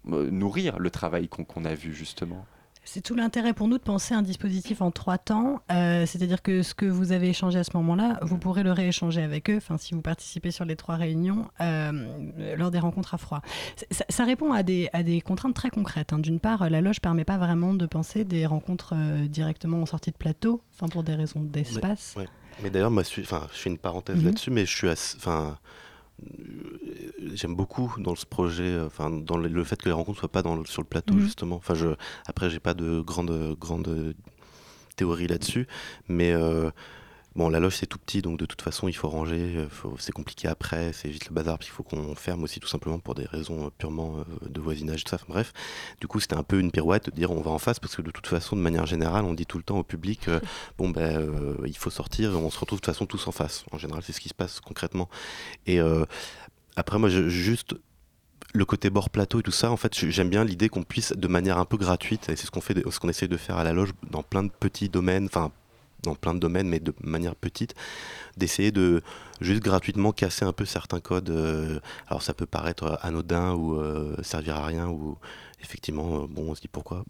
euh, 0.07 0.31
nourrir 0.31 0.79
le 0.79 0.89
travail 0.89 1.27
qu'on 1.27 1.65
a 1.65 1.75
vu 1.75 1.93
justement. 1.93 2.45
C'est 2.85 3.01
tout 3.01 3.15
l'intérêt 3.15 3.53
pour 3.53 3.67
nous 3.67 3.77
de 3.77 3.83
penser 3.83 4.13
un 4.13 4.21
dispositif 4.21 4.81
en 4.81 4.91
trois 4.91 5.17
temps. 5.17 5.61
Euh, 5.71 6.05
C'est-à-dire 6.05 6.41
que 6.41 6.61
ce 6.63 6.73
que 6.75 6.85
vous 6.85 7.11
avez 7.11 7.29
échangé 7.29 7.57
à 7.57 7.63
ce 7.63 7.71
moment-là, 7.75 8.19
vous 8.21 8.37
pourrez 8.37 8.61
le 8.63 8.71
rééchanger 8.71 9.21
avec 9.23 9.49
eux, 9.49 9.57
enfin, 9.57 9.77
si 9.77 9.93
vous 9.93 10.01
participez 10.01 10.51
sur 10.51 10.65
les 10.65 10.75
trois 10.75 10.95
réunions, 10.95 11.47
euh, 11.61 12.55
lors 12.57 12.71
des 12.71 12.79
rencontres 12.79 13.13
à 13.13 13.17
froid. 13.17 13.41
Ça, 13.91 14.05
ça 14.09 14.25
répond 14.25 14.51
à 14.51 14.63
des, 14.63 14.89
à 14.93 15.01
des 15.01 15.21
contraintes 15.21 15.55
très 15.55 15.69
concrètes. 15.69 16.13
hein. 16.13 16.19
D'une 16.19 16.39
part, 16.39 16.69
la 16.69 16.81
loge 16.81 16.99
permet 16.99 17.23
pas 17.25 17.37
vraiment 17.37 17.73
de 17.73 17.85
penser 17.85 18.25
des 18.25 18.45
rencontres 18.45 18.93
euh, 18.95 19.27
directement 19.27 19.81
en 19.81 19.85
sortie 19.85 20.11
de 20.11 20.17
plateau, 20.17 20.61
enfin, 20.75 20.87
pour 20.87 21.03
des 21.03 21.15
raisons 21.15 21.41
d'espace. 21.41 22.15
Ouais. 22.17 22.27
Mais 22.61 22.69
d'ailleurs, 22.69 22.91
moi, 22.91 23.03
je, 23.03 23.07
suis, 23.07 23.21
enfin, 23.23 23.47
je 23.53 23.57
fais 23.59 23.69
une 23.69 23.77
parenthèse 23.79 24.17
Mhm. 24.17 24.25
là-dessus, 24.25 24.51
mais 24.51 24.65
je 24.65 24.75
suis 24.75 24.89
assez, 24.89 25.17
enfin, 25.17 25.57
j'aime 27.33 27.55
beaucoup 27.55 27.93
dans 27.97 28.15
ce 28.15 28.25
projet, 28.25 28.63
euh, 28.63 28.85
enfin, 28.87 29.09
dans 29.09 29.37
le, 29.37 29.63
fait 29.63 29.81
que 29.81 29.85
les 29.89 29.91
rencontres 29.93 30.19
soient 30.19 30.31
pas 30.31 30.41
dans 30.41 30.55
le- 30.55 30.65
sur 30.65 30.81
le 30.81 30.87
plateau 30.87 31.15
Mhm. 31.15 31.21
justement. 31.21 31.55
Enfin, 31.55 31.73
je, 31.73 31.87
après, 32.27 32.49
j'ai 32.49 32.59
pas 32.59 32.73
de 32.73 33.01
grande, 33.01 33.55
grande 33.59 34.13
théorie 34.95 35.27
là-dessus, 35.27 35.67
mais 36.07 36.31
euh, 36.31 36.69
bon, 37.35 37.49
la 37.49 37.59
loge 37.59 37.75
c'est 37.77 37.85
tout 37.87 37.97
petit, 37.99 38.21
donc 38.21 38.37
de 38.39 38.45
toute 38.45 38.61
façon, 38.61 38.87
il 38.87 38.93
faut 38.93 39.09
ranger, 39.09 39.53
euh, 39.57 39.67
c'est 39.99 40.11
compliqué 40.11 40.47
après, 40.47 40.91
c'est 40.93 41.09
vite 41.09 41.27
le 41.29 41.33
bazar, 41.33 41.57
puis 41.59 41.67
il 41.67 41.71
faut 41.71 41.83
qu'on 41.83 42.15
ferme 42.15 42.43
aussi 42.43 42.59
tout 42.59 42.67
simplement 42.67 42.99
pour 42.99 43.15
des 43.15 43.25
raisons 43.25 43.67
euh, 43.67 43.69
purement 43.77 44.17
euh, 44.19 44.49
de 44.49 44.59
voisinage, 44.61 45.03
tout 45.03 45.09
ça. 45.09 45.15
Enfin, 45.15 45.25
bref, 45.29 45.53
du 46.01 46.07
coup, 46.07 46.19
c'était 46.19 46.35
un 46.35 46.43
peu 46.43 46.59
une 46.59 46.71
pirouette 46.71 47.05
de 47.07 47.11
dire 47.15 47.31
on 47.31 47.41
va 47.41 47.51
en 47.51 47.59
face 47.59 47.79
parce 47.79 47.95
que 47.95 48.01
de 48.01 48.11
toute 48.11 48.27
façon, 48.27 48.55
de 48.55 48.61
manière 48.61 48.85
générale, 48.85 49.25
on 49.25 49.33
dit 49.33 49.45
tout 49.45 49.57
le 49.57 49.63
temps 49.63 49.79
au 49.79 49.83
public 49.83 50.27
euh, 50.27 50.39
bon 50.77 50.89
ben 50.89 51.17
euh, 51.19 51.55
il 51.65 51.77
faut 51.77 51.89
sortir 51.89 52.31
on 52.37 52.49
se 52.49 52.59
retrouve 52.59 52.79
de 52.79 52.85
toute 52.85 52.93
façon 52.93 53.05
tous 53.05 53.27
en 53.27 53.31
face. 53.31 53.65
En 53.71 53.77
général, 53.77 54.03
c'est 54.03 54.13
ce 54.13 54.19
qui 54.21 54.29
se 54.29 54.33
passe 54.33 54.59
concrètement. 54.59 55.09
Et 55.65 55.79
euh, 55.79 56.05
après, 56.75 56.97
moi, 56.99 57.09
je- 57.09 57.29
juste 57.29 57.75
le 58.53 58.65
côté 58.65 58.89
bord 58.91 59.09
plateau 59.09 59.39
et 59.39 59.43
tout 59.43 59.51
ça, 59.51 59.71
en 59.71 59.77
fait, 59.77 59.93
j'aime 59.95 60.29
bien 60.29 60.43
l'idée 60.43 60.69
qu'on 60.69 60.83
puisse, 60.83 61.11
de 61.13 61.27
manière 61.27 61.57
un 61.57 61.65
peu 61.65 61.77
gratuite, 61.77 62.29
et 62.29 62.35
c'est 62.35 62.45
ce 62.45 62.51
qu'on 62.51 62.61
fait, 62.61 62.75
ce 62.89 62.99
qu'on 62.99 63.09
essaie 63.09 63.27
de 63.27 63.37
faire 63.37 63.57
à 63.57 63.63
la 63.63 63.73
loge 63.73 63.93
dans 64.11 64.21
plein 64.21 64.43
de 64.43 64.51
petits 64.51 64.89
domaines, 64.89 65.25
enfin 65.25 65.51
dans 66.03 66.15
plein 66.15 66.33
de 66.33 66.39
domaines, 66.39 66.67
mais 66.67 66.79
de 66.79 66.93
manière 67.01 67.35
petite, 67.35 67.75
d'essayer 68.37 68.71
de 68.71 69.01
juste 69.41 69.63
gratuitement 69.63 70.11
casser 70.11 70.45
un 70.45 70.53
peu 70.53 70.65
certains 70.65 70.99
codes. 70.99 71.29
euh, 71.29 71.79
alors 72.07 72.21
ça 72.21 72.33
peut 72.33 72.45
paraître 72.45 72.99
anodin 73.01 73.53
ou 73.53 73.75
euh, 73.79 74.15
servir 74.23 74.57
à 74.57 74.65
rien 74.65 74.87
ou 74.87 75.17
effectivement, 75.63 76.23
euh, 76.23 76.27
bon, 76.27 76.51
on 76.51 76.55
se 76.55 76.61
dit 76.61 76.67
pourquoi. 76.67 77.03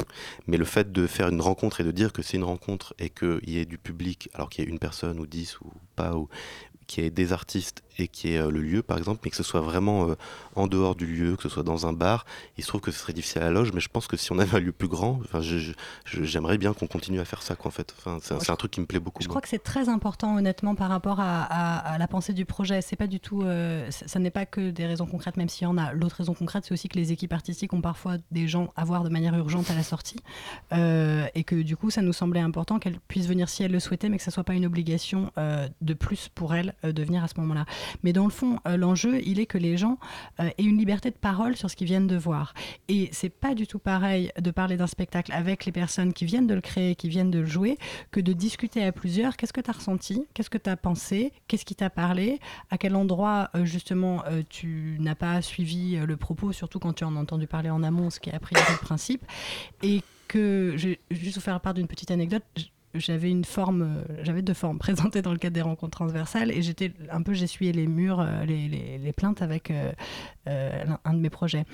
Mais 0.48 0.58
le 0.58 0.66
fait 0.66 0.92
de 0.92 1.08
faire 1.08 1.30
une 1.30 1.42
rencontre 1.42 1.82
et 1.82 1.84
de 1.84 1.92
dire 1.92 2.14
que 2.14 2.22
c'est 2.22 2.38
une 2.38 2.44
rencontre 2.44 2.94
et 3.00 3.10
qu'il 3.10 3.50
y 3.50 3.58
ait 3.58 3.66
du 3.66 3.78
public, 3.78 4.30
alors 4.34 4.50
qu'il 4.50 4.64
y 4.64 4.68
ait 4.68 4.72
une 4.72 4.80
personne 4.80 5.20
ou 5.20 5.26
dix 5.26 5.60
ou 5.62 5.72
pas, 5.96 6.16
ou 6.16 6.30
qu'il 6.88 7.04
y 7.04 7.08
ait 7.08 7.10
des 7.10 7.34
artistes 7.34 7.82
et 8.00 8.08
qu'il 8.08 8.32
y 8.32 8.34
ait 8.34 8.40
euh, 8.40 8.50
le 8.50 8.62
lieu 8.62 8.82
par 8.82 8.98
exemple, 8.98 9.22
mais 9.24 9.30
que 9.30 9.36
ce 9.38 9.44
soit 9.44 9.62
vraiment 9.62 10.10
euh, 10.10 10.16
en 10.56 10.68
dehors 10.68 10.96
du 10.96 11.06
lieu, 11.06 11.36
que 11.36 11.44
ce 11.44 11.50
soit 11.50 11.64
dans 11.64 11.86
un 11.86 11.94
bar, 11.94 12.26
il 12.58 12.64
se 12.64 12.68
trouve 12.70 12.82
que 12.82 12.92
ce 12.92 13.00
serait 13.00 13.14
difficile 13.14 13.42
à 13.44 13.46
la 13.46 13.52
loge, 13.52 13.72
mais 13.74 13.80
je 13.82 13.90
pense 13.90 14.08
que 14.08 14.18
si 14.18 14.32
on 14.32 14.40
avait 14.40 14.58
un 14.58 14.60
lieu 14.60 14.72
plus 14.72 14.88
grand, 14.88 15.20
j'aimerais 16.06 16.58
bien 16.58 16.74
qu'on 16.74 16.88
continue 16.88 17.20
à 17.20 17.26
faire 17.26 17.42
ça 17.42 17.56
quoi, 17.56 17.70
en 17.70 17.72
fait. 17.72 17.94
Enfin, 17.98 18.18
c'est 18.22 18.50
un- 18.52 18.56
truc 18.56 18.72
qui 18.72 18.82
me 18.82 18.86
plaît 18.86 19.00
beaucoup. 19.00 19.22
Je 19.22 19.28
moi. 19.28 19.34
crois 19.34 19.42
que 19.42 19.50
c'est 19.50 19.64
très 19.64 19.90
important, 19.90 20.36
honnêtement, 20.38 20.76
par 20.76 20.90
rapport 20.90 21.20
à, 21.20 21.44
à- 21.44 21.94
à 21.94 21.98
la 21.98 22.08
pensée 22.08 22.34
du 22.34 22.46
projet. 22.46 22.82
C'est 22.82 22.96
pas 22.96 23.08
du 23.08 23.20
tout, 23.20 23.42
euh, 23.44 23.90
ça, 23.92 24.08
ça 24.08 24.20
n'est 24.20 24.32
pas 24.32 24.46
que 24.46 24.70
des 24.72 24.86
raisons 24.86 25.06
concrètes, 25.06 25.38
même 25.38 25.50
s'il 25.50 25.64
y 25.64 25.68
en 25.68 25.78
a. 25.78 25.92
L'autre 25.94 26.18
raison 26.18 26.34
concrète, 26.34 26.66
c'est 26.66 26.74
aussi 26.74 26.88
que 26.90 26.98
les 26.98 27.12
équipes 27.12 27.34
artistiques 27.34 27.74
ont 27.74 27.82
parfois 27.82 28.18
des 28.32 28.48
gens 28.48 28.72
à 28.76 28.86
voir 28.86 29.04
de 29.04 29.10
manière 29.10 29.36
urgente 29.36 29.70
à 29.72 29.76
la 29.76 29.84
sortie, 29.84 30.18
et 30.72 31.44
que 31.44 31.62
du 31.62 31.76
coup, 31.78 31.90
ça 31.90 32.02
nous 32.02 32.14
semblait 32.14 32.40
important 32.40 32.80
qu'elles 32.80 33.00
puissent 33.08 33.28
venir 33.28 33.50
si 33.50 33.64
elles 33.64 33.72
le 33.72 33.80
souhaitaient, 33.80 34.10
mais 34.10 34.18
que 34.18 34.24
ça 34.24 34.32
soit 34.32 34.44
pas 34.44 34.54
une 34.54 34.66
obligation 34.66 35.32
de 35.82 35.94
plus 35.94 36.30
pour 36.34 36.54
elles 36.54 36.73
euh, 36.84 36.92
de 36.92 37.04
venir 37.04 37.24
à 37.24 37.28
ce 37.28 37.40
moment-là. 37.40 37.66
Mais 38.04 38.14
dans 38.14 38.26
le 38.26 38.30
fond, 38.30 38.60
euh, 38.68 38.78
l'enjeu, 38.78 39.22
il 39.26 39.40
est 39.40 39.46
que 39.46 39.58
les 39.58 39.78
gens 39.78 39.98
euh, 40.40 40.50
aient 40.58 40.64
une 40.64 40.78
liberté 40.78 41.10
de 41.10 41.16
parole 41.16 41.56
sur 41.56 41.70
ce 41.70 41.76
qu'ils 41.76 41.88
viennent 41.88 42.08
de 42.08 42.16
voir. 42.16 42.54
Et 42.88 43.10
c'est 43.12 43.30
pas 43.30 43.54
du 43.56 43.68
tout 43.68 43.80
pareil 43.80 44.32
de 44.40 44.52
parler 44.52 44.78
d'un 44.78 44.88
spectacle 44.88 45.32
avec 45.32 45.66
les 45.66 45.72
personnes 45.72 46.14
qui 46.14 46.26
viennent 46.26 46.48
de 46.48 46.54
le 46.54 46.62
créer, 46.62 46.96
qui 46.96 47.10
viennent 47.10 47.32
de 47.32 47.40
le 47.40 47.46
jouer, 47.46 47.78
que 48.12 48.20
de 48.20 48.34
discuter 48.34 48.84
à 48.84 48.92
plusieurs. 48.92 49.38
Qu'est-ce 49.38 49.54
que 49.54 49.62
tu 49.62 49.70
as 49.70 49.74
ressenti? 49.74 50.26
Qu'est-ce 50.34 50.50
que 50.50 50.58
tu 50.58 50.70
as 50.70 50.78
pensé? 50.78 51.32
Qu'est-ce 51.48 51.66
qui 51.66 51.76
t'a 51.76 51.90
parlé? 51.90 52.40
À 52.70 52.78
quel 52.78 52.96
endroit, 52.96 53.50
euh, 53.56 53.66
justement, 53.66 54.24
tu 54.50 54.98
n'as 55.00 55.16
pas 55.16 55.42
suivi 55.42 55.98
le 55.98 56.18
propos, 56.18 56.52
surtout 56.52 56.80
quand 56.80 56.94
tu 56.94 57.04
en 57.04 57.16
as 57.16 57.20
entendu 57.20 57.48
parler 57.48 57.70
en 57.70 57.84
amont, 57.84 58.10
ce 58.10 58.20
qui 58.20 58.30
est 58.30 58.34
a 58.34 58.40
le 58.40 58.78
principe? 58.78 59.26
Et 59.82 60.02
que, 60.28 60.74
je 60.78 60.90
vais 60.90 61.00
juste 61.12 61.36
vous 61.36 61.42
faire 61.42 61.60
part 61.60 61.74
d'une 61.74 61.88
petite 61.88 62.12
anecdote. 62.12 62.44
J'avais 62.96 63.32
une 63.32 63.44
forme, 63.44 63.82
euh, 63.82 64.24
j'avais 64.24 64.42
deux 64.44 64.54
formes 64.54 64.78
présentées 64.80 65.22
dans 65.22 65.32
le 65.32 65.38
cadre 65.40 65.56
des 65.56 65.62
rencontres 65.62 65.98
transversales 65.98 66.52
et 66.52 66.62
j'étais 66.62 66.92
un 67.10 67.22
peu, 67.24 67.34
j'essuyais 67.34 67.72
les 67.72 67.88
murs, 67.88 68.20
euh, 68.20 68.46
les, 68.46 68.68
les- 68.68 68.98
les 69.00 69.14
plaintes 69.14 69.42
avec 69.42 69.72
euh, 69.72 69.92
un 70.46 71.14
de 71.14 71.20
mes 71.20 71.30
projets. 71.30 71.66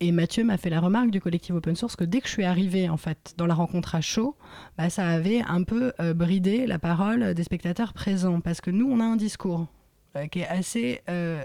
Et 0.00 0.12
Mathieu 0.12 0.44
m'a 0.44 0.56
fait 0.56 0.70
la 0.70 0.80
remarque 0.80 1.10
du 1.10 1.20
collectif 1.20 1.54
open 1.54 1.76
source 1.76 1.94
que 1.96 2.04
dès 2.04 2.20
que 2.20 2.26
je 2.26 2.32
suis 2.32 2.44
arrivée 2.44 2.88
en 2.88 2.96
fait 2.96 3.34
dans 3.36 3.46
la 3.46 3.54
rencontre 3.54 3.94
à 3.94 4.00
chaud, 4.00 4.34
bah, 4.78 4.88
ça 4.90 5.06
avait 5.08 5.42
un 5.46 5.62
peu 5.62 5.92
bridé 6.14 6.66
la 6.66 6.78
parole 6.78 7.34
des 7.34 7.44
spectateurs 7.44 7.92
présents 7.92 8.40
parce 8.40 8.60
que 8.60 8.70
nous 8.70 8.90
on 8.90 8.98
a 9.00 9.04
un 9.04 9.16
discours 9.16 9.66
qui 10.30 10.40
est 10.40 10.48
assez 10.48 11.00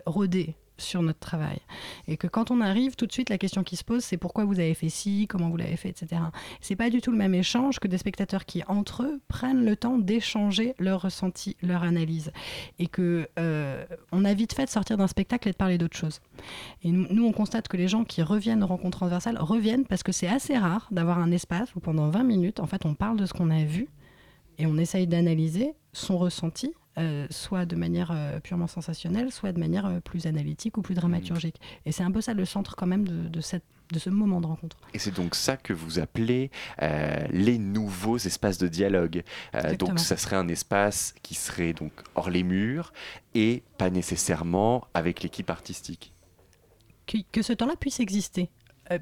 rodé 0.07 0.55
sur 0.77 1.01
notre 1.01 1.19
travail. 1.19 1.59
Et 2.07 2.17
que 2.17 2.27
quand 2.27 2.51
on 2.51 2.61
arrive 2.61 2.95
tout 2.95 3.05
de 3.05 3.11
suite 3.11 3.29
la 3.29 3.37
question 3.37 3.63
qui 3.63 3.75
se 3.75 3.83
pose 3.83 4.03
c'est 4.03 4.17
pourquoi 4.17 4.45
vous 4.45 4.59
avez 4.59 4.73
fait 4.73 4.89
ci 4.89 5.27
comment 5.27 5.49
vous 5.49 5.57
l'avez 5.57 5.77
fait 5.77 5.89
etc 5.89 6.21
c'est 6.61 6.75
pas 6.75 6.89
du 6.89 7.01
tout 7.01 7.11
le 7.11 7.17
même 7.17 7.33
échange 7.33 7.79
que 7.79 7.87
des 7.87 7.97
spectateurs 7.97 8.45
qui 8.45 8.63
entre 8.67 9.03
eux 9.03 9.21
prennent 9.27 9.65
le 9.65 9.75
temps 9.75 9.97
d'échanger 9.97 10.75
leurs 10.79 11.01
ressentis 11.01 11.55
leur 11.61 11.83
analyse. 11.83 12.31
Et 12.79 12.87
que 12.87 13.27
euh, 13.39 13.85
on 14.11 14.25
a 14.25 14.33
vite 14.33 14.53
fait 14.53 14.65
de 14.65 14.69
sortir 14.69 14.97
d'un 14.97 15.07
spectacle 15.07 15.47
et 15.47 15.51
de 15.51 15.57
parler 15.57 15.77
d'autre 15.77 15.97
chose. 15.97 16.19
Et 16.83 16.91
nous, 16.91 17.07
nous, 17.09 17.25
on 17.25 17.31
constate 17.31 17.67
que 17.67 17.77
les 17.77 17.87
gens 17.87 18.03
qui 18.03 18.21
reviennent 18.21 18.63
aux 18.63 18.67
rencontres 18.67 18.99
transversales 18.99 19.37
reviennent 19.39 19.85
parce 19.85 20.03
que 20.03 20.11
c'est 20.11 20.27
assez 20.27 20.57
rare 20.57 20.87
d'avoir 20.91 21.19
un 21.19 21.31
espace 21.31 21.73
où 21.75 21.79
pendant 21.79 22.09
20 22.09 22.23
minutes, 22.23 22.59
en 22.59 22.67
fait, 22.67 22.85
on 22.85 22.93
parle 22.93 23.17
de 23.17 23.25
ce 23.25 23.33
qu'on 23.33 23.49
a 23.49 23.63
vu 23.63 23.87
et 24.57 24.65
on 24.65 24.77
essaye 24.77 25.07
d'analyser 25.07 25.73
son 25.93 26.17
ressenti, 26.17 26.73
euh, 26.97 27.27
soit 27.29 27.65
de 27.65 27.75
manière 27.75 28.11
euh, 28.11 28.39
purement 28.39 28.67
sensationnelle, 28.67 29.31
soit 29.31 29.51
de 29.51 29.59
manière 29.59 29.85
euh, 29.85 29.99
plus 29.99 30.25
analytique 30.25 30.77
ou 30.77 30.81
plus 30.81 30.95
dramaturgique. 30.95 31.59
Et 31.85 31.91
c'est 31.91 32.03
un 32.03 32.11
peu 32.11 32.21
ça 32.21 32.33
le 32.33 32.45
centre 32.45 32.75
quand 32.75 32.87
même 32.87 33.07
de, 33.07 33.27
de 33.29 33.41
cette, 33.41 33.63
de 33.93 33.99
ce 33.99 34.09
moment 34.09 34.41
de 34.41 34.47
rencontre. 34.47 34.77
Et 34.93 34.99
c'est 34.99 35.15
donc 35.15 35.35
ça 35.35 35.55
que 35.57 35.73
vous 35.73 35.99
appelez 35.99 36.51
euh, 36.81 37.25
les 37.31 37.57
nouveaux 37.57 38.17
espaces 38.17 38.57
de 38.57 38.67
dialogue. 38.67 39.23
Euh, 39.55 39.75
donc 39.75 39.99
ça 39.99 40.17
serait 40.17 40.35
un 40.35 40.47
espace 40.49 41.13
qui 41.21 41.35
serait 41.35 41.73
donc 41.73 41.91
hors 42.15 42.29
les 42.29 42.43
murs 42.43 42.91
et 43.33 43.63
pas 43.77 43.89
nécessairement 43.89 44.85
avec 44.93 45.21
l'équipe 45.23 45.49
artistique. 45.49 46.11
que, 47.05 47.17
que 47.31 47.41
ce 47.41 47.53
temps-là 47.53 47.75
puisse 47.79 47.99
exister, 48.01 48.49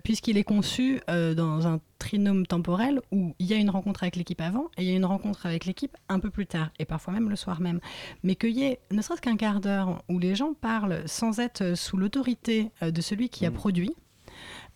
puisqu'il 0.04 0.38
est 0.38 0.44
conçu 0.44 1.02
euh, 1.10 1.34
dans 1.34 1.68
un 1.68 1.80
trinôme 2.00 2.46
temporel 2.46 3.02
où 3.12 3.34
il 3.40 3.48
y 3.48 3.54
a 3.54 3.58
une 3.58 3.70
rencontre 3.70 4.04
avec 4.04 4.16
l'équipe 4.16 4.42
avant 4.42 4.70
et 4.78 4.84
il 4.84 4.90
y 4.90 4.94
a 4.94 4.96
une 4.96 5.06
rencontre 5.06 5.46
avec 5.46 5.66
l'équipe 5.66 5.96
un 6.10 6.20
peu 6.20 6.30
plus 6.30 6.48
tard, 6.48 6.70
et 6.80 6.86
parfois 6.86 7.14
même 7.14 7.30
le 7.30 7.36
soir 7.36 7.62
même. 7.62 7.80
Mais 8.24 8.36
qu'il 8.36 8.52
y 8.52 8.64
ait 8.64 8.80
ne 8.92 9.02
serait-ce 9.02 9.22
qu'un 9.22 9.38
quart 9.38 9.60
d'heure 9.60 10.04
où 10.10 10.20
les 10.20 10.36
gens 10.36 10.54
parlent 10.54 11.04
sans 11.06 11.40
être 11.40 11.76
sous 11.76 11.98
l'autorité 11.98 12.72
euh, 12.82 12.92
de 12.92 13.02
celui 13.02 13.30
qui 13.30 13.46
a 13.46 13.52
produit, 13.52 13.96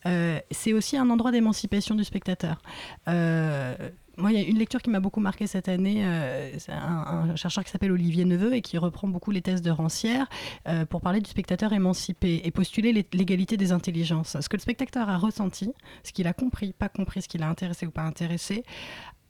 euh, 0.06 0.40
c'est 0.52 0.74
aussi 0.74 0.98
un 0.98 1.10
endroit 1.10 1.32
d'émancipation 1.32 1.96
du 1.96 2.04
spectateur. 2.04 2.62
Euh, 3.08 3.76
moi, 4.20 4.32
il 4.32 4.40
y 4.40 4.44
a 4.44 4.48
une 4.48 4.58
lecture 4.58 4.82
qui 4.82 4.90
m'a 4.90 5.00
beaucoup 5.00 5.20
marqué 5.20 5.48
cette 5.48 5.68
année. 5.70 6.06
euh, 6.06 6.52
c'est 6.60 6.72
un, 6.72 7.36
chercheur 7.36 7.64
qui 7.64 7.72
s'appelle 7.72 7.92
Olivier 7.92 8.26
Neveu 8.26 8.54
et 8.54 8.62
qui 8.62 8.78
reprend 8.78 9.08
beaucoup 9.08 9.32
les 9.32 9.42
thèses 9.42 9.62
de 9.62 9.72
Rancière 9.72 10.28
euh, 10.68 10.86
pour 10.86 11.02
parler 11.02 11.22
du 11.22 11.30
spectateur 11.30 11.74
émancipé 11.74 12.42
et 12.44 12.52
postuler 12.52 12.92
l'é- 12.94 13.08
l'égalité 13.14 13.58
des 13.58 13.72
intelligences. 13.72 14.38
Ce 14.40 14.50
que 14.50 14.58
le 14.58 14.62
spectateur 14.62 15.10
a 15.10 15.18
ressenti, 15.18 15.72
ce 16.04 16.12
qu'il 16.12 16.28
a 16.28 16.34
compris, 16.34 16.74
pas 16.74 16.90
compris, 16.90 17.22
ce 17.22 17.28
qu'il 17.28 17.44
a 17.44 17.48
intéressé 17.50 17.86
ou 17.88 17.92
pas 17.92 18.04
intéressé, 18.04 18.64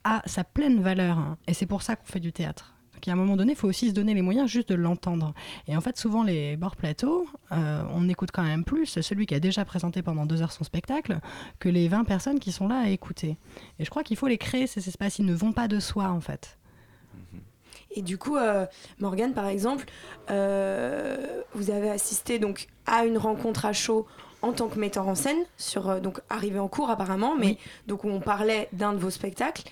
a 0.04 0.22
sa 0.26 0.44
pleine 0.44 0.80
valeur. 0.80 1.36
Et 1.46 1.54
c'est 1.54 1.66
pour 1.66 1.82
ça 1.82 1.96
qu'on 1.96 2.06
fait 2.06 2.20
du 2.20 2.32
théâtre. 2.32 2.74
Donc, 3.00 3.08
à 3.08 3.12
un 3.12 3.16
moment 3.16 3.34
donné, 3.38 3.52
il 3.52 3.56
faut 3.56 3.66
aussi 3.66 3.88
se 3.88 3.94
donner 3.94 4.12
les 4.12 4.20
moyens 4.20 4.46
juste 4.50 4.68
de 4.68 4.74
l'entendre. 4.74 5.32
Et 5.66 5.74
en 5.74 5.80
fait, 5.80 5.96
souvent, 5.96 6.22
les 6.22 6.58
bords 6.58 6.76
plateaux, 6.76 7.26
euh, 7.50 7.82
on 7.94 8.06
écoute 8.10 8.28
quand 8.30 8.42
même 8.42 8.62
plus 8.62 9.00
celui 9.00 9.24
qui 9.24 9.34
a 9.34 9.40
déjà 9.40 9.64
présenté 9.64 10.02
pendant 10.02 10.26
deux 10.26 10.42
heures 10.42 10.52
son 10.52 10.64
spectacle 10.64 11.18
que 11.60 11.70
les 11.70 11.88
20 11.88 12.04
personnes 12.04 12.38
qui 12.38 12.52
sont 12.52 12.68
là 12.68 12.78
à 12.80 12.88
écouter. 12.90 13.38
Et 13.78 13.86
je 13.86 13.88
crois 13.90 14.02
qu'il 14.02 14.18
faut 14.18 14.26
les 14.26 14.36
créer, 14.36 14.66
ces 14.66 14.86
espaces. 14.86 15.18
Ils 15.18 15.24
ne 15.24 15.32
vont 15.32 15.52
pas 15.52 15.66
de 15.66 15.80
soi, 15.80 16.10
en 16.10 16.20
fait. 16.20 16.58
Et 17.92 18.02
du 18.02 18.18
coup, 18.18 18.36
euh, 18.36 18.66
Morgane, 18.98 19.32
par 19.32 19.46
exemple, 19.46 19.86
euh, 20.30 21.42
vous 21.54 21.70
avez 21.70 21.88
assisté 21.88 22.38
donc 22.38 22.68
à 22.84 23.06
une 23.06 23.16
rencontre 23.16 23.64
à 23.64 23.72
chaud 23.72 24.06
en 24.42 24.52
tant 24.52 24.68
que 24.68 24.78
metteur 24.78 25.08
en 25.08 25.14
scène, 25.14 25.38
sur 25.56 25.88
euh, 25.88 26.00
donc 26.00 26.20
arrivé 26.28 26.58
en 26.58 26.68
cours 26.68 26.90
apparemment, 26.90 27.34
mais 27.34 27.46
Oui. 27.46 27.58
donc 27.86 28.04
où 28.04 28.08
on 28.10 28.20
parlait 28.20 28.68
d'un 28.72 28.92
de 28.92 28.98
vos 28.98 29.10
spectacles. 29.10 29.62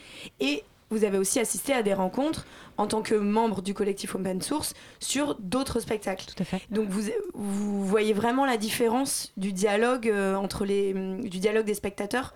Et 0.40 0.64
vous 0.90 1.04
avez 1.04 1.18
aussi 1.18 1.38
assisté 1.40 1.72
à 1.72 1.82
des 1.82 1.94
rencontres 1.94 2.46
en 2.76 2.86
tant 2.86 3.02
que 3.02 3.14
membre 3.14 3.60
du 3.62 3.74
collectif 3.74 4.14
Open 4.14 4.40
Source 4.40 4.74
sur 5.00 5.36
d'autres 5.40 5.80
spectacles. 5.80 6.24
Tout 6.34 6.42
à 6.42 6.44
fait. 6.44 6.62
Donc 6.70 6.88
vous, 6.88 7.02
vous 7.34 7.84
voyez 7.86 8.12
vraiment 8.12 8.46
la 8.46 8.56
différence 8.56 9.32
du 9.36 9.52
dialogue 9.52 10.08
euh, 10.08 10.34
entre 10.36 10.64
les 10.64 10.94
du 10.94 11.38
dialogue 11.40 11.66
des 11.66 11.74
spectateurs 11.74 12.34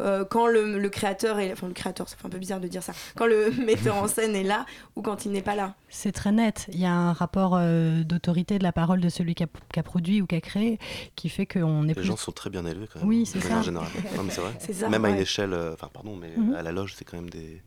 euh, 0.00 0.24
quand 0.24 0.46
le, 0.46 0.78
le 0.78 0.88
créateur 0.88 1.38
est 1.38 1.52
enfin 1.52 1.66
le 1.68 1.74
créateur 1.74 2.08
ça 2.08 2.16
fait 2.16 2.24
un 2.26 2.30
peu 2.30 2.38
bizarre 2.38 2.60
de 2.60 2.66
dire 2.66 2.82
ça 2.82 2.94
quand 3.14 3.26
le 3.26 3.50
metteur 3.66 3.94
en 3.96 4.08
scène 4.08 4.34
est 4.34 4.42
là 4.42 4.64
ou 4.96 5.02
quand 5.02 5.26
il 5.26 5.32
n'est 5.32 5.42
pas 5.42 5.54
là. 5.54 5.74
C'est 5.90 6.12
très 6.12 6.32
net. 6.32 6.66
Il 6.72 6.80
y 6.80 6.86
a 6.86 6.92
un 6.92 7.12
rapport 7.12 7.56
euh, 7.56 8.02
d'autorité 8.02 8.58
de 8.58 8.62
la 8.62 8.72
parole 8.72 9.00
de 9.02 9.10
celui 9.10 9.34
qui 9.34 9.42
a, 9.42 9.48
qui 9.70 9.78
a 9.78 9.82
produit 9.82 10.22
ou 10.22 10.26
qui 10.26 10.34
a 10.36 10.40
créé 10.40 10.78
qui 11.14 11.28
fait 11.28 11.44
qu'on 11.44 11.84
est 11.84 11.88
Les 11.88 11.94
plus. 11.94 12.04
gens 12.04 12.16
sont 12.16 12.32
très 12.32 12.48
bien 12.48 12.64
élevés 12.64 12.86
quand 12.90 13.00
même. 13.00 13.08
Oui, 13.08 13.26
c'est 13.26 13.40
ça. 13.40 13.60
générale. 13.60 13.88
Non, 14.16 14.22
mais 14.22 14.30
c'est 14.30 14.40
vrai. 14.40 14.52
C'est 14.60 14.72
ça. 14.72 14.88
Même 14.88 15.04
à 15.04 15.10
une 15.10 15.18
échelle, 15.18 15.52
euh, 15.52 15.74
enfin 15.74 15.90
pardon, 15.92 16.16
mais 16.16 16.30
Mhm. 16.38 16.54
à 16.54 16.62
la 16.62 16.72
loge, 16.72 16.94
c'est 16.96 17.04
quand 17.04 17.18
même 17.18 17.28
des. 17.30 17.60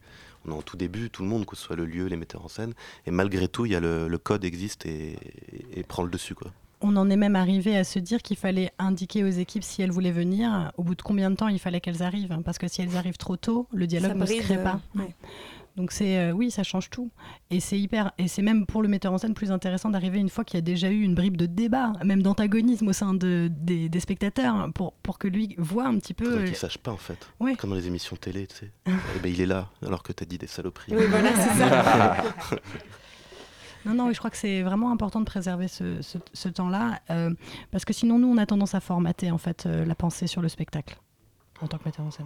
On 0.47 0.51
est 0.51 0.55
en 0.55 0.61
tout 0.61 0.77
début, 0.77 1.09
tout 1.09 1.23
le 1.23 1.29
monde, 1.29 1.45
que 1.45 1.55
ce 1.55 1.63
soit 1.63 1.75
le 1.75 1.85
lieu, 1.85 2.05
les 2.07 2.17
metteurs 2.17 2.43
en 2.45 2.47
scène, 2.47 2.73
et 3.05 3.11
malgré 3.11 3.47
tout, 3.47 3.65
il 3.65 3.71
y 3.71 3.75
a 3.75 3.79
le, 3.79 4.07
le 4.07 4.17
code 4.17 4.43
existe 4.45 4.85
et, 4.85 5.15
et 5.73 5.83
prend 5.83 6.03
le 6.03 6.09
dessus 6.09 6.35
quoi. 6.35 6.51
On 6.81 6.95
en 6.97 7.09
est 7.09 7.15
même 7.15 7.35
arrivé 7.37 7.75
à 7.77 7.83
se 7.83 7.97
dire 7.99 8.21
qu'il 8.21 8.37
fallait 8.37 8.69
indiquer 8.77 9.23
aux 9.23 9.29
équipes 9.29 9.63
si 9.63 9.81
elles 9.81 9.91
voulaient 9.91 10.11
venir, 10.11 10.71
au 10.77 10.83
bout 10.83 10.93
de 10.93 11.01
combien 11.01 11.31
de 11.31 11.35
temps 11.35 11.47
il 11.47 11.57
fallait 11.57 11.79
qu'elles 11.81 12.03
arrivent? 12.03 12.37
Parce 12.43 12.57
que 12.59 12.67
si 12.67 12.81
elles 12.81 12.95
arrivent 12.97 13.17
trop 13.17 13.37
tôt, 13.37 13.67
le 13.73 13.87
dialogue 13.87 14.11
Ça 14.11 14.15
ne 14.15 14.25
se 14.25 14.37
crée 14.39 14.57
euh, 14.57 14.63
pas. 14.63 14.81
ouais. 14.95 15.15
Donc 15.75 15.91
c'est 15.91 16.17
euh, 16.17 16.31
oui, 16.31 16.51
ça 16.51 16.63
change 16.63 16.89
tout. 16.89 17.11
Et 17.49 17.59
c'est 17.59 17.77
hyper 17.77 18.13
et 18.17 18.27
c'est 18.29 18.41
même 18.41 18.65
pour 18.65 18.81
le 18.81 18.87
metteur 18.87 19.11
en 19.11 19.17
scène 19.17 19.33
plus 19.33 19.51
intéressant 19.51 19.89
d'arriver 19.89 20.19
une 20.19 20.29
fois 20.29 20.45
qu'il 20.45 20.57
y 20.57 20.59
a 20.59 20.61
déjà 20.61 20.89
eu 20.89 21.01
une 21.01 21.15
bribe 21.15 21.35
de 21.35 21.45
débat, 21.47 21.91
même 22.05 22.23
d'antagonisme 22.23 22.87
au 22.87 22.93
sein 22.93 23.13
de, 23.13 23.49
des, 23.51 23.89
des 23.89 23.99
spectateurs, 23.99 24.71
pour, 24.73 24.93
pour 24.93 25.17
que 25.19 25.27
lui 25.27 25.53
voit 25.57 25.85
un 25.87 25.97
petit 25.99 26.13
peu. 26.13 26.39
Euh, 26.39 26.45
qu'il 26.45 26.55
sache 26.55 26.77
pas 26.77 26.91
en 26.91 26.97
fait. 26.97 27.27
Ouais. 27.41 27.55
Comme 27.55 27.71
dans 27.71 27.75
les 27.75 27.87
émissions 27.87 28.15
télé, 28.15 28.47
tu 28.47 28.55
sais. 28.55 28.71
Eh 29.17 29.19
ben, 29.19 29.31
il 29.31 29.41
est 29.41 29.45
là, 29.45 29.69
alors 29.85 30.01
que 30.01 30.13
t'as 30.13 30.25
dit 30.25 30.37
des 30.37 30.47
saloperies. 30.47 30.93
Oui, 30.95 31.05
voilà, 31.09 31.29
c'est 31.35 31.59
ça. 31.59 32.23
Non, 33.85 33.93
non, 33.93 34.07
oui, 34.07 34.13
je 34.15 34.17
crois 34.19 34.31
que 34.31 34.37
c'est 34.37 34.63
vraiment 34.63 34.91
important 34.91 35.19
de 35.19 35.25
préserver 35.25 35.67
ce, 35.67 36.01
ce- 36.01 36.17
ce 36.33 36.49
temps-là, 36.49 37.01
euh, 37.11 37.29
parce 37.69 37.85
que 37.85 37.93
sinon, 37.93 38.17
nous, 38.17 38.27
on 38.27 38.37
a 38.37 38.45
tendance 38.47 38.73
à 38.73 38.79
formater 38.79 39.29
en 39.29 39.37
fait 39.37 39.67
euh, 39.67 39.85
la 39.85 39.93
pensée 39.93 40.25
sur 40.25 40.41
le 40.41 40.49
spectacle 40.49 40.97
en 41.61 41.67
tant 41.67 41.77
que 41.77 41.83
metteur 41.85 42.03
en 42.03 42.09
scène. 42.09 42.25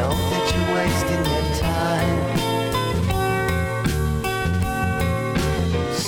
Know 0.00 0.14
that 0.32 0.44
you're 0.52 0.70
wasting 0.80 1.22
your 1.32 1.46
time. 1.68 2.20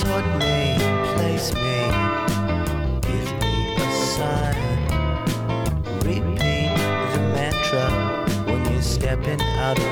Sort 0.00 0.26
me, 0.40 0.56
place 1.14 1.48
me, 1.64 1.78
give 3.06 3.30
me 3.42 3.54
a 3.76 3.88
sign. 4.14 4.64
Repeat 6.08 6.72
the 7.12 7.20
mantra 7.36 7.86
when 8.46 8.60
you're 8.72 8.88
stepping 8.96 9.42
out 9.66 9.78
of 9.78 9.91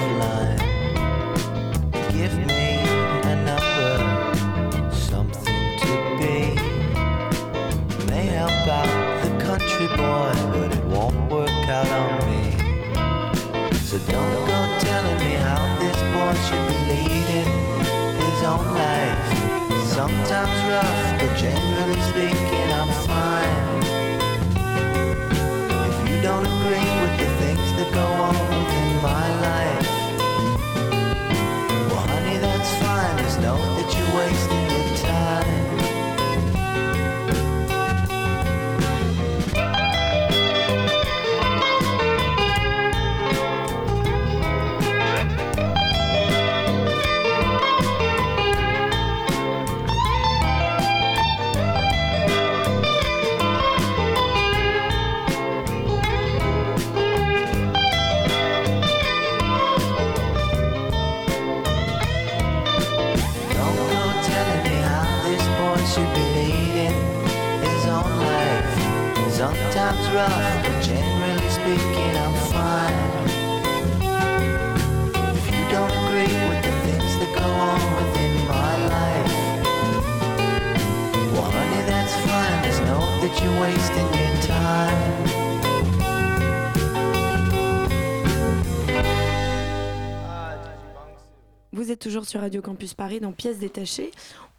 Vous 91.73 91.91
êtes 91.91 92.01
toujours 92.01 92.27
sur 92.27 92.41
Radio 92.41 92.63
Campus 92.63 92.95
Paris 92.95 93.21
dans 93.21 93.33
Pièces 93.33 93.59
détachées. 93.59 94.11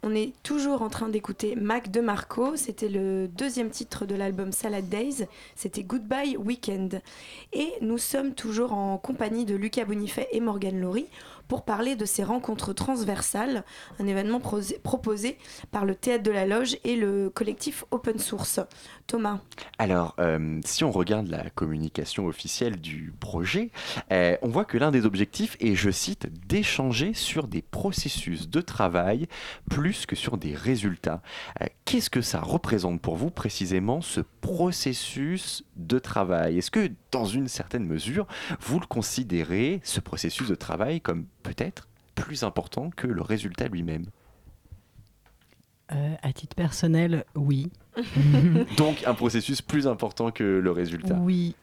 On 0.04 0.16
est 0.16 0.32
toujours 0.42 0.82
en 0.82 0.88
train 0.88 1.08
d'écouter 1.08 1.54
Mac 1.54 1.92
de 1.92 2.00
Marco. 2.00 2.56
C'était 2.56 2.88
le 2.88 3.28
deuxième 3.28 3.70
titre 3.70 4.04
de 4.04 4.16
l'album 4.16 4.50
Salad 4.50 4.88
Days. 4.88 5.28
C'était 5.54 5.84
Goodbye 5.84 6.36
Weekend. 6.36 7.00
Et 7.52 7.72
nous 7.82 7.98
sommes 7.98 8.34
toujours 8.34 8.72
en 8.72 8.98
compagnie 8.98 9.44
de 9.44 9.54
Lucas 9.54 9.84
Bonifay 9.84 10.26
et 10.32 10.40
Morgane 10.40 10.80
Laurie 10.80 11.06
pour 11.46 11.64
parler 11.64 11.96
de 11.96 12.04
ces 12.06 12.24
rencontres 12.24 12.72
transversales, 12.72 13.62
un 14.00 14.06
événement 14.06 14.40
proposé 14.40 15.38
par 15.70 15.84
le 15.84 15.94
Théâtre 15.94 16.22
de 16.22 16.30
la 16.30 16.46
Loge 16.46 16.78
et 16.82 16.96
le 16.96 17.30
collectif 17.30 17.84
Open 17.90 18.18
Source. 18.18 18.58
Thomas, 19.06 19.40
Alors, 19.78 20.14
euh, 20.18 20.60
si 20.64 20.82
on 20.82 20.90
regarde 20.90 21.28
la 21.28 21.50
communication 21.50 22.26
officielle 22.26 22.80
du 22.80 23.12
projet, 23.20 23.70
euh, 24.12 24.36
on 24.40 24.48
voit 24.48 24.64
que 24.64 24.78
l'un 24.78 24.90
des 24.90 25.04
objectifs 25.04 25.56
est, 25.60 25.74
je 25.74 25.90
cite, 25.90 26.26
d'échanger 26.48 27.12
sur 27.12 27.46
des 27.46 27.60
processus 27.60 28.48
de 28.48 28.60
travail 28.62 29.26
plus 29.68 29.91
que 30.06 30.16
sur 30.16 30.36
des 30.36 30.54
résultats. 30.54 31.22
Euh, 31.60 31.66
Qu'est-ce 31.84 32.10
que 32.10 32.22
ça 32.22 32.40
représente 32.40 33.00
pour 33.00 33.16
vous 33.16 33.30
précisément, 33.30 34.00
ce 34.00 34.20
processus 34.40 35.64
de 35.76 35.98
travail? 35.98 36.58
Est-ce 36.58 36.70
que, 36.70 36.90
dans 37.10 37.24
une 37.24 37.48
certaine 37.48 37.84
mesure, 37.84 38.26
vous 38.60 38.80
le 38.80 38.86
considérez, 38.86 39.80
ce 39.84 40.00
processus 40.00 40.48
de 40.48 40.54
travail, 40.54 41.00
comme 41.00 41.26
peut-être 41.42 41.88
plus 42.14 42.44
important 42.44 42.90
que 42.90 43.06
le 43.06 43.22
résultat 43.22 43.68
lui-même? 43.68 44.06
Euh, 45.92 46.14
à 46.22 46.32
titre 46.32 46.56
personnel, 46.56 47.24
oui. 47.34 47.70
Donc, 48.76 49.04
un 49.06 49.14
processus 49.14 49.60
plus 49.60 49.86
important 49.86 50.30
que 50.30 50.44
le 50.44 50.70
résultat 50.70 51.14
Oui. 51.14 51.54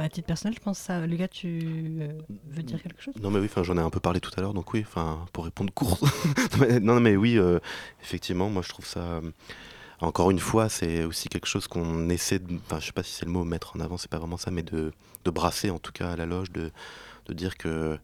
À 0.00 0.08
titre 0.08 0.26
personnel, 0.26 0.54
je 0.58 0.62
pense 0.62 0.78
ça. 0.78 1.06
Lucas, 1.06 1.28
tu 1.28 1.60
euh, 2.00 2.08
veux 2.48 2.62
dire 2.62 2.82
quelque 2.82 3.02
chose? 3.02 3.14
Non 3.20 3.30
mais 3.30 3.38
oui, 3.38 3.48
j'en 3.62 3.76
ai 3.76 3.80
un 3.80 3.90
peu 3.90 4.00
parlé 4.00 4.20
tout 4.20 4.30
à 4.36 4.40
l'heure, 4.40 4.54
donc 4.54 4.72
oui, 4.72 4.84
pour 5.32 5.44
répondre 5.44 5.72
court. 5.72 6.00
Non 6.82 7.00
mais 7.00 7.16
oui, 7.16 7.38
euh, 7.38 7.58
effectivement, 8.02 8.48
moi 8.48 8.62
je 8.62 8.68
trouve 8.68 8.86
ça. 8.86 9.00
euh, 9.00 9.30
encore 10.00 10.30
une 10.30 10.38
fois, 10.38 10.68
c'est 10.68 11.04
aussi 11.04 11.28
quelque 11.28 11.46
chose 11.46 11.66
qu'on 11.68 12.08
essaie 12.10 12.38
de. 12.38 12.56
Enfin, 12.56 12.80
je 12.80 12.86
sais 12.86 12.92
pas 12.92 13.02
si 13.02 13.12
c'est 13.12 13.24
le 13.26 13.32
mot 13.32 13.44
mettre 13.44 13.76
en 13.76 13.80
avant, 13.80 13.96
c'est 13.96 14.10
pas 14.10 14.18
vraiment 14.18 14.36
ça, 14.36 14.50
mais 14.50 14.62
de, 14.62 14.92
de 15.24 15.30
brasser 15.30 15.70
en 15.70 15.78
tout 15.78 15.92
cas 15.92 16.10
à 16.12 16.16
la 16.16 16.26
loge, 16.26 16.50
de, 16.52 16.70
de 17.26 17.32
dire 17.32 17.56
que, 17.56 17.98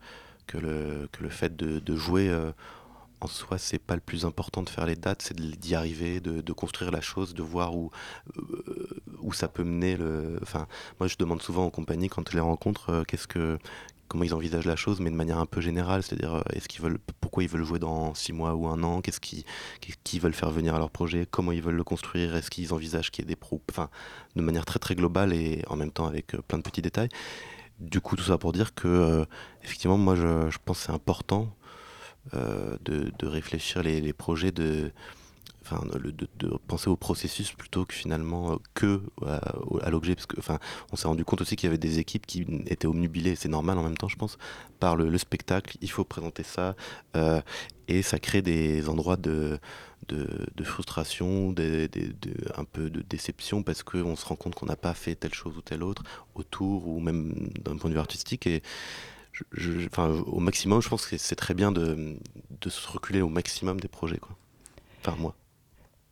que, 0.46 0.58
le, 0.58 1.08
que 1.12 1.22
le 1.22 1.28
fait 1.28 1.54
de, 1.54 1.78
de 1.80 1.96
jouer 1.96 2.30
en 3.22 3.28
soi, 3.28 3.58
c'est 3.58 3.78
pas 3.78 3.94
le 3.94 4.00
plus 4.00 4.24
important 4.24 4.62
de 4.62 4.68
faire 4.68 4.86
les 4.86 4.96
dates, 4.96 5.22
c'est 5.22 5.36
d'y 5.36 5.74
arriver, 5.74 6.20
de, 6.20 6.52
construire 6.52 6.90
la 6.90 7.00
chose, 7.00 7.34
de 7.34 7.42
voir 7.42 7.76
où, 7.76 7.90
où 9.22 9.32
ça 9.32 9.48
peut 9.48 9.64
mener. 9.64 9.96
Le... 9.96 10.38
Enfin, 10.42 10.66
moi, 11.00 11.08
je 11.08 11.16
demande 11.16 11.42
souvent 11.42 11.66
aux 11.66 11.70
compagnies 11.70 12.08
quand 12.08 12.28
je 12.28 12.34
les 12.34 12.40
rencontre, 12.40 12.90
euh, 12.90 13.02
qu'est-ce 13.04 13.26
que 13.26 13.58
comment 14.08 14.24
ils 14.24 14.34
envisagent 14.34 14.66
la 14.66 14.76
chose, 14.76 15.00
mais 15.00 15.10
de 15.10 15.16
manière 15.16 15.38
un 15.38 15.46
peu 15.46 15.62
générale, 15.62 16.02
c'est-à-dire 16.02 16.34
euh, 16.34 16.42
est-ce 16.52 16.68
qu'ils 16.68 16.82
veulent, 16.82 16.98
pourquoi 17.22 17.44
ils 17.44 17.48
veulent 17.48 17.64
jouer 17.64 17.78
dans 17.78 18.14
six 18.14 18.34
mois 18.34 18.54
ou 18.54 18.66
un 18.66 18.82
an, 18.82 19.00
qu'est-ce 19.00 19.20
qu'ils, 19.20 19.44
qui 20.04 20.18
veulent 20.18 20.34
faire 20.34 20.50
venir 20.50 20.74
à 20.74 20.78
leur 20.78 20.90
projet, 20.90 21.26
comment 21.30 21.50
ils 21.50 21.62
veulent 21.62 21.76
le 21.76 21.84
construire, 21.84 22.36
est-ce 22.36 22.50
qu'ils 22.50 22.74
envisagent 22.74 23.10
qu'il 23.10 23.24
y 23.24 23.26
ait 23.26 23.28
des 23.28 23.36
pros, 23.36 23.62
enfin, 23.70 23.88
de 24.36 24.42
manière 24.42 24.66
très 24.66 24.78
très 24.78 24.94
globale 24.94 25.32
et 25.32 25.62
en 25.66 25.76
même 25.76 25.90
temps 25.90 26.06
avec 26.06 26.36
plein 26.46 26.58
de 26.58 26.62
petits 26.62 26.82
détails. 26.82 27.08
Du 27.80 28.02
coup, 28.02 28.16
tout 28.16 28.24
ça 28.24 28.36
pour 28.36 28.52
dire 28.52 28.74
que, 28.74 29.26
effectivement, 29.64 29.96
moi, 29.96 30.14
je, 30.14 30.50
je 30.50 30.58
pense 30.62 30.80
c'est 30.80 30.92
important 30.92 31.48
de, 32.32 33.10
de, 33.18 33.26
réfléchir 33.26 33.82
les, 33.82 34.00
les 34.00 34.12
projets 34.12 34.52
de 34.52 34.92
de, 35.80 36.56
penser 36.68 36.88
au 36.88 36.96
processus 36.96 37.52
plutôt 37.52 37.84
que 37.84 37.94
finalement 37.94 38.52
euh, 38.52 38.56
que 38.74 39.02
euh, 39.22 39.38
à, 39.82 39.90
l'objet 39.90 40.14
parce 40.14 40.26
que 40.26 40.38
enfin 40.38 40.58
on 40.92 40.96
s'est 40.96 41.08
rendu 41.08 41.24
compte 41.24 41.40
aussi 41.40 41.56
qu'il 41.56 41.66
y 41.66 41.70
avait 41.70 41.78
des 41.78 41.98
équipes 41.98 42.26
qui 42.26 42.46
étaient 42.66 42.86
omnubilées 42.86 43.36
c'est 43.36 43.48
normal 43.48 43.78
en 43.78 43.82
même 43.82 43.96
temps 43.96 44.08
je 44.08 44.16
pense 44.16 44.38
par 44.80 44.96
le, 44.96 45.16
spectacle 45.18 45.76
il 45.80 45.90
faut 45.90 46.04
présenter 46.04 46.42
ça 46.42 46.74
euh, 47.16 47.40
et 47.88 48.02
ça 48.02 48.18
crée 48.18 48.42
des 48.42 48.88
endroits 48.88 49.16
de 49.16 49.58
de, 50.08 50.64
frustration, 50.64 51.54
un 51.54 52.64
peu 52.64 52.90
de 52.90 53.02
déception 53.02 53.62
parce 53.62 53.82
qu'on 53.82 54.14
se 54.14 54.26
rend 54.26 54.36
compte 54.36 54.54
qu'on 54.54 54.66
n'a 54.66 54.76
pas 54.76 54.92
fait 54.92 55.14
telle 55.14 55.32
chose 55.32 55.56
ou 55.56 55.62
telle 55.62 55.82
autre 55.82 56.02
autour 56.34 56.86
ou 56.86 57.00
même 57.00 57.50
d'un 57.60 57.76
point 57.78 57.88
de 57.88 57.94
vue 57.94 58.00
artistique 58.00 58.46
et 58.46 58.62
enfin, 59.86 60.08
au 60.26 60.40
maximum, 60.40 60.82
je 60.82 60.88
pense 60.88 61.06
que 61.06 61.16
c'est 61.16 61.36
très 61.36 61.54
bien 61.54 61.72
de, 61.72 62.18
de 62.60 62.68
se 62.68 62.86
reculer 62.88 63.22
au 63.22 63.28
maximum 63.28 63.80
des 63.80 63.88
projets. 63.88 64.18
Quoi. 64.18 64.36
Enfin, 65.00 65.16
moi 65.18 65.34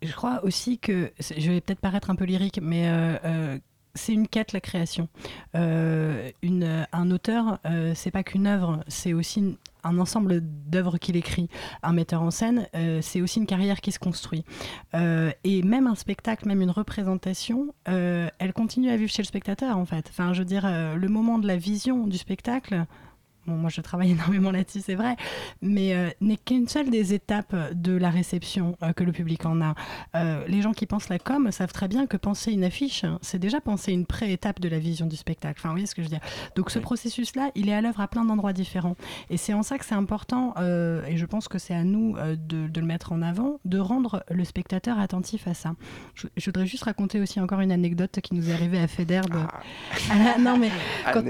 je 0.02 0.12
crois 0.12 0.44
aussi 0.44 0.78
que, 0.78 1.12
je 1.18 1.50
vais 1.50 1.60
peut-être 1.60 1.80
paraître 1.80 2.10
un 2.10 2.14
peu 2.14 2.24
lyrique, 2.24 2.60
mais 2.62 2.88
euh, 2.88 3.16
euh, 3.24 3.58
c'est 3.94 4.12
une 4.12 4.28
quête 4.28 4.52
la 4.52 4.60
création. 4.60 5.08
Euh, 5.54 6.30
un 6.92 7.10
auteur, 7.10 7.58
c'est 7.94 8.10
pas 8.10 8.22
qu'une 8.22 8.46
œuvre, 8.46 8.82
c'est 8.88 9.12
aussi 9.12 9.56
un 9.82 9.98
ensemble 9.98 10.40
d'œuvres 10.42 10.98
qu'il 10.98 11.16
écrit. 11.16 11.48
Un 11.82 11.92
metteur 11.92 12.22
en 12.22 12.30
scène, 12.30 12.68
c'est 13.02 13.20
aussi 13.20 13.40
une 13.40 13.46
carrière 13.46 13.80
qui 13.80 13.90
se 13.90 13.98
construit. 13.98 14.44
et 14.94 15.62
même 15.62 15.88
un 15.88 15.96
spectacle, 15.96 16.46
même 16.46 16.62
une 16.62 16.70
représentation, 16.70 17.74
elle 17.86 18.52
continue 18.54 18.90
à 18.90 18.96
vivre 18.96 19.10
chez 19.10 19.22
le 19.22 19.26
spectateur 19.26 19.76
en 19.76 19.86
fait. 19.86 20.06
Enfin, 20.08 20.32
je 20.34 20.38
veux 20.38 20.44
dire, 20.44 20.66
le 20.94 21.08
moment 21.08 21.38
de 21.38 21.48
la 21.48 21.56
vision 21.56 22.06
du 22.06 22.16
spectacle 22.16 22.86
moi 23.56 23.70
je 23.70 23.80
travaille 23.80 24.10
énormément 24.12 24.50
là-dessus, 24.50 24.80
c'est 24.84 24.94
vrai, 24.94 25.16
mais 25.62 25.94
euh, 25.94 26.10
n'est 26.20 26.36
qu'une 26.36 26.68
seule 26.68 26.90
des 26.90 27.14
étapes 27.14 27.54
de 27.72 27.92
la 27.96 28.10
réception 28.10 28.76
euh, 28.82 28.92
que 28.92 29.04
le 29.04 29.12
public 29.12 29.46
en 29.46 29.60
a. 29.60 29.74
Euh, 30.14 30.44
les 30.46 30.62
gens 30.62 30.72
qui 30.72 30.86
pensent 30.86 31.08
la 31.08 31.18
com 31.18 31.50
savent 31.50 31.72
très 31.72 31.88
bien 31.88 32.06
que 32.06 32.16
penser 32.16 32.52
une 32.52 32.64
affiche, 32.64 33.04
c'est 33.22 33.38
déjà 33.38 33.60
penser 33.60 33.92
une 33.92 34.06
pré-étape 34.06 34.60
de 34.60 34.68
la 34.68 34.78
vision 34.78 35.06
du 35.06 35.16
spectacle. 35.16 35.60
Enfin, 35.60 35.70
vous 35.70 35.74
voyez 35.74 35.86
ce 35.86 35.94
que 35.94 36.02
je 36.02 36.08
veux 36.08 36.14
dire. 36.14 36.26
Donc 36.56 36.70
ce 36.70 36.78
processus-là, 36.78 37.50
il 37.54 37.68
est 37.68 37.74
à 37.74 37.80
l'œuvre 37.80 38.00
à 38.00 38.08
plein 38.08 38.24
d'endroits 38.24 38.52
différents. 38.52 38.96
Et 39.28 39.36
c'est 39.36 39.54
en 39.54 39.62
ça 39.62 39.78
que 39.78 39.84
c'est 39.84 39.94
important, 39.94 40.54
et 40.60 41.16
je 41.16 41.26
pense 41.26 41.48
que 41.48 41.58
c'est 41.58 41.74
à 41.74 41.84
nous 41.84 42.16
de, 42.16 42.68
de, 42.68 42.80
le 42.80 42.86
mettre 42.86 43.12
en 43.12 43.22
avant, 43.22 43.60
de 43.64 43.78
rendre 43.78 44.24
le 44.30 44.44
spectateur 44.44 44.98
attentif 44.98 45.46
à 45.46 45.54
ça. 45.54 45.74
Je, 46.14 46.26
voudrais 46.46 46.66
juste 46.66 46.84
raconter 46.84 47.20
aussi 47.20 47.40
encore 47.40 47.60
une 47.60 47.72
anecdote 47.72 48.20
qui 48.20 48.34
nous 48.34 48.50
est 48.50 48.52
arrivée 48.52 48.78
à 48.78 48.86
Federbe. 48.86 49.46
Ah. 50.10 50.38
non, 50.38 50.56
mais 50.56 50.70
quand, 51.12 51.24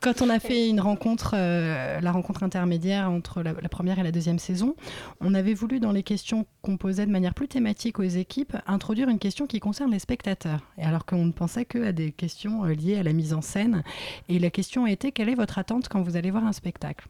quand, 0.00 0.22
on 0.22 0.28
a 0.28 0.38
fait 0.38 0.68
une 0.68 0.80
rencontre 0.80 1.34
euh, 1.62 2.00
la 2.00 2.12
rencontre 2.12 2.42
intermédiaire 2.42 3.10
entre 3.10 3.42
la, 3.42 3.54
première 3.68 3.98
et 3.98 4.02
la 4.02 4.12
deuxième 4.12 4.38
saison, 4.38 4.74
on 5.20 5.34
avait 5.34 5.54
voulu, 5.54 5.80
dans 5.80 5.92
les 5.92 6.02
questions 6.02 6.46
qu'on 6.62 6.76
posait 6.76 7.06
de 7.06 7.10
manière 7.10 7.34
plus 7.34 7.48
thématique 7.48 7.98
aux 7.98 8.02
équipes, 8.02 8.56
introduire 8.66 9.08
une 9.08 9.18
question 9.18 9.46
qui 9.46 9.60
concerne 9.60 9.90
les 9.90 9.98
spectateurs. 9.98 10.60
Et 10.78 10.82
alors 10.82 11.06
qu'on 11.06 11.24
ne 11.24 11.32
pensait 11.32 11.64
qu'à 11.64 11.92
des 11.92 12.12
questions 12.12 12.64
euh, 12.64 12.74
liées 12.74 12.98
à 12.98 13.02
la 13.02 13.12
mise 13.12 13.34
en 13.34 13.40
scène. 13.40 13.82
Et 14.28 14.38
la 14.38 14.50
question 14.50 14.86
était 14.86 15.12
quelle 15.12 15.28
est 15.28 15.34
votre 15.34 15.58
attente 15.58 15.88
quand 15.88 16.02
vous 16.02 16.16
allez 16.16 16.30
voir 16.30 16.44
un 16.44 16.52
spectacle? 16.52 17.06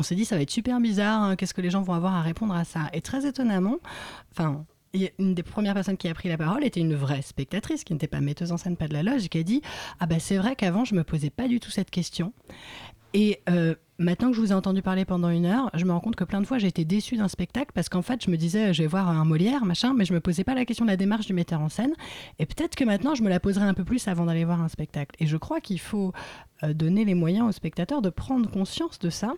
On 0.00 0.02
s'est 0.02 0.16
dit 0.16 0.24
ça 0.24 0.36
va 0.36 0.42
être 0.42 0.50
super 0.50 0.80
bizarre, 0.80 1.22
hein, 1.22 1.36
qu'est-ce 1.36 1.54
que 1.54 1.60
les 1.60 1.70
gens 1.70 1.82
vont 1.82 1.92
avoir 1.92 2.14
à 2.14 2.22
répondre 2.22 2.54
à 2.54 2.64
ça? 2.64 2.90
Et 2.92 3.00
très 3.00 3.26
étonnamment, 3.26 3.76
enfin 4.32 4.64
une 5.18 5.34
des 5.34 5.42
premières 5.42 5.74
personnes 5.74 5.96
qui 5.96 6.08
a 6.08 6.14
pris 6.14 6.28
la 6.28 6.38
parole 6.38 6.64
était 6.64 6.80
une 6.80 6.94
vraie 6.94 7.22
spectatrice 7.22 7.84
qui 7.84 7.92
n'était 7.92 8.06
pas 8.06 8.20
metteuse 8.20 8.52
en 8.52 8.56
scène, 8.56 8.76
pas 8.76 8.88
de 8.88 8.92
la 8.92 9.02
loge, 9.02 9.28
qui 9.28 9.38
a 9.38 9.42
dit 9.42 9.62
Ah 10.00 10.06
ben 10.06 10.20
c'est 10.20 10.36
vrai 10.36 10.56
qu'avant 10.56 10.84
je 10.84 10.94
me 10.94 11.04
posais 11.04 11.30
pas 11.30 11.48
du 11.48 11.60
tout 11.60 11.70
cette 11.70 11.90
question. 11.90 12.32
Et 13.14 13.40
euh, 13.48 13.76
maintenant 13.98 14.30
que 14.30 14.36
je 14.36 14.40
vous 14.40 14.50
ai 14.50 14.54
entendu 14.56 14.82
parler 14.82 15.04
pendant 15.04 15.30
une 15.30 15.46
heure, 15.46 15.70
je 15.74 15.84
me 15.84 15.92
rends 15.92 16.00
compte 16.00 16.16
que 16.16 16.24
plein 16.24 16.40
de 16.40 16.46
fois 16.46 16.58
j'ai 16.58 16.66
été 16.66 16.84
déçue 16.84 17.16
d'un 17.16 17.28
spectacle 17.28 17.70
parce 17.72 17.88
qu'en 17.88 18.02
fait 18.02 18.24
je 18.24 18.28
me 18.28 18.36
disais 18.36 18.74
je 18.74 18.82
vais 18.82 18.88
voir 18.88 19.08
un 19.08 19.24
Molière, 19.24 19.64
machin, 19.64 19.94
mais 19.94 20.04
je 20.04 20.12
me 20.12 20.18
posais 20.18 20.42
pas 20.42 20.56
la 20.56 20.64
question 20.64 20.84
de 20.84 20.90
la 20.90 20.96
démarche 20.96 21.26
du 21.26 21.32
metteur 21.32 21.60
en 21.60 21.68
scène. 21.68 21.92
Et 22.40 22.46
peut-être 22.46 22.74
que 22.74 22.82
maintenant 22.82 23.14
je 23.14 23.22
me 23.22 23.28
la 23.28 23.38
poserai 23.38 23.64
un 23.64 23.72
peu 23.72 23.84
plus 23.84 24.08
avant 24.08 24.26
d'aller 24.26 24.44
voir 24.44 24.60
un 24.60 24.68
spectacle. 24.68 25.14
Et 25.20 25.28
je 25.28 25.36
crois 25.36 25.60
qu'il 25.60 25.78
faut 25.78 26.12
euh, 26.64 26.74
donner 26.74 27.04
les 27.04 27.14
moyens 27.14 27.48
au 27.48 27.52
spectateur 27.52 28.02
de 28.02 28.10
prendre 28.10 28.50
conscience 28.50 28.98
de 28.98 29.10
ça 29.10 29.32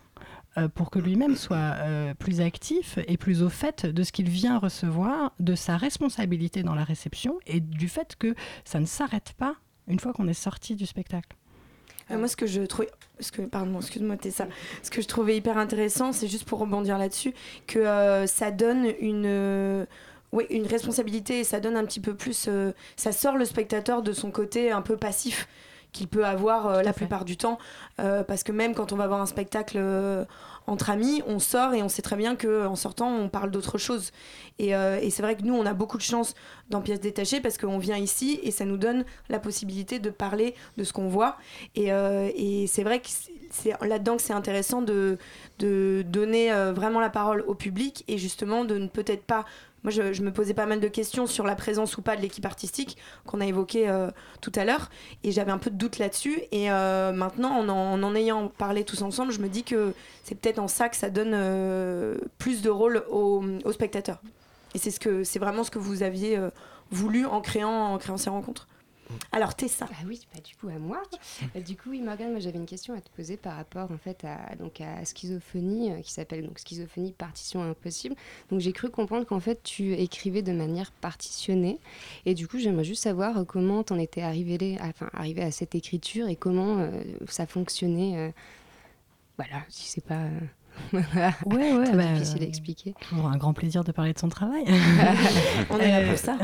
euh, 0.57 0.69
pour 0.69 0.91
que 0.91 0.99
lui-même 0.99 1.37
soit 1.37 1.77
plus 2.19 2.41
actif 2.41 2.99
et 3.07 3.19
plus 3.19 3.43
au 3.43 3.51
fait 3.51 3.85
de 3.85 4.03
ce 4.03 4.11
qu'il 4.11 4.31
vient 4.31 4.59
recevoir, 4.59 5.35
de 5.39 5.55
sa 5.55 5.77
responsabilité 5.77 6.62
dans 6.62 6.75
la 6.75 6.85
réception 6.85 7.39
et 7.47 7.61
du 7.61 7.91
fait 7.91 8.17
que 8.19 8.35
ça 8.65 8.81
ne 8.81 8.87
s'arrête 8.87 9.35
pas 9.37 9.57
une 9.87 10.01
fois 10.01 10.15
qu'on 10.15 10.29
est 10.29 10.33
sorti 10.33 10.77
du 10.77 10.87
spectacle. 10.87 11.37
Euh, 12.11 12.19
moi, 12.19 12.29
ce 12.29 12.37
que 12.37 12.47
je 12.47 12.62
trouvais, 12.62 12.88
ce 13.21 13.33
que, 13.33 13.42
je 15.03 15.07
trouvais 15.07 15.37
hyper 15.37 15.59
intéressant, 15.59 16.12
c'est 16.12 16.29
juste 16.29 16.45
pour 16.45 16.59
rebondir 16.59 16.99
là-dessus, 16.99 17.35
que 17.66 17.79
euh, 17.79 18.27
ça 18.27 18.51
donne 18.51 18.92
une, 19.01 19.25
euh, 19.27 19.87
une 20.51 20.66
responsabilité 20.66 21.40
et 21.40 21.45
ça 21.45 21.61
donne 21.61 21.77
un 21.77 21.85
petit 21.85 22.01
peu 22.01 22.14
plus, 22.14 22.49
ça 22.97 23.12
sort 23.12 23.37
le 23.37 23.45
spectateur 23.45 24.03
de 24.03 24.12
son 24.12 24.31
côté 24.31 24.71
un 24.71 24.83
peu 24.83 24.97
passif 24.97 25.49
qu'il 25.97 26.09
peut 26.09 26.27
avoir 26.27 26.83
la 26.83 26.93
plupart 26.93 27.25
du 27.25 27.37
temps, 27.37 27.59
parce 27.97 28.43
que 28.43 28.53
même 28.53 28.75
quand 28.75 28.93
on 28.93 28.97
va 28.97 29.07
voir 29.07 29.21
un 29.21 29.27
spectacle 29.27 29.79
entre 30.67 30.91
amis, 30.91 31.23
on 31.27 31.39
sort 31.39 31.75
et 31.75 31.83
on 31.83 31.89
sait 31.89 32.03
très 32.03 32.17
bien 32.17 32.35
qu'en 32.35 32.75
sortant, 32.75 33.09
on 33.09 33.29
parle 33.29 33.51
d'autre 33.51 33.79
chose. 33.79 34.11
Euh, 34.61 34.99
et, 35.01 35.11
c'est 35.11 35.23
vrai 35.23 35.37
que 35.37 35.43
nous, 35.43 35.55
on 35.55 35.65
a 35.65 35.75
beaucoup 35.75 35.97
de 35.97 36.03
chance 36.03 36.35
dans 36.71 36.81
Pièces 36.81 37.01
détachées 37.01 37.41
parce 37.41 37.59
qu'on 37.59 37.79
vient 37.79 37.97
ici 37.97 38.41
et 38.43 38.51
ça 38.51 38.65
nous 38.65 38.77
donne 38.77 39.05
la 39.29 39.39
possibilité 39.39 39.99
de 39.99 40.11
parler 40.11 40.55
de 40.77 40.85
ce 40.85 40.93
qu'on 40.93 41.09
voit. 41.09 41.37
Et, 41.75 41.93
euh, 41.93 42.29
c'est 42.67 42.83
vrai 42.83 43.01
que 43.01 43.09
c'est 43.51 43.81
là-dedans 43.81 44.17
que 44.17 44.23
c'est 44.23 44.33
intéressant 44.33 44.83
de, 44.83 45.19
de 45.59 46.05
donner 46.07 46.53
euh, 46.53 46.73
vraiment 46.73 47.01
la 47.01 47.11
parole 47.11 47.45
au 47.47 47.55
public 47.55 48.05
et 48.09 48.19
justement 48.19 48.65
de 48.65 48.77
ne 48.77 48.89
peut-être 48.89 49.23
pas 49.23 49.45
moi, 49.87 49.92
je, 49.92 50.20
me 50.20 50.33
posais 50.33 50.53
pas 50.53 50.66
mal 50.66 50.81
de 50.81 50.88
questions 50.88 51.29
sur 51.29 51.46
la 51.46 51.55
présence 51.55 51.96
ou 51.96 52.03
pas 52.03 52.16
de 52.16 52.20
l'équipe 52.20 52.44
artistique 52.44 52.96
qu'on 53.25 53.40
a 53.40 53.46
évoqué 53.46 53.88
euh, 53.88 54.11
tout 54.40 54.51
à 54.57 54.64
l'heure, 54.64 54.90
et 55.22 55.31
j'avais 55.31 55.53
un 55.53 55.59
peu 55.59 55.70
de 55.70 55.77
doute 55.77 55.99
là-dessus. 55.99 56.42
Et 56.51 56.72
euh, 56.72 57.12
maintenant, 57.12 57.51
en 57.51 58.03
en, 58.03 58.14
ayant 58.16 58.49
parlé 58.49 58.83
tous 58.83 59.03
ensemble, 59.03 59.31
je 59.31 59.38
me 59.38 59.49
dis 59.49 59.62
que 59.62 59.94
c'est 60.25 60.35
peut-être 60.35 60.59
en 60.59 60.66
ça 60.66 60.88
que 60.88 60.96
ça 60.96 61.09
donne 61.09 61.35
euh, 61.35 62.16
plus 62.37 62.62
de 62.62 62.68
rôle 62.68 63.05
aux, 63.09 63.44
spectateurs. 63.70 64.20
Et 64.75 64.79
c'est 64.79 64.90
ce 64.90 65.38
vraiment 65.38 65.62
ce 65.62 65.70
que 65.70 65.79
vous 65.79 66.03
aviez 66.03 66.37
voulu 66.90 67.25
en 67.25 67.40
créant, 67.40 67.92
en 67.94 67.99
créant 67.99 68.16
ces 68.16 68.31
rencontres. 68.31 68.66
Alors 69.33 69.55
Tessa. 69.55 69.87
Ah 69.90 70.05
oui, 70.07 70.21
bah, 70.35 70.40
du 70.40 70.57
coup 70.57 70.69
à 70.69 70.79
moi. 70.79 71.03
Euh, 71.55 71.61
du 71.61 71.77
coup, 71.77 71.90
oui, 71.90 72.01
Morgane, 72.01 72.31
moi 72.31 72.40
j'avais 72.40 72.59
une 72.59 72.66
question 72.66 72.95
à 72.95 73.01
te 73.01 73.09
poser 73.11 73.37
par 73.37 73.57
rapport 73.57 73.90
en 73.90 73.99
fait 73.99 74.25
à 74.25 74.55
donc 74.57 74.81
à 74.81 75.05
Schizophonie, 75.05 75.92
euh, 75.92 76.01
qui 76.01 76.12
s'appelle 76.12 76.45
donc 76.45 76.59
Schizophonie 76.59 77.12
partition 77.12 77.62
impossible. 77.62 78.16
Donc 78.51 78.61
j'ai 78.61 78.73
cru 78.73 78.90
comprendre 78.90 79.27
qu'en 79.27 79.40
fait 79.40 79.62
tu 79.62 79.92
écrivais 79.95 80.42
de 80.42 80.53
manière 80.53 80.90
partitionnée, 80.92 81.79
et 82.25 82.35
du 82.35 82.49
coup 82.49 82.59
j'aimerais 82.59 82.85
juste 82.85 83.03
savoir 83.03 83.38
euh, 83.38 83.45
comment 83.45 83.83
t'en 83.83 83.99
étais 83.99 84.23
arrivé, 84.23 84.79
arrivé 85.12 85.42
à 85.42 85.51
cette 85.51 85.75
écriture 85.75 86.29
et 86.29 86.37
comment 86.37 86.88
ça 87.29 87.47
fonctionnait. 87.47 88.33
voilà, 89.37 89.62
si 89.69 89.88
c'est 89.88 90.05
pas 90.05 90.29
ouais, 91.46 91.72
ouais, 91.75 91.92
bah, 91.92 92.12
difficile 92.14 92.42
à 92.42 92.46
expliquer. 92.46 92.94
un 93.12 93.37
grand 93.37 93.53
plaisir 93.53 93.85
de 93.85 93.92
parler 93.92 94.12
de 94.12 94.18
son 94.18 94.29
travail. 94.29 94.64
On 95.70 95.79
est 95.79 95.90
là 95.90 96.09
pour 96.09 96.18
ça. 96.18 96.37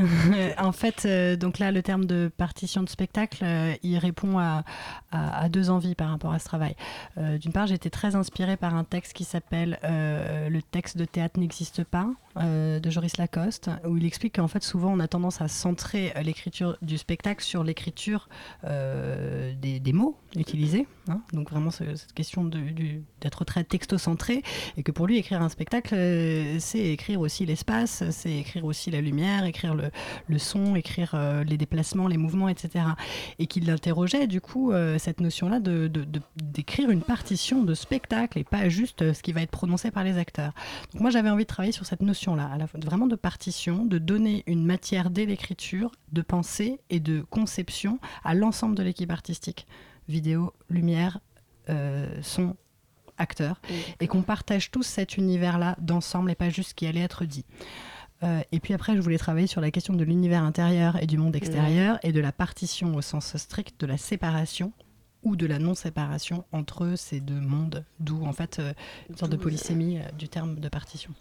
en 0.59 0.72
fait, 0.72 1.05
euh, 1.05 1.37
donc 1.37 1.59
là, 1.59 1.70
le 1.70 1.83
terme 1.83 2.05
de 2.05 2.31
partition 2.37 2.83
de 2.83 2.88
spectacle, 2.88 3.42
euh, 3.42 3.74
il 3.83 3.98
répond 3.98 4.38
à, 4.38 4.64
à, 5.11 5.48
deux 5.48 5.70
envies 5.70 5.94
par 5.94 6.11
rapport 6.11 6.33
à 6.33 6.38
ce 6.38 6.44
travail. 6.44 6.74
Euh, 7.18 7.38
d'une 7.38 7.52
part, 7.52 7.66
j'ai 7.66 7.74
été 7.74 7.90
très 7.90 8.16
inspirée 8.16 8.57
par 8.57 8.74
un 8.74 8.85
texte 8.85 9.12
qui 9.12 9.24
s'appelle 9.24 9.78
Le 9.83 10.61
texte 10.61 10.96
de 10.96 11.05
théâtre 11.05 11.38
n'existe 11.38 11.85
pas 11.85 12.09
de 12.37 12.90
Joris 12.90 13.18
Lacoste, 13.18 13.70
où 13.87 13.98
il 13.98 14.07
explique 14.07 14.37
qu'en 14.37 14.48
fait, 14.48 14.62
souvent, 14.62 14.92
on 14.92 15.00
a 15.00 15.09
tendance 15.09 15.40
à 15.40 15.48
centrer 15.48 16.12
l'écriture 16.22 16.78
du 16.81 16.96
spectacle 16.96 17.44
sur 17.44 17.62
l'écriture 17.62 18.28
des, 18.64 19.81
des, 19.81 19.92
mots 19.92 20.16
utilisés. 20.37 20.87
Hein. 21.09 21.20
donc 21.33 21.50
vraiment, 21.50 21.70
cette 21.70 22.12
question 22.14 22.44
d'être 22.44 23.44
très 23.44 23.64
textocentré 23.64 24.32
et 24.77 24.83
que 24.83 24.92
pour 24.92 25.07
lui 25.07 25.18
écrire 25.18 25.42
un 25.42 25.49
spectacle 25.49 25.95
euh, 25.95 26.57
c'est 26.59 26.79
écrire 26.79 27.21
aussi 27.21 27.45
l'espace 27.47 28.05
c'est 28.11 28.33
écrire 28.33 28.64
aussi 28.64 28.90
la 28.90 29.01
lumière 29.01 29.45
écrire 29.45 29.75
le, 29.75 30.38
son 30.38 30.75
écrire 30.77 31.12
euh, 31.14 31.45
les 31.45 31.57
déplacements 31.57 32.09
les 32.09 32.16
mouvements 32.16 32.49
etc 32.49 32.85
et 33.38 33.47
qu'il 33.47 33.68
interrogeait 33.71 34.27
du 34.27 34.40
coup 34.40 34.73
euh, 34.73 34.99
cette 34.99 35.21
notion 35.21 35.49
là 35.49 35.61
de, 35.61 35.90
d'écrire 36.37 36.90
une 36.90 37.03
partition 37.03 37.62
de 37.62 37.75
spectacle 37.75 38.38
et 38.38 38.45
pas 38.45 38.68
juste 38.68 39.12
ce 39.12 39.23
qui 39.23 39.33
va 39.33 39.42
être 39.42 39.51
prononcé 39.51 39.90
par 39.90 40.05
les 40.05 40.18
acteurs. 40.18 40.53
Donc 40.92 41.03
moi 41.03 41.11
j'avais 41.11 41.31
envie 41.31 41.45
de 41.45 41.49
travailler 41.49 41.73
sur 41.73 41.87
cette 41.87 42.03
notion 42.03 42.35
là 42.35 42.51
à 42.53 42.59
la, 42.59 42.66
vraiment 42.75 43.07
de 43.07 43.16
partition 43.16 43.85
de 43.85 43.99
donner 43.99 44.42
une 44.47 44.64
matière 44.64 45.11
dès 45.11 45.27
l'écriture 45.27 45.92
de 46.12 46.23
pensée 46.23 46.81
et 46.90 47.01
de 47.01 47.23
conception 47.31 47.99
à 48.25 48.35
l'ensemble 48.35 48.75
de 48.77 48.83
l'équipe 48.83 49.11
artistique. 49.11 49.66
Vidéo 50.09 50.53
lumière 50.68 51.21
sont 52.23 52.57
acteurs 53.18 53.61
et 54.01 54.07
qu'on 54.07 54.22
partage 54.22 54.70
tous 54.70 54.83
cet 54.83 55.16
univers-là 55.16 55.77
d'ensemble 55.81 56.31
et 56.31 56.35
pas 56.35 56.48
juste 56.48 56.70
ce 56.70 56.75
qui 56.75 56.87
allait 56.87 57.01
être 57.01 57.25
dit. 57.25 57.44
Euh, 58.22 58.40
et 58.53 58.61
puis 58.61 58.75
après, 58.75 58.94
je 58.94 59.01
voulais 59.01 59.18
travailler 59.18 59.46
sur 59.46 59.61
la 59.61 59.70
question 59.70 59.94
de 59.94 60.05
l'univers 60.05 60.42
intérieur 60.42 61.03
et 61.03 61.07
du 61.07 61.18
monde 61.18 61.35
extérieur 61.35 61.98
et 62.03 62.12
de 62.12 62.20
la 62.20 62.33
partition 62.33 62.94
au 62.94 63.03
sens 63.03 63.37
strict 63.37 63.81
de 63.81 63.87
la 63.87 63.96
séparation 63.96 64.72
ou 65.25 65.37
de 65.37 65.46
la 65.46 65.59
non-séparation 65.59 66.44
entre 66.53 66.94
ces 66.96 67.20
deux 67.20 67.40
mondes, 67.40 67.85
d'où 68.01 68.25
en 68.25 68.33
fait 68.33 68.59
euh, 68.59 68.72
une 69.09 69.16
sorte 69.16 69.31
de 69.31 69.37
D'où, 69.37 69.44
polysémie 69.44 69.98
euh, 69.98 70.11
du 70.18 70.29
terme 70.29 70.59
de 70.59 70.68
partition. 70.68 71.12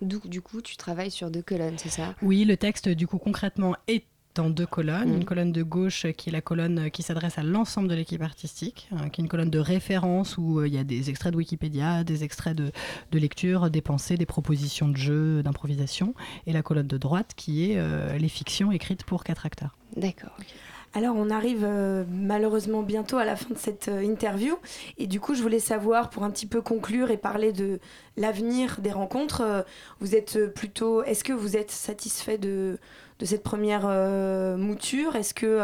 Du, 0.00 0.18
du 0.24 0.40
coup, 0.40 0.62
tu 0.62 0.76
travailles 0.76 1.10
sur 1.10 1.28
deux 1.28 1.42
colonnes, 1.42 1.76
c'est 1.76 1.88
ça? 1.88 2.14
Oui, 2.22 2.44
le 2.44 2.56
texte, 2.56 2.88
du 2.88 3.08
coup, 3.08 3.18
concrètement, 3.18 3.74
est 3.88 4.04
en 4.38 4.50
deux 4.50 4.66
colonnes. 4.66 5.14
Une 5.14 5.24
colonne 5.24 5.52
de 5.52 5.62
gauche 5.62 6.06
qui 6.16 6.28
est 6.28 6.32
la 6.32 6.40
colonne 6.40 6.90
qui 6.90 7.02
s'adresse 7.02 7.38
à 7.38 7.42
l'ensemble 7.42 7.88
de 7.88 7.94
l'équipe 7.94 8.22
artistique, 8.22 8.88
euh, 8.92 9.08
qui 9.08 9.20
est 9.20 9.24
une 9.24 9.28
colonne 9.28 9.50
de 9.50 9.58
référence 9.58 10.36
où 10.38 10.60
euh, 10.60 10.68
il 10.68 10.74
y 10.74 10.78
a 10.78 10.84
des 10.84 11.10
extraits 11.10 11.32
de 11.32 11.36
Wikipédia, 11.36 12.04
des 12.04 12.24
extraits 12.24 12.56
de, 12.56 12.72
de 13.10 13.18
lecture, 13.18 13.70
des 13.70 13.82
pensées, 13.82 14.16
des 14.16 14.26
propositions 14.26 14.88
de 14.88 14.96
jeux, 14.96 15.42
d'improvisation. 15.42 16.14
Et 16.46 16.52
la 16.52 16.62
colonne 16.62 16.86
de 16.86 16.98
droite 16.98 17.32
qui 17.36 17.70
est 17.70 17.78
euh, 17.78 18.16
les 18.18 18.28
fictions 18.28 18.72
écrites 18.72 19.04
pour 19.04 19.24
quatre 19.24 19.46
acteurs. 19.46 19.76
D'accord. 19.96 20.36
Alors 20.94 21.16
on 21.16 21.28
arrive 21.30 21.64
euh, 21.64 22.04
malheureusement 22.10 22.82
bientôt 22.82 23.18
à 23.18 23.24
la 23.24 23.36
fin 23.36 23.52
de 23.52 23.58
cette 23.58 23.88
euh, 23.88 24.02
interview. 24.02 24.56
Et 24.96 25.06
du 25.06 25.20
coup 25.20 25.34
je 25.34 25.42
voulais 25.42 25.60
savoir 25.60 26.08
pour 26.08 26.24
un 26.24 26.30
petit 26.30 26.46
peu 26.46 26.62
conclure 26.62 27.10
et 27.10 27.18
parler 27.18 27.52
de 27.52 27.78
l'avenir 28.16 28.78
des 28.80 28.92
rencontres, 28.92 29.42
euh, 29.42 29.62
vous 30.00 30.16
êtes 30.16 30.52
plutôt, 30.54 31.02
est-ce 31.02 31.24
que 31.24 31.32
vous 31.32 31.56
êtes 31.56 31.70
satisfait 31.70 32.38
de, 32.38 32.78
de 33.18 33.24
cette 33.26 33.42
première 33.42 33.86
mouture? 34.56 35.14
Est-ce 35.16 35.34
que 35.34 35.60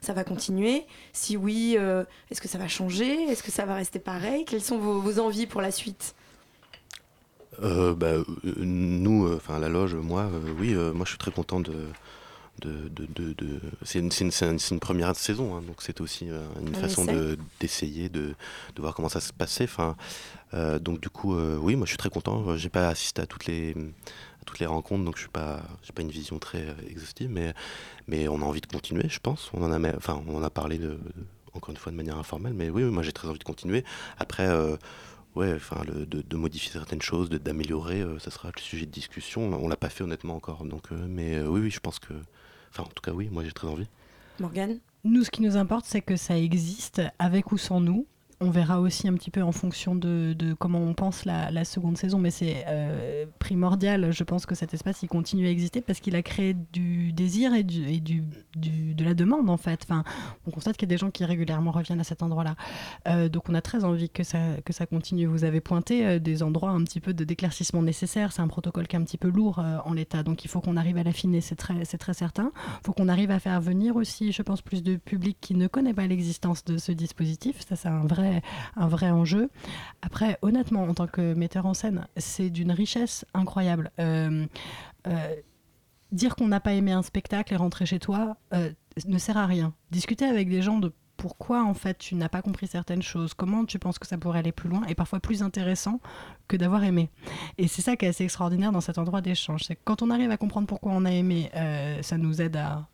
ça 0.00 0.12
va 0.12 0.24
continuer? 0.24 0.84
Si 1.12 1.36
oui, 1.36 1.76
est-ce 2.30 2.40
que 2.40 2.48
ça 2.48 2.58
va 2.58 2.68
changer? 2.68 3.24
Est-ce 3.24 3.42
que 3.42 3.52
ça 3.52 3.64
va 3.64 3.74
rester 3.74 3.98
pareil? 3.98 4.44
Quelles 4.44 4.62
sont 4.62 4.78
vos, 4.78 5.18
envies 5.20 5.46
pour 5.46 5.60
la 5.60 5.70
suite? 5.70 6.14
Bah, 7.60 8.12
nous, 8.56 9.32
enfin 9.34 9.58
la 9.58 9.68
loge, 9.68 9.94
moi, 9.94 10.28
oui, 10.58 10.74
moi 10.74 11.04
je 11.04 11.10
suis 11.10 11.18
très 11.18 11.30
content 11.30 11.60
de. 11.60 11.72
De, 12.60 12.88
de, 12.88 13.06
de- 13.06 13.32
de- 13.34 13.60
C'est 13.84 13.98
une, 13.98 14.80
première 14.80 15.14
saison, 15.16 15.56
hein, 15.56 15.62
donc 15.66 15.82
c'est 15.82 16.00
aussi 16.00 16.28
euh, 16.30 16.42
une 16.60 16.74
Un 16.74 16.78
façon 16.78 17.04
d'essayer 17.60 18.08
de, 18.08 18.34
de 18.74 18.80
voir 18.80 18.94
comment 18.94 19.08
ça 19.08 19.20
se 19.20 19.32
passait. 19.32 19.64
Enfin, 19.64 19.96
euh, 20.54 20.78
donc 20.78 21.00
du 21.00 21.08
coup, 21.10 21.34
euh, 21.34 21.56
oui, 21.60 21.76
moi 21.76 21.86
je 21.86 21.90
suis 21.90 21.98
très 21.98 22.10
content. 22.10 22.56
J'ai 22.56 22.68
pas 22.68 22.88
assisté 22.88 23.22
à 23.22 23.26
toutes 23.26 23.46
les 23.46 23.72
à 23.72 24.44
toutes 24.46 24.58
les 24.58 24.66
rencontres, 24.66 25.04
donc 25.04 25.16
je 25.16 25.22
suis 25.22 25.28
pas, 25.30 25.62
j'ai 25.82 25.92
pas 25.92 26.02
une 26.02 26.10
vision 26.10 26.38
très 26.38 26.74
exhaustive, 26.88 27.28
mais 27.30 27.52
mais 28.06 28.28
on 28.28 28.36
a 28.42 28.44
envie 28.44 28.60
de 28.60 28.66
continuer, 28.66 29.08
je 29.08 29.20
pense. 29.20 29.50
On 29.52 29.62
en 29.62 29.72
a, 29.72 29.78
même- 29.78 29.96
enfin, 29.96 30.22
on 30.28 30.36
en 30.36 30.42
a 30.42 30.50
parlé 30.50 30.78
de, 30.78 30.98
encore 31.52 31.70
une 31.70 31.76
fois 31.76 31.92
de 31.92 31.96
manière 31.96 32.18
informelle, 32.18 32.54
mais 32.54 32.70
oui, 32.70 32.84
oui, 32.84 32.90
moi 32.90 33.02
j'ai 33.02 33.12
très 33.12 33.28
envie 33.28 33.38
de 33.38 33.44
continuer. 33.44 33.84
Après. 34.18 34.48
Ouais, 35.34 35.52
enfin, 35.54 35.82
de, 35.86 36.22
de 36.22 36.36
modifier 36.38 36.72
certaines 36.72 37.02
choses, 37.02 37.28
d'améliorer, 37.28 38.00
euh, 38.00 38.18
ça 38.18 38.30
sera 38.30 38.48
le 38.56 38.58
sujet 38.58 38.86
de 38.86 38.90
discussion. 38.90 39.42
On 39.62 39.68
l'a 39.68 39.76
pas 39.76 39.90
fait 39.90 40.02
honnêtement 40.02 40.34
encore, 40.34 40.64
donc, 40.64 40.84
euh, 40.92 41.06
mais 41.06 41.34
euh, 41.34 41.46
oui, 41.46 41.60
oui, 41.60 41.70
je 41.70 41.78
pense 41.78 41.98
que, 41.98 42.14
enfin, 42.76 42.88
en 42.88 42.92
tout 42.92 43.02
cas, 43.02 43.12
oui, 43.12 43.28
moi 43.30 43.44
j'ai 43.44 43.52
très 43.52 43.68
envie. 43.68 43.88
Morgane? 44.40 44.78
Nous, 45.04 45.24
ce 45.24 45.30
qui 45.30 45.42
nous 45.42 45.56
importe, 45.56 45.86
c'est 45.86 46.02
que 46.02 46.16
ça 46.16 46.36
existe 46.36 47.02
avec 47.18 47.52
ou 47.52 47.58
sans 47.58 47.80
nous. 47.80 48.06
On 48.40 48.50
verra 48.50 48.80
aussi 48.80 49.08
un 49.08 49.14
petit 49.14 49.30
peu 49.30 49.42
en 49.42 49.52
fonction 49.52 49.94
de, 49.94 50.34
de 50.38 50.52
comment 50.52 50.80
on 50.80 50.92
pense 50.92 51.24
la, 51.24 51.50
la 51.50 51.64
seconde 51.64 51.96
saison, 51.96 52.18
mais 52.18 52.30
c'est 52.30 52.64
euh, 52.68 53.24
primordial. 53.38 54.10
Je 54.12 54.24
pense 54.24 54.44
que 54.44 54.54
cet 54.54 54.74
espace, 54.74 55.02
il 55.02 55.08
continue 55.08 55.46
à 55.46 55.50
exister 55.50 55.80
parce 55.80 56.00
qu'il 56.00 56.14
a 56.16 56.22
créé 56.22 56.54
du 56.72 57.14
désir 57.14 57.54
et, 57.54 57.62
du, 57.62 58.00
du, 58.00 58.94
de 58.94 59.04
la 59.04 59.14
demande, 59.14 59.48
en 59.48 59.56
fait. 59.56 59.80
Enfin, 59.84 60.04
on 60.46 60.50
constate 60.50 60.76
qu'il 60.76 60.86
y 60.86 60.92
a 60.92 60.94
des 60.94 60.98
gens 60.98 61.10
qui 61.10 61.24
régulièrement 61.24 61.70
reviennent 61.70 62.00
à 62.00 62.04
cet 62.04 62.22
endroit-là. 62.22 62.56
Euh, 63.08 63.30
donc, 63.30 63.48
on 63.48 63.54
a 63.54 63.62
très 63.62 63.84
envie 63.84 64.10
que 64.10 64.22
ça, 64.22 64.38
que 64.64 64.74
ça 64.74 64.84
continue. 64.84 65.24
Vous 65.24 65.44
avez 65.44 65.62
pointé 65.62 66.06
euh, 66.06 66.18
des 66.18 66.42
endroits 66.42 66.70
un 66.70 66.84
petit 66.84 67.00
peu 67.00 67.14
de 67.14 67.24
d'éclaircissement 67.24 67.82
nécessaires. 67.82 68.32
C'est 68.32 68.42
un 68.42 68.48
protocole 68.48 68.86
qui 68.86 68.96
est 68.96 68.98
un 68.98 69.04
petit 69.04 69.18
peu 69.18 69.28
lourd 69.28 69.62
en 69.84 69.92
l'état, 69.94 70.22
donc 70.22 70.44
il 70.44 70.48
faut 70.48 70.60
qu'on 70.60 70.76
arrive 70.76 70.98
à 70.98 71.02
l'affiner, 71.02 71.40
c'est 71.40 71.56
très, 71.56 71.84
très 71.84 72.14
certain. 72.14 72.52
Il 72.54 72.86
faut 72.86 72.92
qu'on 72.92 73.08
arrive 73.08 73.30
à 73.30 73.38
faire 73.38 73.60
venir 73.60 73.96
aussi, 73.96 74.32
je 74.32 74.42
pense, 74.42 74.60
plus 74.62 74.82
de 74.82 74.96
public 74.96 75.38
qui 75.40 75.54
ne 75.54 75.66
connaît 75.66 75.94
pas 75.94 76.06
l'existence 76.06 76.64
de 76.64 76.76
ce 76.76 76.92
dispositif. 76.92 77.64
Ça, 77.68 77.76
c'est 77.76 77.88
un 77.88 78.06
vrai, 78.06 78.25
un 78.76 78.88
vrai 78.88 79.10
enjeu. 79.10 79.50
Après, 80.02 80.38
honnêtement, 80.42 80.84
en 80.84 80.94
tant 80.94 81.06
que 81.06 81.34
metteur 81.34 81.66
en 81.66 81.74
scène, 81.74 82.06
c'est 82.16 82.50
d'une 82.50 82.72
richesse 82.72 83.24
incroyable. 83.34 83.90
Euh, 83.98 84.46
euh, 85.06 85.34
dire 86.12 86.36
qu'on 86.36 86.48
n'a 86.48 86.60
pas 86.60 86.72
aimé 86.72 86.92
un 86.92 87.02
spectacle 87.02 87.52
et 87.52 87.56
rentrer 87.56 87.86
chez 87.86 87.98
toi 87.98 88.36
euh, 88.54 88.70
ne 89.06 89.18
sert 89.18 89.36
à 89.36 89.46
rien. 89.46 89.74
Discuter 89.90 90.24
avec 90.24 90.48
des 90.48 90.62
gens 90.62 90.78
de 90.78 90.92
pourquoi 91.16 91.64
en 91.64 91.72
fait 91.72 91.96
tu 91.96 92.14
n'as 92.14 92.28
pas 92.28 92.42
compris 92.42 92.66
certaines 92.66 93.02
choses, 93.02 93.32
comment 93.32 93.64
tu 93.64 93.78
penses 93.78 93.98
que 93.98 94.06
ça 94.06 94.18
pourrait 94.18 94.40
aller 94.40 94.52
plus 94.52 94.68
loin 94.68 94.84
est 94.84 94.94
parfois 94.94 95.18
plus 95.18 95.42
intéressant 95.42 95.98
que 96.46 96.58
d'avoir 96.58 96.84
aimé. 96.84 97.08
Et 97.56 97.68
c'est 97.68 97.80
ça 97.80 97.96
qui 97.96 98.04
est 98.04 98.08
assez 98.08 98.24
extraordinaire 98.24 98.70
dans 98.70 98.82
cet 98.82 98.98
endroit 98.98 99.22
d'échange. 99.22 99.64
C'est 99.64 99.76
quand 99.76 100.02
on 100.02 100.10
arrive 100.10 100.30
à 100.30 100.36
comprendre 100.36 100.66
pourquoi 100.66 100.92
on 100.92 101.06
a 101.06 101.10
aimé, 101.10 101.50
ça 102.02 102.18
nous 102.18 102.42
aide 102.42 102.56
à, 102.56 102.86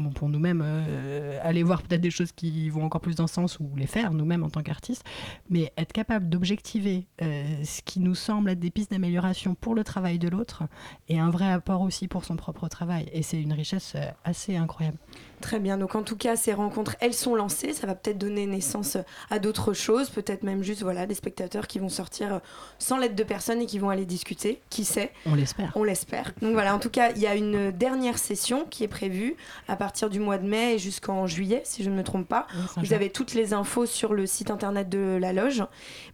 bon, 0.00 0.10
pour 0.10 0.28
nous-mêmes, 0.28 0.62
euh, 0.64 1.38
aller 1.42 1.62
voir 1.62 1.82
peut-être 1.82 2.00
des 2.00 2.10
choses 2.10 2.32
qui 2.32 2.68
vont 2.70 2.84
encore 2.84 3.00
plus 3.00 3.16
dans 3.16 3.26
ce 3.26 3.34
sens 3.34 3.58
ou 3.60 3.70
les 3.76 3.86
faire 3.86 4.12
nous-mêmes 4.12 4.42
en 4.42 4.50
tant 4.50 4.62
qu'artistes, 4.62 5.04
mais 5.48 5.72
être 5.76 5.92
capable 5.92 6.28
d'objectiver 6.28 7.06
euh, 7.22 7.44
ce 7.64 7.82
qui 7.82 8.00
nous 8.00 8.14
semble 8.14 8.50
être 8.50 8.60
des 8.60 8.70
pistes 8.70 8.90
d'amélioration 8.90 9.54
pour 9.54 9.74
le 9.74 9.84
travail 9.84 10.18
de 10.18 10.28
l'autre 10.28 10.64
et 11.08 11.18
un 11.18 11.30
vrai 11.30 11.50
apport 11.50 11.82
aussi 11.82 12.08
pour 12.08 12.24
son 12.24 12.36
propre 12.36 12.68
travail. 12.68 13.08
Et 13.12 13.22
c'est 13.22 13.40
une 13.40 13.52
richesse 13.52 13.92
euh, 13.96 14.10
assez 14.24 14.56
incroyable. 14.56 14.98
Très 15.40 15.58
bien, 15.58 15.78
donc 15.78 15.94
en 15.94 16.02
tout 16.02 16.16
cas, 16.16 16.36
ces 16.36 16.52
rencontres, 16.52 16.96
elles 17.00 17.14
sont 17.14 17.34
lancées. 17.34 17.72
Ça 17.72 17.86
va 17.86 17.94
peut-être 17.94 18.18
donner 18.18 18.44
naissance 18.46 18.98
à 19.30 19.38
d'autres 19.38 19.72
choses, 19.72 20.10
peut-être 20.10 20.42
même 20.42 20.62
juste 20.62 20.82
voilà, 20.82 21.06
des 21.06 21.14
spectateurs 21.14 21.66
qui 21.66 21.78
vont 21.78 21.88
sortir 21.88 22.40
sans 22.78 22.98
l'aide 22.98 23.14
de 23.14 23.24
personne 23.24 23.62
et 23.62 23.66
qui 23.66 23.78
vont 23.78 23.88
aller 23.88 24.04
discuter. 24.04 24.60
Qui 24.68 24.84
sait? 24.84 25.12
On 25.24 25.34
l'espère. 25.34 25.72
On 25.76 25.82
l'espère. 25.82 26.32
Donc 26.42 26.52
voilà, 26.52 26.74
en 26.74 26.78
tout 26.78 26.90
cas, 26.90 27.12
il 27.12 27.22
y 27.22 27.26
a 27.26 27.34
une 27.34 27.70
dernière 27.70 28.18
session 28.18 28.66
qui 28.68 28.84
est 28.84 28.88
prévue 28.88 29.34
à 29.66 29.76
partir 29.76 29.89
du 30.10 30.20
mois 30.20 30.38
de 30.38 30.46
mai 30.46 30.74
et 30.74 30.78
jusqu'en 30.78 31.26
juillet, 31.26 31.62
si 31.64 31.82
je 31.82 31.90
ne 31.90 31.96
me 31.96 32.02
trompe 32.04 32.26
pas. 32.28 32.46
Vous 32.76 32.92
avez 32.92 33.10
toutes 33.10 33.34
les 33.34 33.52
infos 33.54 33.86
sur 33.86 34.14
le 34.14 34.26
site 34.26 34.50
internet 34.50 34.88
de 34.88 35.18
la 35.20 35.32
loge. 35.32 35.64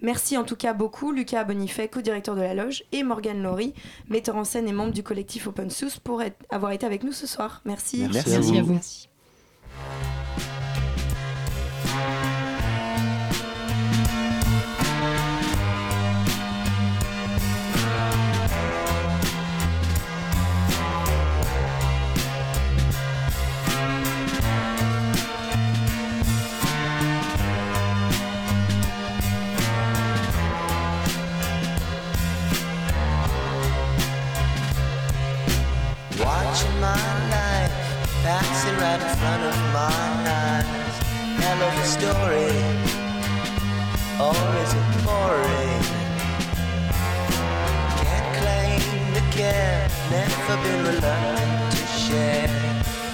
Merci 0.03 0.37
en 0.37 0.45
tout 0.45 0.57
cas 0.57 0.72
beaucoup, 0.72 1.12
Lucas 1.12 1.45
Bonifay, 1.45 1.89
co-directeur 1.89 2.35
de 2.37 2.41
la 2.43 2.55
loge, 2.55 2.85
et 2.93 3.03
Morgane 3.03 3.43
Laurie, 3.43 3.74
metteur 4.09 4.37
en 4.37 4.45
scène 4.45 4.68
et 4.68 4.72
membre 4.72 4.93
du 4.93 5.03
collectif 5.03 5.47
Open 5.47 5.70
Source, 5.70 5.99
pour 5.99 6.22
être- 6.22 6.45
avoir 6.51 6.72
été 6.72 6.87
avec 6.87 7.03
nous 7.05 7.12
ce 7.12 7.27
soir. 7.27 7.61
Merci. 7.64 8.07
Merci 8.12 8.18
à 8.35 8.39
Merci 8.39 8.59
à 8.59 8.62
vous. 8.62 8.81
Story, 41.99 42.53
or 44.21 44.37
is 44.63 44.73
it 44.81 44.89
boring? 45.05 45.85
Can't 48.03 48.31
claim 48.41 48.81
to 49.17 49.23
care, 49.37 49.89
never 50.11 50.57
been 50.63 50.81
reluctant 50.93 51.73
to 51.73 51.83
share. 52.05 52.49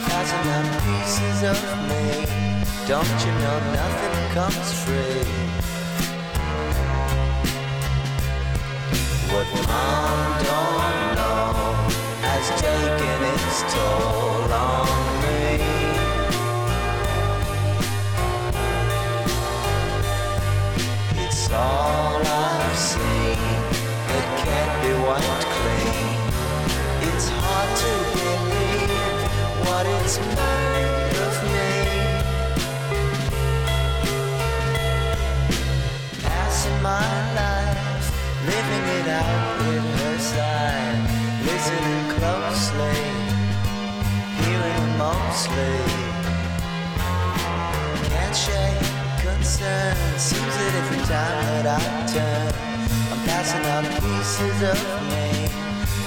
Thousand 0.06 0.46
odd 0.56 0.68
pieces 0.84 1.38
of 1.52 1.58
me, 1.90 2.04
don't 2.88 3.18
you 3.24 3.32
know 3.42 3.58
nothing 3.80 4.16
comes 4.36 4.68
free? 4.82 5.30
What 9.32 9.48
mom 9.68 10.28
don't 10.48 11.02
know 11.18 11.54
has 12.26 12.46
taken 12.60 13.18
its 13.34 13.58
toll 13.72 14.52
on 14.52 15.01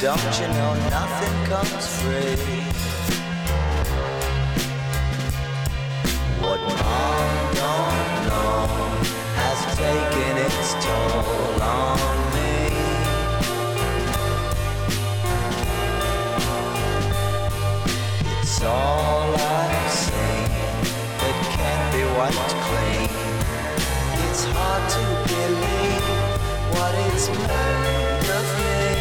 Don't 0.01 0.39
you 0.39 0.47
know 0.49 0.73
nothing 0.89 1.45
comes 1.45 2.01
free? 2.01 2.64
Has 9.39 9.59
taken 9.77 10.37
its 10.45 10.73
toll 10.83 11.61
on 11.61 11.99
me. 12.33 12.55
It's 18.41 18.61
all 18.63 19.35
I've 19.35 19.89
that 21.21 21.37
can't 21.55 21.85
be 21.93 22.03
wiped 22.17 22.53
clean. 22.65 23.09
It's 24.27 24.43
hard 24.55 24.83
to 24.95 25.03
believe 25.33 26.05
what 26.73 26.93
it's 27.07 27.27
made 27.29 28.29
of 28.39 28.47
me. 28.59 28.94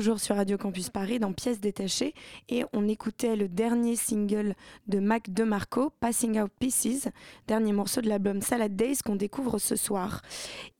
Toujours 0.00 0.18
sur 0.18 0.36
Radio 0.36 0.56
Campus 0.56 0.88
Paris 0.88 1.18
dans 1.18 1.34
Pièces 1.34 1.60
détachées 1.60 2.14
et 2.48 2.64
on 2.72 2.88
écoutait 2.88 3.36
le 3.36 3.48
dernier 3.48 3.96
single 3.96 4.54
de 4.86 4.98
Mac 4.98 5.28
DeMarco, 5.28 5.90
Passing 6.00 6.40
Out 6.40 6.50
Pieces, 6.58 7.08
dernier 7.46 7.74
morceau 7.74 8.00
de 8.00 8.08
l'album 8.08 8.40
Salad 8.40 8.74
Days 8.74 9.00
qu'on 9.04 9.16
découvre 9.16 9.58
ce 9.58 9.76
soir. 9.76 10.22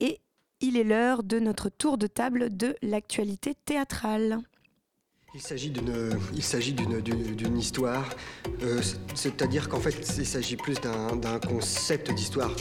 Et 0.01 0.21
il 0.63 0.79
est 0.79 0.85
l'heure 0.85 1.23
de 1.23 1.39
notre 1.39 1.69
tour 1.69 1.99
de 1.99 2.07
table 2.07 2.57
de 2.57 2.75
l'actualité 2.81 3.55
théâtrale. 3.67 4.39
Il 5.35 5.43
s'agit 5.43 5.69
d'une, 5.71 7.59
histoire, 7.59 8.09
euh, 8.63 8.81
c'est-à-dire 9.15 9.69
qu'en 9.69 9.81
fait, 9.81 10.01
il 10.17 10.25
s'agit 10.25 10.57
plus 10.57 10.77
d'un 10.81 11.39
concept 11.41 12.11
d'histoire. 12.15 12.57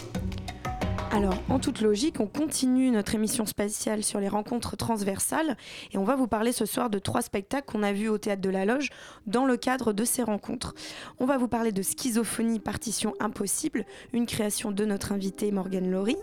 Alors, 1.11 1.33
en 1.49 1.57
toute 1.57 1.81
logique, 1.81 2.19
on 2.19 2.27
continue 2.27 2.91
notre 2.91 3.15
émission 3.15 3.47
spatiale 3.47 4.03
sur 4.03 4.19
les 4.19 4.27
rencontres 4.27 4.77
transversales 4.77 5.57
et 5.91 5.97
on 5.97 6.03
va 6.03 6.15
vous 6.15 6.27
parler 6.27 6.51
ce 6.51 6.67
soir 6.67 6.91
de 6.91 6.99
trois 6.99 7.23
spectacles 7.23 7.65
qu'on 7.65 7.81
a 7.81 7.91
vus 7.91 8.09
au 8.09 8.19
théâtre 8.19 8.43
de 8.43 8.49
la 8.49 8.63
Loge 8.63 8.89
dans 9.25 9.45
le 9.45 9.57
cadre 9.57 9.91
de 9.91 10.05
ces 10.05 10.21
rencontres. 10.21 10.75
On 11.19 11.25
va 11.25 11.39
vous 11.39 11.47
parler 11.47 11.71
de 11.71 11.81
Schizophonie, 11.81 12.59
partition 12.59 13.15
impossible, 13.19 13.85
une 14.13 14.27
création 14.27 14.71
de 14.71 14.85
notre 14.85 15.11
invité 15.11 15.51
Morgane 15.51 15.89
Laurie. 15.89 16.17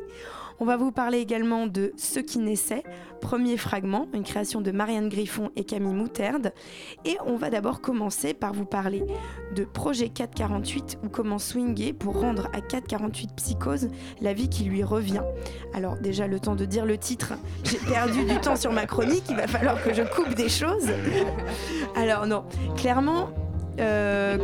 On 0.58 0.64
va 0.64 0.76
vous 0.76 0.90
parler 0.90 1.18
également 1.18 1.66
de 1.66 1.92
Ce 1.96 2.18
qui 2.18 2.38
naissait, 2.38 2.82
premier 3.20 3.58
fragment, 3.58 4.08
une 4.14 4.22
création 4.22 4.62
de 4.62 4.70
Marianne 4.70 5.08
Griffon 5.08 5.50
et 5.54 5.64
Camille 5.64 5.92
Moutarde. 5.92 6.52
Et 7.04 7.18
on 7.26 7.36
va 7.36 7.50
d'abord 7.50 7.82
commencer 7.82 8.32
par 8.32 8.54
vous 8.54 8.64
parler 8.64 9.04
de 9.54 9.64
Projet 9.64 10.08
448 10.08 10.98
ou 11.04 11.08
comment 11.08 11.38
swinguer 11.38 11.92
pour 11.92 12.20
rendre 12.20 12.48
à 12.54 12.62
448 12.62 13.30
Psychose 13.36 13.88
la 14.22 14.32
vie 14.32 14.48
qui 14.48 14.64
lui 14.64 14.82
revient. 14.82 15.22
Alors 15.74 15.96
déjà 15.96 16.26
le 16.26 16.40
temps 16.40 16.56
de 16.56 16.64
dire 16.64 16.86
le 16.86 16.96
titre, 16.96 17.34
j'ai 17.64 17.78
perdu 17.78 18.24
du 18.24 18.40
temps 18.40 18.56
sur 18.56 18.72
ma 18.72 18.86
chronique, 18.86 19.24
il 19.28 19.36
va 19.36 19.46
falloir 19.46 19.82
que 19.82 19.92
je 19.92 20.02
coupe 20.02 20.34
des 20.34 20.48
choses. 20.48 20.88
Alors 21.96 22.26
non, 22.26 22.44
clairement, 22.76 23.28
euh, 23.78 24.38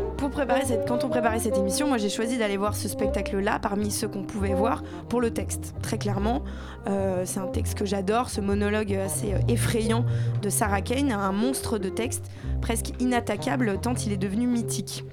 quand 0.86 1.04
on 1.04 1.08
préparait 1.08 1.38
cette 1.38 1.56
émission, 1.56 1.88
moi 1.88 1.96
j'ai 1.96 2.08
choisi 2.08 2.38
d'aller 2.38 2.56
voir 2.56 2.74
ce 2.74 2.88
spectacle-là 2.88 3.58
parmi 3.60 3.90
ceux 3.90 4.08
qu'on 4.08 4.24
pouvait 4.24 4.54
voir 4.54 4.82
pour 5.08 5.20
le 5.20 5.30
texte. 5.30 5.74
Très 5.82 5.98
clairement, 5.98 6.42
euh, 6.86 7.22
c'est 7.24 7.40
un 7.40 7.46
texte 7.46 7.78
que 7.78 7.84
j'adore, 7.84 8.28
ce 8.28 8.40
monologue 8.40 8.94
assez 8.94 9.32
euh, 9.32 9.38
effrayant 9.48 10.04
de 10.42 10.48
Sarah 10.50 10.82
Kane, 10.82 11.12
un 11.12 11.32
monstre 11.32 11.78
de 11.78 11.88
texte 11.88 12.30
presque 12.60 12.92
inattaquable 13.00 13.78
tant 13.80 13.94
il 13.94 14.12
est 14.12 14.18
devenu 14.18 14.46
mythique. 14.46 15.04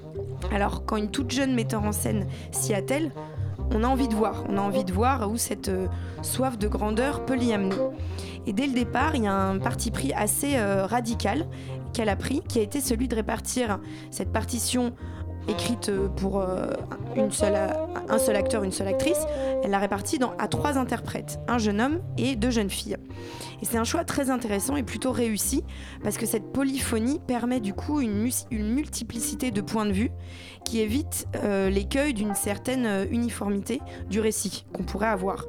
Alors 0.53 0.85
quand 0.85 0.97
une 0.97 1.11
toute 1.11 1.31
jeune 1.31 1.53
metteur 1.53 1.83
en 1.83 1.91
scène 1.91 2.27
s'y 2.51 2.73
attelle, 2.73 3.11
on 3.71 3.83
a 3.83 3.87
envie 3.87 4.07
de 4.07 4.15
voir, 4.15 4.43
on 4.49 4.57
a 4.57 4.61
envie 4.61 4.83
de 4.83 4.91
voir 4.91 5.29
où 5.29 5.37
cette 5.37 5.71
soif 6.23 6.57
de 6.57 6.67
grandeur 6.67 7.25
peut 7.25 7.35
l'y 7.35 7.53
amener. 7.53 7.75
Et 8.47 8.53
dès 8.53 8.65
le 8.65 8.73
départ, 8.73 9.15
il 9.15 9.25
y 9.25 9.27
a 9.27 9.33
un 9.33 9.59
parti 9.59 9.91
pris 9.91 10.11
assez 10.13 10.59
radical 10.59 11.45
qu'elle 11.93 12.09
a 12.09 12.15
pris, 12.15 12.41
qui 12.47 12.59
a 12.59 12.61
été 12.61 12.81
celui 12.81 13.07
de 13.07 13.15
répartir 13.15 13.79
cette 14.11 14.31
partition 14.31 14.93
écrite 15.49 15.91
pour 16.17 16.39
euh, 16.39 16.71
une 17.15 17.31
seule, 17.31 17.57
un 18.07 18.17
seul 18.17 18.35
acteur, 18.35 18.63
une 18.63 18.71
seule 18.71 18.87
actrice, 18.87 19.25
elle 19.63 19.71
l'a 19.71 19.79
répartie 19.79 20.19
à 20.37 20.47
trois 20.47 20.77
interprètes, 20.77 21.39
un 21.47 21.57
jeune 21.57 21.81
homme 21.81 21.99
et 22.17 22.35
deux 22.35 22.51
jeunes 22.51 22.69
filles. 22.69 22.97
Et 23.61 23.65
c'est 23.65 23.77
un 23.77 23.83
choix 23.83 24.03
très 24.03 24.29
intéressant 24.29 24.75
et 24.75 24.83
plutôt 24.83 25.11
réussi, 25.11 25.63
parce 26.03 26.17
que 26.17 26.25
cette 26.25 26.51
polyphonie 26.51 27.19
permet 27.25 27.59
du 27.59 27.73
coup 27.73 28.01
une, 28.01 28.29
une 28.51 28.73
multiplicité 28.73 29.51
de 29.51 29.61
points 29.61 29.85
de 29.85 29.91
vue 29.91 30.11
qui 30.65 30.79
évite 30.79 31.27
euh, 31.35 31.69
l'écueil 31.69 32.13
d'une 32.13 32.35
certaine 32.35 32.85
euh, 32.85 33.05
uniformité 33.09 33.81
du 34.09 34.19
récit 34.19 34.65
qu'on 34.73 34.83
pourrait 34.83 35.07
avoir. 35.07 35.45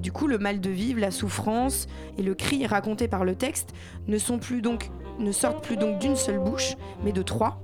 Du 0.00 0.12
coup, 0.12 0.28
le 0.28 0.38
mal 0.38 0.60
de 0.60 0.70
vivre, 0.70 1.00
la 1.00 1.10
souffrance 1.10 1.88
et 2.16 2.22
le 2.22 2.36
cri 2.36 2.64
raconté 2.64 3.08
par 3.08 3.24
le 3.24 3.34
texte 3.34 3.70
ne 4.06 4.18
sont 4.18 4.38
plus 4.38 4.62
donc 4.62 4.92
ne 5.18 5.32
sortent 5.32 5.62
plus 5.62 5.76
donc 5.76 5.98
d'une 5.98 6.16
seule 6.16 6.38
bouche, 6.38 6.76
mais 7.02 7.12
de 7.12 7.22
trois. 7.22 7.60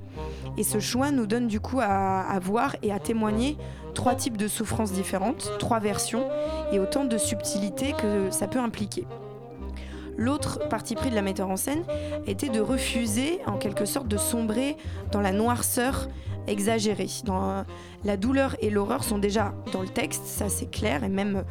Et 0.56 0.64
ce 0.64 0.80
choix 0.80 1.10
nous 1.10 1.26
donne 1.26 1.46
du 1.46 1.60
coup 1.60 1.80
à, 1.80 2.38
voir 2.40 2.76
et 2.82 2.92
à 2.92 2.98
témoigner 2.98 3.56
trois 3.94 4.14
types 4.14 4.36
de 4.36 4.48
souffrances 4.48 4.92
différentes, 4.92 5.52
trois 5.58 5.78
versions 5.78 6.24
et 6.72 6.78
autant 6.78 7.04
de 7.04 7.18
subtilités 7.18 7.92
que 7.92 8.30
ça 8.30 8.46
peut 8.46 8.58
impliquer. 8.58 9.06
L'autre 10.16 10.68
parti 10.68 10.94
pris 10.94 11.10
de 11.10 11.14
la 11.14 11.22
metteur 11.22 11.48
en 11.48 11.56
scène 11.56 11.82
était 12.26 12.50
de 12.50 12.60
refuser 12.60 13.40
en 13.46 13.56
quelque 13.56 13.86
sorte 13.86 14.06
de 14.06 14.18
sombrer 14.18 14.76
dans 15.12 15.20
la 15.20 15.32
noirceur 15.32 16.08
exagérée. 16.46 17.06
Dans, 17.24 17.64
la 18.04 18.16
douleur 18.16 18.56
et 18.60 18.70
l'horreur 18.70 19.04
sont 19.04 19.18
déjà 19.18 19.54
dans 19.72 19.82
le 19.82 19.88
texte, 19.88 20.26
ça 20.26 20.48
c'est 20.48 20.70
clair, 20.70 21.04
et 21.04 21.08
même 21.08 21.44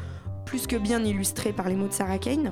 plus 0.50 0.66
que 0.66 0.74
bien 0.74 1.04
illustré 1.04 1.52
par 1.52 1.68
les 1.68 1.76
mots 1.76 1.86
de 1.86 1.92
Sarah 1.92 2.18
Kane. 2.18 2.50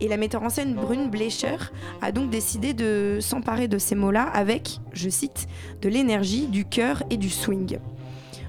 Et 0.00 0.08
la 0.08 0.16
metteur 0.16 0.42
en 0.42 0.50
scène 0.50 0.74
Brune 0.74 1.10
Blecher 1.10 1.58
a 2.02 2.10
donc 2.10 2.28
décidé 2.28 2.74
de 2.74 3.18
s'emparer 3.20 3.68
de 3.68 3.78
ces 3.78 3.94
mots-là 3.94 4.24
avec, 4.24 4.80
je 4.92 5.08
cite, 5.08 5.46
de 5.80 5.88
l'énergie, 5.88 6.48
du 6.48 6.64
cœur 6.64 7.04
et 7.08 7.16
du 7.16 7.30
swing. 7.30 7.78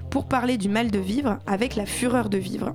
Pour 0.09 0.25
parler 0.25 0.57
du 0.57 0.67
mal 0.67 0.89
de 0.89 0.97
vivre 0.97 1.38
avec 1.45 1.75
la 1.75 1.86
fureur 1.86 2.27
de 2.27 2.39
vivre. 2.39 2.73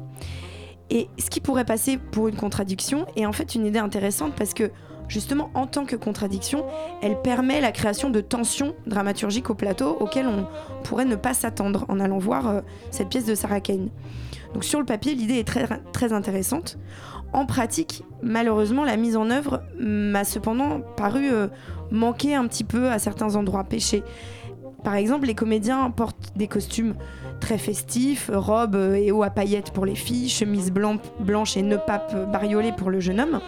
Et 0.91 1.09
ce 1.19 1.29
qui 1.29 1.41
pourrait 1.41 1.65
passer 1.65 1.99
pour 1.99 2.29
une 2.29 2.37
contradiction 2.37 3.07
est 3.17 3.27
en 3.27 3.33
fait 3.33 3.57
une 3.57 3.67
idée 3.67 3.81
intéressante 3.81 4.33
parce 4.37 4.55
que 4.55 4.71
justement 5.09 5.51
en 5.55 5.67
tant 5.67 5.87
que 5.87 5.97
contradiction, 5.97 6.65
elle 7.03 7.21
permet 7.21 7.61
la 7.61 7.73
création 7.73 8.11
de 8.11 8.21
tensions 8.21 8.77
dramaturgiques 8.87 9.51
au 9.51 9.57
plateau 9.57 9.97
auxquelles 9.99 10.29
on 10.29 10.47
pourrait 10.85 11.05
ne 11.05 11.17
pas 11.17 11.35
s'attendre 11.35 11.85
en 11.89 11.99
allant 11.99 12.19
voir 12.19 12.47
euh, 12.47 12.61
cette 12.93 13.09
pièce 13.09 13.27
de 13.27 13.35
Sarah 13.35 13.61
Kane. 13.61 13.89
Donc 14.57 14.65
sur 14.65 14.79
le 14.79 14.87
papier, 14.87 15.15
l'idée 15.15 15.35
est 15.35 15.47
très, 15.47 15.67
intéressante. 16.15 16.79
En 17.35 17.45
pratique, 17.45 18.05
malheureusement, 18.23 18.85
la 18.85 18.97
mise 18.97 19.15
en 19.15 19.29
œuvre 19.29 19.63
m'a 19.79 20.25
cependant 20.25 20.81
paru 20.97 21.31
euh, 21.31 21.49
manquer 21.91 22.35
un 22.35 22.47
petit 22.47 22.65
peu 22.65 22.89
à 22.89 22.99
certains 22.99 23.37
endroits, 23.37 23.65
pécher. 23.65 24.03
Par 24.83 24.95
exemple, 24.95 25.27
les 25.27 25.35
comédiens 25.35 25.91
portent 25.91 26.33
des 26.37 26.47
costumes 26.47 26.95
très 27.39 27.59
festifs, 27.59 28.31
robes 28.33 28.77
euh, 28.77 28.95
et 28.95 29.13
hauts 29.13 29.25
à 29.25 29.29
paillettes 29.29 29.73
pour 29.73 29.85
les 29.85 29.95
filles, 29.95 30.31
chemises 30.31 30.73
blanc- 30.73 31.03
blanches 31.21 31.59
et 31.59 31.63
nœuds 31.63 31.83
papes 31.87 32.33
bariolés 32.33 32.73
pour 32.73 32.89
le 32.89 32.99
jeune 32.99 33.21
homme. 33.21 33.41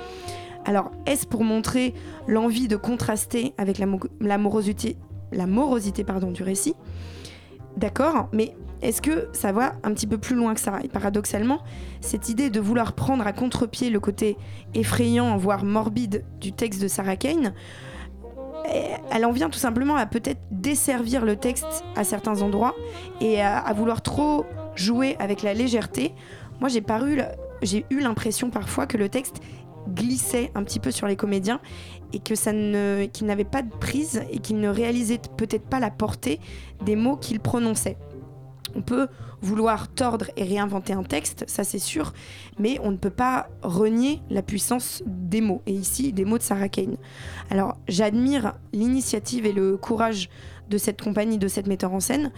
Alors, 0.67 0.91
est-ce 1.07 1.27
pour 1.27 1.43
montrer 1.43 1.95
l'envie 2.27 2.69
de 2.69 2.77
contraster 2.77 3.55
avec 3.57 3.79
la, 3.79 3.87
mo- 3.87 3.99
la 4.21 4.37
morosité, 4.37 4.99
du 6.33 6.43
récit? 6.43 6.75
D'accord, 7.77 8.29
mais 8.33 8.55
est-ce 8.83 9.03
que 9.03 9.29
ça 9.33 9.53
va 9.53 9.75
un 9.83 9.93
petit 9.93 10.07
peu 10.07 10.19
plus 10.19 10.37
loin 10.37 10.55
que 10.55 10.61
ça 10.61 10.79
Et 10.83 10.89
paradoxalement, 10.89 11.61
cette 12.01 12.29
idée 12.29 12.51
de 12.51 12.61
vouloir 12.61 12.93
prendre 12.93 13.27
à 13.27 13.33
contre-pied 13.33 13.91
le 13.91 14.01
côté 14.01 14.37
effrayant, 14.75 15.37
voire 15.37 15.65
morbide 15.65 16.25
du 16.41 16.53
texte 16.53 16.81
de 16.81 16.89
Sarah 16.89 17.17
Kane, 17.17 17.55
eh, 18.73 18.95
elle 19.11 19.25
en 19.25 19.33
vient 19.33 19.51
tout 19.51 19.59
simplement 19.59 19.97
à 19.97 20.07
peut-être 20.07 20.41
desservir 20.51 21.25
le 21.25 21.37
texte 21.37 21.85
à 21.97 22.05
certains 22.05 22.43
endroits 22.43 22.75
et 23.21 23.41
à, 23.43 23.73
vouloir 23.73 24.03
trop 24.03 24.45
jouer 24.75 25.17
avec 25.19 25.43
la 25.43 25.55
légèreté. 25.55 26.15
Moi, 26.61 26.69
j'ai 26.69 26.85
j'ai 27.63 27.85
eu 27.91 28.01
l'impression 28.01 28.51
parfois 28.51 28.87
que 28.87 28.97
le 28.97 29.09
texte 29.09 29.41
glissait 29.89 30.53
un 30.55 30.63
petit 30.63 30.81
peu 30.81 30.91
sur 30.91 31.07
les 31.07 31.17
comédiens 31.17 31.61
et 32.13 32.19
que 32.19 32.35
ça 32.35 32.53
ne, 32.53 33.07
qu'ils 33.07 33.27
n'avaient 33.27 33.45
pas 33.45 33.63
de 33.63 33.71
prise 33.71 34.23
et 34.31 34.39
qu'ils 34.39 34.61
ne 34.61 34.69
réalisaient 34.69 35.21
peut-être 35.37 35.67
pas 35.67 35.81
la 35.81 35.91
portée 35.91 36.41
des 36.85 36.97
mots 36.97 37.17
qu'ils 37.17 37.41
prononçaient. 37.41 37.97
On 38.75 38.83
peut 38.83 39.09
vouloir 39.41 39.89
tordre 39.89 40.27
et 40.37 40.45
réinventer 40.45 40.93
un 40.93 41.03
texte, 41.03 41.45
ça 41.47 41.65
c'est 41.65 41.79
sûr, 41.79 42.13
mais 42.59 42.79
on 42.83 42.91
ne 42.91 42.97
peut 42.97 43.11
pas 43.11 43.49
renier 43.63 44.21
la 44.31 44.43
puissance 44.43 45.03
des 45.07 45.41
mots, 45.41 45.63
et 45.67 45.73
ici 45.73 46.13
des 46.13 46.25
mots 46.25 46.39
de 46.39 46.43
Sarah 46.43 46.69
Kane. 46.69 46.97
Alors 47.51 47.77
j'admire 47.87 48.55
l'initiative 48.73 49.47
et 49.47 49.53
le 49.53 49.77
courage 49.77 50.29
de 50.69 50.79
cette 50.79 51.01
compagnie, 51.01 51.39
de 51.39 51.49
cette 51.49 51.67
metteur 51.67 51.93
en 51.93 52.01
scène. 52.01 52.31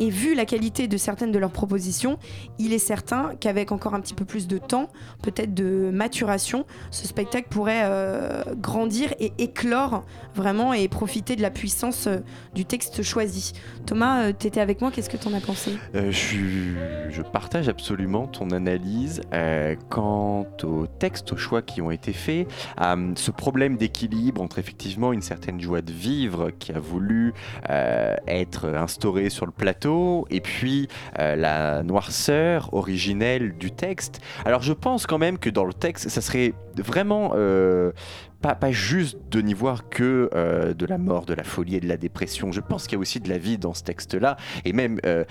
Et 0.00 0.10
vu 0.10 0.34
la 0.34 0.44
qualité 0.44 0.88
de 0.88 0.96
certaines 0.96 1.32
de 1.32 1.38
leurs 1.38 1.52
propositions, 1.52 2.18
il 2.58 2.72
est 2.72 2.78
certain 2.78 3.32
qu'avec 3.38 3.72
encore 3.72 3.94
un 3.94 4.00
petit 4.00 4.14
peu 4.14 4.24
plus 4.24 4.48
de 4.48 4.58
temps, 4.58 4.88
peut-être 5.22 5.54
de 5.54 5.90
maturation, 5.92 6.64
ce 6.90 7.06
spectacle 7.06 7.48
pourrait 7.48 7.82
euh, 7.84 8.42
grandir 8.56 9.14
et 9.20 9.32
éclore 9.38 10.04
vraiment 10.34 10.72
et 10.72 10.88
profiter 10.88 11.36
de 11.36 11.42
la 11.42 11.50
puissance 11.50 12.06
euh, 12.06 12.18
du 12.54 12.64
texte 12.64 13.02
choisi. 13.02 13.52
Thomas, 13.86 14.24
euh, 14.24 14.32
tu 14.38 14.46
étais 14.46 14.60
avec 14.60 14.80
moi, 14.80 14.90
qu'est-ce 14.90 15.10
que 15.10 15.16
tu 15.16 15.28
en 15.28 15.34
as 15.34 15.40
pensé? 15.40 15.72
Euh, 15.94 16.10
je, 16.10 16.74
je 17.10 17.22
partage 17.22 17.68
absolument 17.68 18.26
ton 18.26 18.50
analyse 18.50 19.20
quant 19.88 20.46
aux 20.62 20.86
textes, 20.86 21.32
aux 21.32 21.36
choix 21.36 21.62
qui 21.62 21.80
ont 21.80 21.90
été 21.90 22.12
faits, 22.12 22.48
à 22.76 22.94
hum, 22.94 23.16
ce 23.16 23.30
problème 23.30 23.76
d'équilibre 23.76 24.40
entre 24.40 24.58
effectivement 24.58 25.12
une 25.12 25.22
certaine 25.22 25.60
joie 25.60 25.82
de 25.82 25.92
vivre 25.92 26.50
qui 26.58 26.72
a 26.72 26.78
voulu 26.78 27.32
être 27.68 28.68
instaurée 28.68 29.30
sur 29.30 29.46
le 29.46 29.52
plateau 29.52 30.26
et 30.30 30.40
puis 30.40 30.88
euh, 31.18 31.36
la 31.36 31.82
noirceur 31.82 32.72
originelle 32.74 33.56
du 33.56 33.70
texte. 33.70 34.20
Alors 34.44 34.62
je 34.62 34.72
pense 34.72 35.06
quand 35.06 35.18
même 35.18 35.38
que 35.38 35.50
dans 35.50 35.64
le 35.64 35.74
texte, 35.74 36.08
ça 36.08 36.20
serait 36.20 36.54
vraiment... 36.76 37.32
euh, 37.34 37.92
pas, 38.42 38.72
juste 38.72 39.18
de 39.30 39.40
n'y 39.40 39.54
voir 39.54 39.88
que 39.88 40.28
euh, 40.34 40.74
de 40.74 40.86
la 40.86 40.98
mort, 40.98 41.24
de 41.24 41.34
la 41.34 41.44
folie 41.44 41.76
et 41.76 41.80
de 41.80 41.88
la 41.88 41.96
dépression. 41.96 42.52
Je 42.52 42.60
pense 42.60 42.86
qu'il 42.86 42.94
y 42.94 42.96
a 42.96 43.00
aussi 43.00 43.20
de 43.20 43.28
la 43.28 43.38
vie 43.38 43.58
dans 43.58 43.74
ce 43.74 43.84
texte-là, 43.84 44.36
et 44.64 44.72
même 44.72 44.98
euh, 45.06 45.24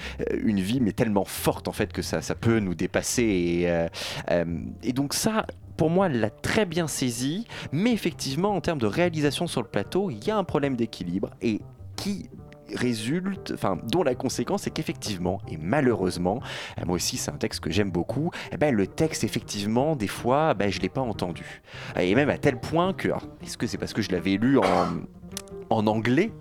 une 0.43 0.59
vie, 0.59 0.79
mais 0.79 0.93
tellement 0.93 1.25
forte 1.25 1.67
en 1.67 1.71
fait 1.71 1.91
que 1.91 2.01
ça, 2.01 2.21
peut 2.36 2.59
nous 2.59 2.73
dépasser. 2.73 3.23
Et, 3.23 3.69
euh, 3.69 3.88
euh, 4.32 4.45
donc 4.93 5.13
ça, 5.13 5.45
pour 5.77 5.89
moi, 5.89 6.07
l'a 6.09 6.29
très 6.29 6.65
bien 6.65 6.88
saisi, 6.88 7.47
mais 7.71 7.91
effectivement, 7.91 8.55
en 8.55 8.61
termes 8.61 8.79
de 8.79 8.88
réalisation 8.88 9.47
sur 9.47 9.61
le 9.61 9.67
plateau, 9.67 10.09
il 10.09 10.25
y 10.25 10.32
a 10.32 10.38
un 10.38 10.43
problème 10.43 10.75
d'équilibre, 10.75 11.32
et 11.41 11.61
qui 12.02 12.32
résulte, 12.74 13.52
enfin, 13.54 13.78
dont 13.91 14.02
la 14.02 14.16
conséquence 14.16 14.66
est 14.66 14.72
qu'effectivement, 14.72 15.39
et 15.47 15.58
malheureusement, 15.58 16.41
euh, 16.80 16.84
moi 16.88 16.95
aussi 16.95 17.18
c'est 17.18 17.30
un 17.30 17.38
texte 17.38 17.60
que 17.60 17.70
j'aime 17.70 17.91
beaucoup, 17.91 18.32
eh 18.52 18.58
ben, 18.58 18.74
le 18.74 18.88
texte 18.88 19.24
effectivement, 19.24 19.95
des 19.95 20.08
fois, 20.08 20.56
ben, 20.56 20.72
je 20.72 20.80
l'ai 20.80 20.89
pas 20.89 21.02
entendu. 21.02 21.62
Et 21.99 22.16
même 22.16 22.30
à 22.30 22.39
tel 22.39 22.60
point 22.60 22.93
que, 22.93 23.10
est-ce 23.43 23.56
que 23.56 23.68
c'est 23.68 23.78
parce 23.78 23.93
que 23.93 24.02
je 24.02 24.12
l'avais 24.12 24.38
lu 24.38 24.58
en 25.70 25.86
anglais, 25.86 26.32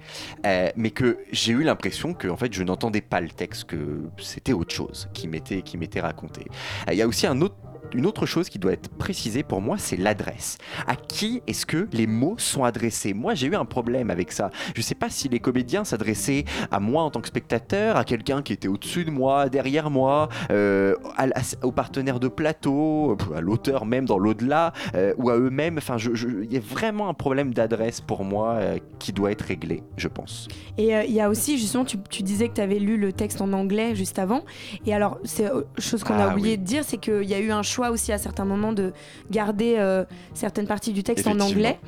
euh, 0.47 0.71
mais 0.77 0.93
que 0.93 1.19
j'ai 1.31 1.53
eu 1.53 1.63
l'impression 1.63 2.15
que 2.15 2.29
en 2.29 2.39
fait 2.39 2.55
je 2.55 2.63
n'entendais 2.63 3.03
pas 3.03 3.21
le 3.21 3.29
texte, 3.29 3.65
que 3.65 4.01
c'était 4.19 4.55
autre 4.55 4.75
chose 4.75 5.11
qui 5.13 5.29
m'était 5.29 5.61
qui 5.61 5.77
m'était 5.77 6.01
raconté. 6.01 6.47
Euh, 6.89 6.93
Il 6.93 6.99
y 6.99 7.03
a 7.03 7.07
aussi 7.07 7.27
un 7.27 7.41
autre 7.43 7.57
une 7.95 8.07
autre 8.07 8.27
chose 8.27 8.49
qui 8.49 8.59
doit 8.59 8.73
être 8.73 8.89
précisée 8.91 9.43
pour 9.43 9.61
moi, 9.61 9.77
c'est 9.79 9.97
l'adresse. 9.97 10.59
À 10.87 10.97
qui 10.97 11.43
est-ce 11.47 11.67
que 11.67 11.89
les 11.93 12.07
mots 12.07 12.35
sont 12.39 12.65
adressés? 12.65 13.15
Moi, 13.15 13.35
j'ai 13.35 13.47
eu 13.49 13.55
un 13.57 13.65
problème 13.65 14.11
avec 14.11 14.33
ça. 14.33 14.51
Je 14.75 14.83
sais 14.83 14.95
pas 14.95 15.09
si 15.11 15.29
les 15.29 15.41
comédiens 15.41 15.85
s'adressaient 15.85 16.45
à 16.71 16.81
moi 16.81 17.03
en 17.03 17.11
tant 17.11 17.21
que 17.21 17.29
spectateur, 17.29 17.97
à 17.97 18.05
quelqu'un 18.05 18.43
qui 18.43 18.53
était 18.53 18.69
au-dessus 18.69 19.05
de 19.05 19.11
moi, 19.11 19.49
derrière 19.49 19.91
moi, 19.91 20.29
euh, 20.51 20.95
à- 21.17 21.25
à- 21.25 21.67
au 21.67 21.73
partenaire 21.73 22.21
de 22.21 22.29
plateau, 22.29 23.17
à 23.35 23.41
l'auteur 23.41 23.87
même 23.87 24.05
dans 24.07 24.19
l'au-delà, 24.19 24.73
euh, 24.95 25.15
ou 25.19 25.31
à 25.31 25.37
eux-mêmes. 25.37 25.79
Enfin, 25.79 25.97
il 25.99 26.53
y 26.53 26.57
a 26.57 26.61
vraiment 26.61 27.09
un 27.09 27.15
problème 27.15 27.55
d'adresse 27.55 28.01
pour 28.01 28.25
moi 28.25 28.55
euh, 28.55 28.79
qui 28.99 29.13
doit 29.13 29.31
être 29.33 29.43
réglé, 29.43 29.83
je 29.97 30.09
pense. 30.09 30.49
Et 30.79 30.95
euh, 30.95 31.05
il 31.05 31.13
y 31.13 31.21
a 31.21 31.29
aussi, 31.29 31.59
justement, 31.59 31.85
tu, 31.85 31.97
tu 32.11 32.23
disais 32.23 32.49
que 32.49 32.55
tu 32.55 32.61
avais 32.61 32.79
lu 32.79 32.97
le 32.97 33.13
texte 33.13 33.41
en 33.41 33.53
anglais 33.53 33.95
juste 33.95 34.19
avant. 34.19 34.45
Et 34.87 34.95
alors, 34.95 35.19
c'est 35.25 35.51
chose 35.79 36.05
qu'on 36.05 36.15
a 36.15 36.29
Ah, 36.29 36.33
oublié 36.33 36.53
oui. 36.53 36.59
de 36.59 36.65
dire, 36.65 36.85
c'est 36.85 36.99
qu'il 36.99 37.25
y 37.25 37.35
a 37.35 37.41
eu 37.41 37.51
un 37.51 37.63
choix 37.63 37.80
aussi 37.89 38.13
à 38.13 38.19
certains 38.19 38.45
moments 38.45 38.73
de 38.73 38.93
garder 39.31 39.77
euh, 39.79 40.05
certaines 40.35 40.67
parties 40.67 40.93
du 40.93 41.03
texte 41.03 41.27
en 41.27 41.39
anglais. 41.41 41.79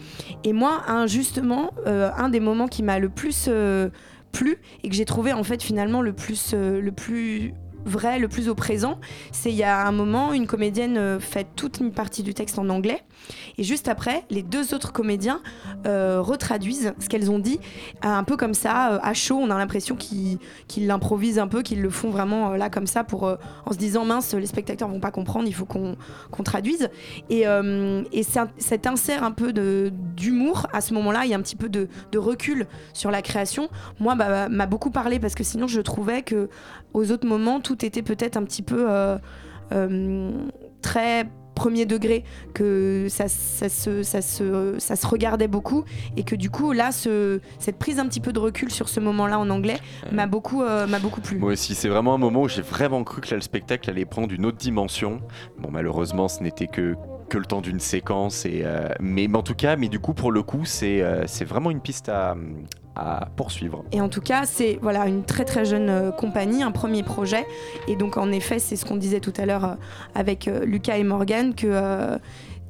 Et 0.44 0.52
moi, 0.52 0.82
un, 0.88 1.06
justement, 1.06 1.72
euh, 1.86 2.10
un 2.16 2.28
des 2.28 2.40
moments 2.40 2.68
qui 2.68 2.82
m'a 2.82 2.98
le 2.98 3.08
plus 3.08 3.46
euh, 3.48 3.90
plu 4.32 4.58
et 4.82 4.88
que 4.88 4.94
j'ai 4.94 5.04
trouvé 5.04 5.32
en 5.32 5.44
fait 5.44 5.62
finalement 5.62 6.00
le 6.00 6.12
plus, 6.12 6.54
le 6.54 6.90
plus 6.90 7.52
vrai, 7.84 8.18
le 8.18 8.28
plus 8.28 8.48
au 8.48 8.54
présent, 8.54 8.98
c'est 9.32 9.50
il 9.50 9.56
y 9.56 9.62
a 9.62 9.86
un 9.86 9.92
moment, 9.92 10.32
une 10.32 10.46
comédienne 10.46 10.96
euh, 10.96 11.20
fait 11.20 11.46
toute 11.56 11.80
une 11.80 11.92
partie 11.92 12.22
du 12.22 12.34
texte 12.34 12.58
en 12.58 12.68
anglais. 12.68 13.02
Et 13.58 13.62
juste 13.62 13.88
après, 13.88 14.24
les 14.30 14.42
deux 14.42 14.74
autres 14.74 14.92
comédiens 14.92 15.40
euh, 15.86 16.20
retraduisent 16.20 16.92
ce 16.98 17.08
qu'elles 17.08 17.30
ont 17.30 17.38
dit, 17.38 17.60
euh, 18.04 18.08
un 18.08 18.24
peu 18.24 18.36
comme 18.36 18.54
ça, 18.54 19.00
à 19.02 19.14
chaud. 19.14 19.36
On 19.36 19.50
a 19.50 19.58
l'impression 19.58 19.96
qu'ils 19.96 20.38
qu'ils 20.68 20.86
l'improvisent 20.86 21.38
un 21.38 21.48
peu, 21.48 21.62
qu'ils 21.62 21.82
le 21.82 21.90
font 21.90 22.10
vraiment 22.10 22.50
là 22.50 22.70
comme 22.70 22.86
ça, 22.86 23.04
pour, 23.04 23.24
en 23.24 23.72
se 23.72 23.78
disant 23.78 24.04
mince, 24.04 24.34
les 24.34 24.46
spectateurs 24.46 24.88
vont 24.88 25.00
pas 25.00 25.10
comprendre, 25.10 25.46
il 25.46 25.54
faut 25.54 25.66
qu'on 25.66 25.96
traduise. 26.42 26.88
Et, 27.30 27.44
et 28.12 28.22
cet 28.58 28.86
insert 28.86 29.24
un 29.24 29.30
peu 29.32 29.52
d'humour 29.52 30.66
à 30.72 30.80
ce 30.80 30.94
moment-là, 30.94 31.24
il 31.24 31.30
y 31.30 31.34
a 31.34 31.36
un 31.36 31.42
petit 31.42 31.56
peu 31.56 31.68
de, 31.68 31.88
de 32.10 32.18
recul 32.18 32.66
sur 32.92 33.10
la 33.10 33.22
création. 33.22 33.68
Moi, 34.00 34.14
bah, 34.14 34.48
m'a 34.48 34.66
beaucoup 34.66 34.90
parlé 34.90 35.18
parce 35.18 35.34
que 35.34 35.44
sinon, 35.44 35.66
je 35.66 35.80
trouvais 35.80 36.22
que 36.22 36.48
aux 36.94 37.10
autres 37.10 37.26
moments, 37.26 37.60
tout 37.60 37.84
était 37.84 38.02
peut-être 38.02 38.36
un 38.36 38.44
petit 38.44 38.62
peu 38.62 38.86
euh, 38.90 39.18
euh, 39.72 40.30
très 40.80 41.26
premier 41.54 41.86
degré, 41.86 42.24
que 42.54 43.06
ça, 43.08 43.28
ça, 43.28 43.68
se, 43.68 44.02
ça, 44.02 44.22
se, 44.22 44.76
ça 44.78 44.96
se 44.96 45.06
regardait 45.06 45.48
beaucoup 45.48 45.84
et 46.16 46.24
que 46.24 46.34
du 46.34 46.50
coup, 46.50 46.72
là, 46.72 46.92
ce, 46.92 47.40
cette 47.58 47.78
prise 47.78 47.98
un 47.98 48.06
petit 48.06 48.20
peu 48.20 48.32
de 48.32 48.38
recul 48.38 48.70
sur 48.70 48.88
ce 48.88 49.00
moment-là 49.00 49.38
en 49.38 49.50
anglais 49.50 49.78
m'a 50.10 50.26
beaucoup, 50.26 50.62
euh, 50.62 50.86
m'a 50.86 50.98
beaucoup 50.98 51.20
plu. 51.20 51.38
Moi 51.38 51.52
aussi, 51.52 51.74
c'est 51.74 51.88
vraiment 51.88 52.14
un 52.14 52.18
moment 52.18 52.42
où 52.42 52.48
j'ai 52.48 52.62
vraiment 52.62 53.04
cru 53.04 53.20
que 53.20 53.30
là, 53.30 53.36
le 53.36 53.42
spectacle 53.42 53.88
allait 53.90 54.04
prendre 54.04 54.32
une 54.32 54.46
autre 54.46 54.58
dimension. 54.58 55.20
Bon, 55.58 55.68
malheureusement, 55.70 56.28
ce 56.28 56.42
n'était 56.42 56.66
que 56.66 56.96
que 57.28 57.38
le 57.38 57.46
temps 57.46 57.62
d'une 57.62 57.80
séquence 57.80 58.44
et 58.44 58.60
euh, 58.62 58.88
mais, 59.00 59.26
mais 59.26 59.38
en 59.38 59.42
tout 59.42 59.54
cas 59.54 59.76
mais 59.76 59.88
du 59.88 59.98
coup 59.98 60.12
pour 60.12 60.30
le 60.30 60.42
coup 60.42 60.66
c'est 60.66 61.00
euh, 61.00 61.24
c'est 61.26 61.46
vraiment 61.46 61.70
une 61.70 61.80
piste 61.80 62.10
à, 62.10 62.36
à 62.94 63.28
poursuivre 63.36 63.84
Et 63.92 64.00
en 64.00 64.08
tout 64.08 64.20
cas, 64.20 64.44
c'est 64.44 64.78
voilà 64.82 65.06
une 65.06 65.24
très 65.24 65.44
très 65.44 65.64
jeune 65.64 65.88
euh, 65.88 66.10
compagnie, 66.10 66.62
un 66.62 66.72
premier 66.72 67.02
projet. 67.02 67.46
Et 67.88 67.96
donc 67.96 68.16
en 68.16 68.30
effet, 68.32 68.58
c'est 68.58 68.76
ce 68.76 68.84
qu'on 68.84 68.96
disait 68.96 69.20
tout 69.20 69.32
à 69.36 69.46
l'heure 69.46 69.64
euh, 69.64 69.74
avec 70.14 70.48
euh, 70.48 70.64
Lucas 70.64 70.98
et 70.98 71.04
Morgan 71.04 71.54
que 71.54 72.18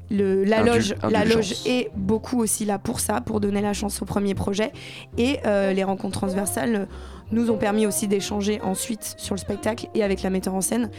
le, 0.09 0.43
la, 0.43 0.61
loge, 0.61 0.95
la 1.01 1.21
indulgence. 1.21 1.35
loge 1.35 1.53
est 1.65 1.91
beaucoup 1.95 2.39
aussi 2.39 2.65
là 2.65 2.77
pour 2.77 2.99
ça, 2.99 3.21
pour 3.21 3.39
donner 3.39 3.61
la 3.61 3.73
chance 3.73 4.01
au 4.01 4.05
premier 4.05 4.35
projet. 4.35 4.71
Et 5.17 5.39
les 5.45 5.83
rencontres 5.83 6.19
transversales 6.19 6.87
nous 7.31 7.49
ont 7.49 7.57
permis 7.57 7.87
aussi 7.87 8.07
d'échanger 8.07 8.61
ensuite 8.61 9.15
sur 9.17 9.33
le 9.33 9.39
spectacle 9.39 9.87
et 9.95 10.03
avec 10.03 10.21
la 10.21 10.29
metteur 10.29 10.53
en 10.53 10.61
scène. 10.61 10.91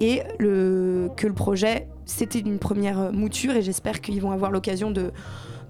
Et 0.00 0.22
le, 0.38 1.10
que 1.16 1.26
le 1.26 1.34
projet, 1.34 1.86
c'était 2.06 2.38
une 2.38 2.58
première 2.58 3.12
mouture 3.12 3.54
et 3.56 3.62
j'espère 3.62 4.00
qu'ils 4.00 4.22
vont 4.22 4.30
avoir 4.30 4.50
l'occasion 4.50 4.90
de 4.90 5.12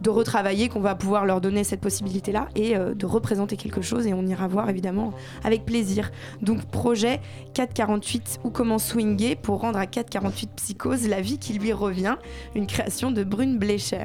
de 0.02 0.10
retravailler, 0.10 0.68
qu'on 0.68 0.80
va 0.80 0.94
pouvoir 0.94 1.24
leur 1.24 1.40
donner 1.40 1.64
cette 1.64 1.80
possibilité-là 1.80 2.48
et 2.54 2.76
euh, 2.76 2.94
de 2.94 3.06
représenter 3.06 3.56
quelque 3.56 3.82
chose 3.82 4.06
et 4.06 4.12
on 4.12 4.26
ira 4.26 4.48
voir 4.48 4.68
évidemment 4.68 5.12
avec 5.44 5.64
plaisir. 5.64 6.10
Donc 6.42 6.64
projet 6.66 7.20
448 7.54 8.40
ou 8.44 8.50
comment 8.50 8.78
swinguer 8.78 9.36
pour 9.36 9.60
rendre 9.60 9.78
à 9.78 9.86
448 9.86 10.50
Psychose 10.56 11.08
la 11.08 11.20
vie 11.20 11.38
qui 11.38 11.52
lui 11.54 11.72
revient, 11.72 12.16
une 12.54 12.66
création 12.66 13.10
de 13.10 13.24
Brune 13.24 13.58
Blécher. 13.58 14.04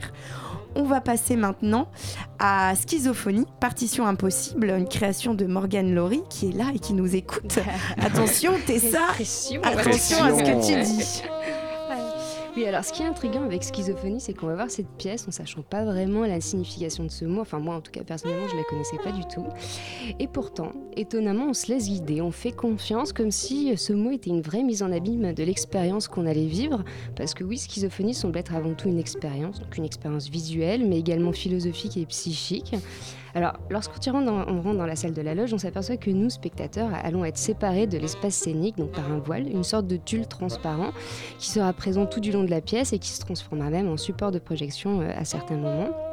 On 0.76 0.84
va 0.84 1.02
passer 1.02 1.36
maintenant 1.36 1.90
à 2.38 2.74
Schizophonie, 2.76 3.48
Partition 3.60 4.06
Impossible, 4.06 4.70
une 4.78 4.88
création 4.88 5.34
de 5.34 5.46
Morgane 5.46 5.94
Laurie 5.94 6.22
qui 6.30 6.50
est 6.50 6.52
là 6.52 6.66
et 6.76 6.80
qui 6.80 6.94
nous 6.94 7.16
écoute. 7.16 7.58
Attention, 7.98 8.54
Tessa, 8.66 9.00
attention 9.64 10.24
à 10.24 10.38
ce 10.38 10.44
que 10.44 10.68
tu 10.68 10.84
dis. 10.84 11.24
Oui, 12.58 12.66
alors 12.66 12.84
ce 12.84 12.92
qui 12.92 13.04
est 13.04 13.06
intriguant 13.06 13.44
avec 13.44 13.64
schizophrénie, 13.64 14.20
c'est 14.20 14.34
qu'on 14.34 14.48
va 14.48 14.56
voir 14.56 14.72
cette 14.72 14.90
pièce 14.98 15.28
en 15.28 15.32
sachant 15.32 15.62
pas 15.62 15.86
vraiment 15.86 16.22
la 16.22 16.42
signification 16.42 17.04
de 17.04 17.12
ce 17.12 17.24
mot. 17.24 17.42
Enfin, 17.42 17.60
moi, 17.60 17.76
en 17.76 17.82
tout 17.82 17.92
cas, 17.92 18.04
personnellement, 18.04 18.48
je 18.48 18.56
la 18.56 18.64
connaissais 18.64 18.98
pas 18.98 19.12
du 19.12 19.22
tout. 19.26 19.46
Et 20.18 20.28
pourtant, 20.28 20.72
étonnamment, 20.96 21.50
on 21.50 21.54
se 21.54 21.72
laisse 21.72 21.88
guider, 21.88 22.20
on 22.20 22.32
fait 22.32 22.52
confiance 22.52 23.14
comme 23.14 23.30
si 23.30 23.78
ce 23.78 23.94
mot 23.94 24.10
était 24.10 24.32
une 24.32 24.42
vraie 24.42 24.64
mise 24.64 24.82
en 24.82 24.92
abîme 24.92 25.34
de 25.34 25.44
l'expérience 25.44 26.08
qu'on 26.08 26.26
allait 26.26 26.48
vivre. 26.48 26.84
Parce 27.16 27.36
que 27.36 27.44
oui, 27.44 27.60
schizophrénie 27.60 28.16
semble 28.16 28.40
être 28.40 28.56
avant 28.56 28.74
tout 28.74 28.88
une 28.88 28.98
expérience, 28.98 29.60
donc 29.60 29.78
une 29.78 29.86
expérience 29.86 30.28
visuelle, 30.28 30.84
mais 30.84 30.98
également 30.98 31.34
philosophique 31.34 31.96
et 31.96 32.08
psychique. 32.08 32.74
Alors, 33.36 33.54
lorsqu'on 33.70 34.12
rentre, 34.12 34.26
dans, 34.26 34.74
dans 34.74 34.86
la 34.86 34.96
salle 34.96 35.14
de 35.14 35.22
la 35.22 35.36
loge, 35.36 35.54
on 35.54 35.58
s'aperçoit 35.58 35.98
que 35.98 36.10
nous, 36.10 36.30
spectateurs, 36.30 36.90
allons 37.04 37.26
être 37.26 37.38
séparés 37.38 37.88
de 37.88 37.98
l'espace 37.98 38.36
scénique, 38.36 38.78
donc 38.78 38.92
par 38.92 39.12
un 39.12 39.20
voile, 39.20 39.48
une 39.48 39.64
sorte 39.64 39.88
de 39.88 39.98
tulle 39.98 40.28
transparent 40.28 40.92
qui 41.40 41.50
sera 41.50 41.72
présent 41.74 42.06
tout 42.06 42.20
du 42.20 42.32
long 42.32 42.44
de 42.44 42.50
la 42.50 42.62
pièce 42.62 42.94
et 42.94 43.00
qui 43.00 43.10
se 43.10 43.20
transformera 43.20 43.70
même 43.70 43.90
en 43.90 43.98
support 43.98 44.32
de 44.32 44.40
projection 44.40 45.02
euh, 45.02 45.12
à 45.16 45.26
certains 45.26 45.58
moments. 45.58 46.07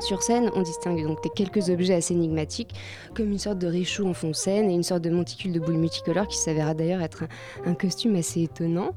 Sur 0.00 0.22
scène, 0.22 0.50
on 0.54 0.62
distingue 0.62 1.02
donc 1.06 1.18
quelques 1.34 1.70
objets 1.70 1.94
assez 1.94 2.14
énigmatiques, 2.14 2.74
comme 3.14 3.30
une 3.30 3.38
sorte 3.38 3.58
de 3.58 3.66
réchaud 3.66 4.06
en 4.06 4.14
fond 4.14 4.32
scène 4.32 4.70
et 4.70 4.74
une 4.74 4.82
sorte 4.82 5.02
de 5.02 5.10
monticule 5.10 5.52
de 5.52 5.60
boules 5.60 5.76
multicolores 5.76 6.28
qui 6.28 6.36
s'avéra 6.36 6.74
d'ailleurs 6.74 7.00
être 7.00 7.24
un, 7.64 7.74
costume 7.74 8.16
assez 8.16 8.42
étonnant. 8.42 8.90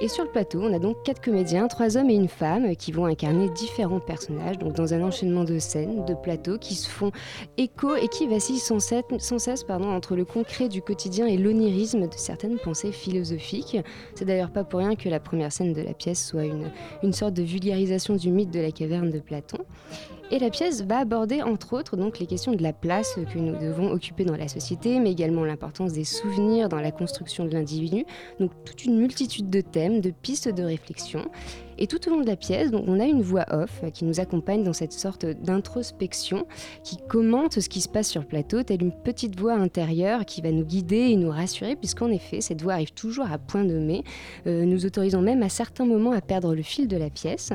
Et 0.00 0.08
sur 0.08 0.24
le 0.24 0.30
plateau, 0.30 0.60
on 0.62 0.74
a 0.74 0.78
donc 0.78 0.96
quatre 1.04 1.22
comédiens, 1.22 1.68
trois 1.68 1.96
hommes 1.96 2.10
et 2.10 2.14
une 2.14 2.28
femme, 2.28 2.76
qui 2.76 2.92
vont 2.92 3.06
incarner 3.06 3.48
différents 3.50 4.00
personnages, 4.00 4.58
dans 4.58 4.94
un 4.94 5.02
enchaînement 5.02 5.44
de 5.44 5.58
scènes, 5.58 6.04
de 6.04 6.14
plateaux 6.14 6.58
qui 6.58 6.74
se 6.74 6.88
font 6.88 7.12
écho 7.56 7.94
et 7.96 8.08
qui 8.08 8.26
vacillent 8.26 8.58
sans 8.58 8.80
cesse, 8.80 9.04
sans 9.18 9.38
cesse 9.38 9.64
entre 9.68 10.16
le 10.16 10.24
concret 10.24 10.68
du 10.68 10.82
quotidien 10.82 11.26
et 11.26 11.36
l'onirisme 11.36 12.08
de 12.08 12.14
certaines 12.14 12.58
pensées 12.58 12.92
philosophiques. 12.92 13.78
C'est 14.14 14.24
d'ailleurs 14.24 14.50
pas 14.50 14.64
pour 14.64 14.80
rien 14.80 14.96
que 14.96 15.08
la 15.08 15.20
première 15.20 15.52
scène 15.52 15.72
de 15.72 15.82
la 15.82 15.94
pièce 15.94 16.26
soit 16.26 16.44
une 17.02 17.12
sorte 17.12 17.34
de 17.34 17.42
vulgarisation 17.42 18.14
du 18.16 18.30
mythe 18.30 18.50
de 18.50 18.60
la 18.60 18.70
caverne 18.70 19.10
de 19.10 19.18
Platon. 19.18 19.58
Et 20.32 20.38
la 20.38 20.48
pièce 20.48 20.80
va 20.80 21.00
aborder 21.00 21.42
entre 21.42 21.74
autres 21.74 21.94
les 22.18 22.26
questions 22.26 22.52
de 22.52 22.62
la 22.62 22.72
place 22.72 23.18
que 23.30 23.38
nous 23.38 23.54
devons 23.54 23.92
occuper 23.92 24.24
dans 24.24 24.34
la 24.34 24.48
société, 24.48 24.98
mais 24.98 25.12
également 25.12 25.44
l'importance 25.44 25.92
des 25.92 26.04
souvenirs 26.04 26.70
dans 26.70 26.80
la 26.80 26.90
construction 26.90 27.44
de 27.44 27.50
l'individu. 27.50 28.06
Donc 28.40 28.50
toute 28.64 28.86
une 28.86 28.96
multitude 28.96 29.50
de 29.50 29.60
thèmes, 29.60 30.00
de 30.00 30.10
pistes 30.10 30.48
de 30.48 30.62
réflexion. 30.62 31.26
Et 31.82 31.88
tout 31.88 31.98
au 32.06 32.12
long 32.12 32.20
de 32.20 32.26
la 32.28 32.36
pièce, 32.36 32.70
donc, 32.70 32.84
on 32.86 33.00
a 33.00 33.06
une 33.06 33.22
voix 33.22 33.44
off 33.50 33.82
qui 33.92 34.04
nous 34.04 34.20
accompagne 34.20 34.62
dans 34.62 34.72
cette 34.72 34.92
sorte 34.92 35.26
d'introspection, 35.26 36.46
qui 36.84 36.96
commente 37.08 37.58
ce 37.58 37.68
qui 37.68 37.80
se 37.80 37.88
passe 37.88 38.08
sur 38.08 38.20
le 38.20 38.26
plateau, 38.28 38.62
telle 38.62 38.82
une 38.82 38.92
petite 38.92 39.36
voix 39.36 39.54
intérieure 39.54 40.24
qui 40.24 40.42
va 40.42 40.52
nous 40.52 40.64
guider 40.64 41.10
et 41.10 41.16
nous 41.16 41.30
rassurer, 41.30 41.74
puisqu'en 41.74 42.08
effet, 42.12 42.40
cette 42.40 42.62
voix 42.62 42.74
arrive 42.74 42.92
toujours 42.92 43.26
à 43.28 43.36
point 43.36 43.64
nommé, 43.64 44.04
euh, 44.46 44.64
nous 44.64 44.86
autorisant 44.86 45.22
même 45.22 45.42
à 45.42 45.48
certains 45.48 45.84
moments 45.84 46.12
à 46.12 46.20
perdre 46.20 46.54
le 46.54 46.62
fil 46.62 46.86
de 46.86 46.96
la 46.96 47.10
pièce. 47.10 47.50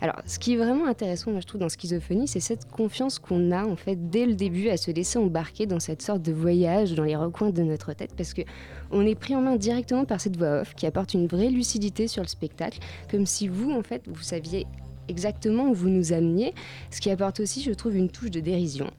Alors, 0.00 0.16
ce 0.26 0.40
qui 0.40 0.54
est 0.54 0.56
vraiment 0.56 0.86
intéressant, 0.86 1.30
moi 1.30 1.38
je 1.38 1.46
trouve, 1.46 1.60
dans 1.60 1.68
Schizophrénie, 1.68 2.26
c'est 2.26 2.40
cette 2.40 2.68
confiance 2.68 3.20
qu'on 3.20 3.52
a 3.52 3.64
en 3.64 3.76
fait 3.76 4.10
dès 4.10 4.26
le 4.26 4.34
début 4.34 4.70
à 4.70 4.76
se 4.76 4.90
laisser 4.90 5.20
embarquer 5.20 5.66
dans 5.66 5.78
cette 5.78 6.02
sorte 6.02 6.22
de 6.22 6.32
voyage 6.32 6.94
dans 6.94 7.04
les 7.04 7.14
recoins 7.14 7.50
de 7.50 7.62
notre 7.62 7.92
tête, 7.92 8.10
parce 8.16 8.34
que 8.34 8.42
on 8.90 9.06
est 9.06 9.14
pris 9.14 9.34
en 9.34 9.40
main 9.40 9.56
directement 9.56 10.04
par 10.04 10.20
cette 10.20 10.36
voix 10.36 10.60
off 10.60 10.74
qui 10.74 10.86
apporte 10.86 11.14
une 11.14 11.26
vraie 11.26 11.50
lucidité 11.50 12.08
sur 12.08 12.22
le 12.22 12.28
spectacle, 12.28 12.78
comme 13.10 13.26
si 13.26 13.48
vous, 13.48 13.70
en 13.70 13.82
fait, 13.82 14.02
vous 14.06 14.22
saviez 14.22 14.66
exactement 15.08 15.64
où 15.64 15.74
vous 15.74 15.88
nous 15.88 16.12
ameniez, 16.12 16.54
ce 16.90 17.00
qui 17.00 17.10
apporte 17.10 17.40
aussi, 17.40 17.62
je 17.62 17.72
trouve, 17.72 17.96
une 17.96 18.10
touche 18.10 18.30
de 18.30 18.40
dérision. 18.40 18.90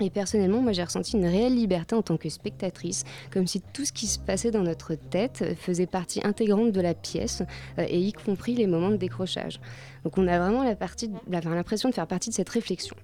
Et 0.00 0.10
personnellement, 0.10 0.60
moi 0.60 0.72
j'ai 0.72 0.84
ressenti 0.84 1.16
une 1.16 1.24
réelle 1.24 1.54
liberté 1.54 1.94
en 1.94 2.02
tant 2.02 2.18
que 2.18 2.28
spectatrice, 2.28 3.04
comme 3.32 3.46
si 3.46 3.62
tout 3.72 3.86
ce 3.86 3.92
qui 3.92 4.06
se 4.06 4.18
passait 4.18 4.50
dans 4.50 4.62
notre 4.62 4.94
tête 4.94 5.56
faisait 5.58 5.86
partie 5.86 6.20
intégrante 6.22 6.72
de 6.72 6.80
la 6.80 6.92
pièce, 6.92 7.42
euh, 7.78 7.86
et 7.88 7.98
y 7.98 8.12
compris 8.12 8.54
les 8.54 8.66
moments 8.66 8.90
de 8.90 8.96
décrochage. 8.96 9.58
Donc 10.04 10.18
on 10.18 10.28
a 10.28 10.38
vraiment 10.38 10.62
l'impression 10.62 11.88
de 11.88 11.94
faire 11.94 12.06
partie 12.06 12.30
de 12.30 12.34
cette 12.34 12.48
réflexion. 12.48 12.94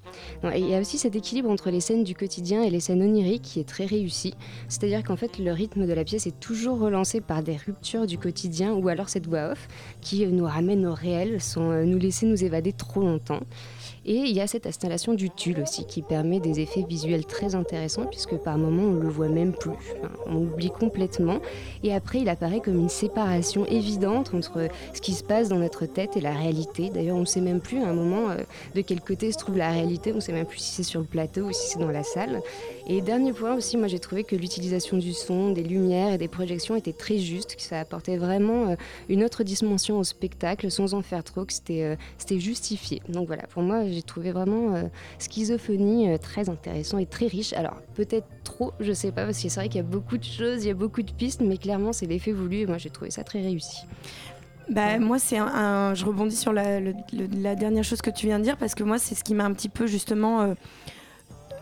Et 0.55 0.61
il 0.61 0.69
y 0.69 0.75
a 0.75 0.81
aussi 0.81 0.99
cet 0.99 1.17
équilibre 1.17 1.51
entre 1.51 1.71
les 1.71 1.81
scènes 1.81 2.05
du 2.05 2.15
quotidien 2.15 2.63
et 2.63 2.71
les 2.71 2.79
scènes 2.79 3.03
oniriques 3.03 3.43
qui 3.43 3.59
est 3.59 3.69
très 3.69 3.87
réussi. 3.87 4.35
C'est-à-dire 4.69 5.03
qu'en 5.03 5.17
fait 5.17 5.39
le 5.39 5.51
rythme 5.51 5.87
de 5.87 5.93
la 5.93 6.05
pièce 6.05 6.29
est 6.29 6.39
toujours 6.39 6.79
relancé 6.79 7.21
par 7.21 7.43
des 7.43 7.57
ruptures 7.57 8.07
du 8.07 8.19
quotidien 8.19 8.75
ou 8.75 8.87
alors 8.87 9.09
cette 9.09 9.27
voix 9.27 9.51
off 9.51 9.67
qui 10.01 10.25
nous 10.29 10.45
ramène 10.45 10.87
au 10.87 10.95
réel 10.95 11.41
sans 11.41 11.73
euh, 11.73 11.85
nous 11.85 11.99
laisser 11.99 12.27
nous 12.27 12.45
évader 12.45 12.73
trop 12.73 13.01
longtemps. 13.01 13.41
Et 14.05 14.17
il 14.17 14.33
y 14.33 14.41
a 14.41 14.47
cette 14.47 14.67
installation 14.67 15.15
du 15.15 15.31
tulle 15.31 15.61
aussi 15.61 15.87
qui 15.87 16.03
permet 16.03 16.41
des 16.41 16.61
effets 16.61 16.85
visuels 16.89 17.25
très 17.25 17.55
intéressants 17.55 18.07
puisque 18.07 18.37
par 18.37 18.59
moments 18.59 18.83
on 18.83 18.95
le 18.95 19.09
voit 19.09 19.29
même 19.29 19.53
plus. 19.53 19.71
On 20.27 20.35
l'oublie 20.35 20.71
complètement. 20.71 21.39
Et 21.85 21.95
après 21.95 22.21
il 22.21 22.29
apparaît 22.29 22.61
comme 22.61 22.79
une 22.79 22.89
séparation 22.89 23.65
évidente 23.67 24.35
entre 24.35 24.69
ce 24.93 25.01
qui 25.01 25.13
se 25.13 25.23
passe 25.23 25.49
dans 25.49 25.59
notre 25.59 25.87
tête 25.87 26.17
et 26.17 26.21
la 26.21 26.33
réalité. 26.33 26.91
D'ailleurs 26.91 27.17
on 27.17 27.21
ne 27.21 27.25
sait 27.27 27.41
même 27.41 27.61
plus 27.61 27.83
à 27.83 27.89
un 27.89 27.95
moment 27.95 28.31
euh, 28.31 28.39
de 28.75 28.81
quel 28.81 29.01
côté 29.01 29.31
se 29.31 29.39
trouve 29.39 29.57
la 29.57 29.71
réalité. 29.71 30.13
On 30.13 30.17
ne 30.17 30.21
sait 30.21 30.33
même 30.33 30.47
plus 30.47 30.59
si 30.59 30.73
c'est 30.73 30.83
sur 30.83 31.01
le 31.01 31.07
plateau 31.07 31.43
ou 31.43 31.53
si 31.53 31.69
c'est 31.69 31.79
dans 31.79 31.91
la 31.91 32.03
salle. 32.03 32.41
Et 32.87 33.01
dernier 33.01 33.33
point 33.33 33.55
aussi, 33.55 33.77
moi 33.77 33.87
j'ai 33.87 34.01
trouvé 34.01 34.25
que 34.25 34.35
l'utilisation 34.35 34.97
du 34.97 35.13
son, 35.13 35.53
des 35.53 35.63
lumières 35.63 36.13
et 36.13 36.19
des 36.19 36.29
projections 36.29 36.75
était 36.75 36.93
très 36.93 37.19
juste, 37.19 37.55
que 37.55 37.63
ça 37.63 37.79
apportait 37.79 38.17
vraiment 38.17 38.71
euh, 38.71 38.77
une 39.09 39.23
autre 39.23 39.45
dimension 39.45 39.99
au 39.99 40.05
spectacle 40.05 40.71
sans 40.71 40.95
en 40.95 41.03
faire 41.03 41.23
trop, 41.23 41.45
que 41.45 41.53
c'était 41.53 41.83
euh, 41.85 42.39
justifié. 42.39 43.01
Donc 43.09 43.29
voilà, 43.29 43.45
pour 43.47 43.63
moi 43.63 43.87
j'ai 43.87 44.03
trouvé 44.03 44.33
vraiment 44.33 44.75
euh, 44.75 44.83
Schizophonie 45.19 46.11
euh, 46.11 46.19
très 46.19 46.49
intéressant 46.49 46.99
et 46.99 47.07
très 47.07 47.27
riche. 47.27 47.53
Alors 47.53 47.77
peut-être 47.95 48.27
trop, 48.43 48.73
je 48.81 48.93
sais 48.93 49.13
pas, 49.13 49.25
parce 49.25 49.41
que 49.41 49.49
c'est 49.49 49.61
vrai 49.61 49.69
qu'il 49.69 49.77
y 49.77 49.85
a 49.85 49.89
beaucoup 49.89 50.19
de 50.19 50.25
choses, 50.25 50.65
il 50.65 50.69
y 50.69 50.71
a 50.71 50.75
beaucoup 50.75 51.03
de 51.03 51.13
pistes, 51.13 51.41
mais 51.41 51.59
clairement 51.59 51.93
c'est 51.93 52.07
l'effet 52.07 52.33
voulu 52.33 52.59
et 52.59 52.67
moi 52.67 52.79
j'ai 52.79 52.91
trouvé 52.91 53.11
ça 53.11 53.23
très 53.23 53.43
réussi. 53.43 53.87
Bah, 54.69 54.99
moi, 54.99 55.19
c'est 55.19 55.39
un, 55.39 55.93
je 55.93 56.05
rebondis 56.05 56.37
sur 56.37 56.53
la, 56.53 56.81
dernière 57.57 57.85
chose 57.85 58.01
que 58.01 58.11
tu 58.11 58.27
viens 58.27 58.39
de 58.39 58.45
dire 58.45 58.57
parce 58.57 58.75
que 58.75 58.85
moi, 58.85 58.97
c'est 58.99 59.17
ce 59.17 59.25
qui 59.25 59.35
m'a 59.35 59.45
un 59.45 59.53
petit 59.53 59.69
peu 59.69 59.87
justement 59.87 60.55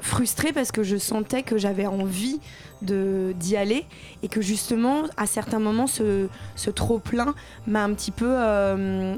frustrée 0.01 0.53
parce 0.53 0.73
que 0.73 0.83
je 0.83 0.97
sentais 0.97 1.43
que 1.43 1.59
j'avais 1.59 1.87
envie 1.87 2.41
de 2.83 3.35
d'y 3.39 3.57
aller 3.57 3.85
et 4.23 4.29
que 4.29 4.41
justement, 4.41 5.03
à 5.17 5.27
certains 5.27 5.59
moments, 5.59 5.87
ce, 5.87 6.29
trop 6.75 6.99
plein 6.99 7.35
m'a 7.67 7.85
un 7.85 7.93
petit 7.93 8.11
peu, 8.11 8.27
euh, 8.29 9.17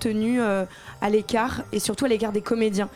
tenu 0.00 0.40
euh, 0.40 0.64
à 1.00 1.10
l'écart 1.10 1.62
et 1.72 1.78
surtout 1.78 2.06
à 2.06 2.08
l'écart 2.08 2.32
des 2.32 2.40
comédiens. 2.40 2.88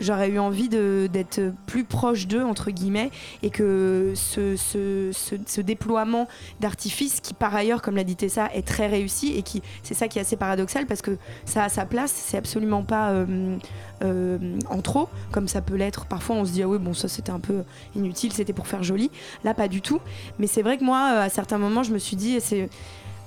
J'aurais 0.00 0.28
eu 0.30 0.38
envie 0.38 0.68
d'être 0.68 1.40
plus 1.66 1.84
proche 1.84 2.26
d'eux, 2.26 2.42
entre 2.42 2.70
guillemets, 2.70 3.10
et 3.42 3.50
que 3.50 4.12
ce, 4.14 5.60
déploiement 5.60 6.28
d'artifice, 6.60 7.20
qui 7.20 7.34
par 7.34 7.54
ailleurs, 7.54 7.82
comme 7.82 7.96
l'a 7.96 8.04
dit 8.04 8.16
Tessa, 8.16 8.50
est 8.54 8.66
très 8.66 8.86
réussi, 8.86 9.36
et 9.36 9.42
qui 9.42 9.62
c'est 9.82 9.94
ça 9.94 10.08
qui 10.08 10.18
est 10.18 10.22
assez 10.22 10.36
paradoxal, 10.36 10.86
parce 10.86 11.02
que 11.02 11.16
ça 11.44 11.64
a 11.64 11.68
sa 11.68 11.86
place, 11.86 12.12
c'est 12.12 12.36
absolument 12.36 12.82
pas 12.82 13.10
euh, 13.10 13.56
euh, 14.02 14.58
en 14.68 14.80
trop, 14.82 15.08
comme 15.32 15.48
ça 15.48 15.62
peut 15.62 15.76
l'être. 15.76 16.06
Parfois, 16.06 16.36
on 16.36 16.44
se 16.44 16.52
dit, 16.52 16.62
ah 16.62 16.68
oui, 16.68 16.78
bon, 16.78 16.94
ça 16.94 17.08
c'était 17.08 17.32
un 17.32 17.40
peu 17.40 17.64
inutile, 17.94 18.32
c'était 18.32 18.52
pour 18.52 18.66
faire 18.66 18.82
joli. 18.82 19.10
Là, 19.44 19.54
pas 19.54 19.68
du 19.68 19.80
tout. 19.80 20.00
Mais 20.38 20.46
c'est 20.46 20.62
vrai 20.62 20.76
que 20.78 20.84
moi, 20.84 21.06
à 21.20 21.28
certains 21.28 21.58
moments, 21.58 21.82
je 21.82 21.92
me 21.92 21.98
suis 21.98 22.16
dit, 22.16 22.40
c'est 22.40 22.68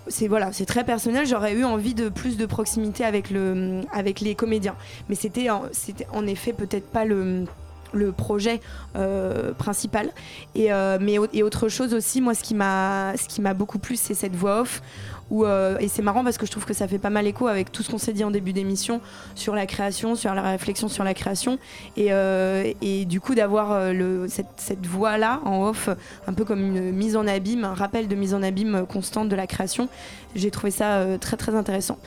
c'est 0.10 0.28
voilà, 0.28 0.52
c'est 0.52 0.66
très 0.66 0.84
personnel. 0.84 1.26
J'aurais 1.26 1.54
eu 1.54 1.64
envie 1.64 1.94
de 1.94 2.10
plus 2.10 2.38
de 2.38 2.46
proximité 2.46 3.06
avec 3.06 3.30
le, 3.30 3.82
avec 3.92 4.20
les 4.20 4.36
comédiens, 4.36 4.76
mais 5.08 5.16
c'était, 5.16 5.48
c'était 5.72 6.08
en 6.12 6.28
effet 6.28 6.54
peut-être 6.54 6.90
pas 6.90 7.06
le 7.06 7.46
le 7.94 8.12
projet 8.12 8.62
euh, 8.96 9.54
principal. 9.54 10.12
Et 10.56 10.72
euh, 10.72 10.98
mais 11.02 11.16
et 11.34 11.44
autre 11.44 11.70
chose 11.70 11.94
aussi 11.94 12.22
moi 12.22 12.34
ce 12.34 12.44
qui 12.44 12.56
m'a 12.56 13.14
ce 13.18 13.28
qui 13.28 13.42
m'a 13.42 13.54
beaucoup 13.54 13.80
plu 13.80 13.96
c'est 13.96 14.14
cette 14.14 14.36
voix 14.36 14.62
off 14.62 14.82
euh, 15.32 15.78
et 15.80 15.88
c'est 15.88 16.02
marrant 16.02 16.24
parce 16.24 16.38
que 16.38 16.46
je 16.46 16.52
trouve 16.52 16.66
que 16.66 16.74
ça 16.74 16.88
fait 16.88 17.00
pas 17.00 17.10
mal 17.10 17.28
écho 17.28 17.48
avec 17.48 17.72
tout 17.72 17.84
ce 17.84 17.92
qu'on 17.92 17.98
s'est 17.98 18.14
dit 18.14 18.24
en 18.24 18.32
début 18.32 18.54
d'émission 18.54 19.02
sur 19.36 19.56
la 19.56 19.66
création 19.66 20.16
sur 20.16 20.34
la 20.34 20.42
réflexion 20.42 20.88
sur 20.88 21.04
la 21.04 21.14
création. 21.14 21.60
Et, 21.98 22.08
euh, 22.12 22.74
du 23.06 23.22
coup 23.22 23.36
d'avoir 23.36 23.72
euh, 23.72 24.28
cette, 24.28 24.48
cette 24.58 24.86
voix 24.86 25.18
là 25.18 25.42
en 25.46 25.68
off 25.68 25.90
un 26.28 26.34
peu 26.34 26.46
comme 26.46 26.60
une 26.60 26.92
mise 26.92 27.16
en 27.16 27.28
abîme 27.28 27.64
un 27.64 27.74
rappel 27.74 28.08
de 28.08 28.16
mise 28.16 28.34
en 28.34 28.44
abîme 28.44 28.86
constante 28.88 29.30
de 29.30 29.36
la 29.36 29.48
création 29.48 29.90
j'ai 30.36 30.52
trouvé 30.52 30.72
ça 30.72 31.18
très 31.20 31.38
très 31.38 31.56
intéressant. 31.56 31.98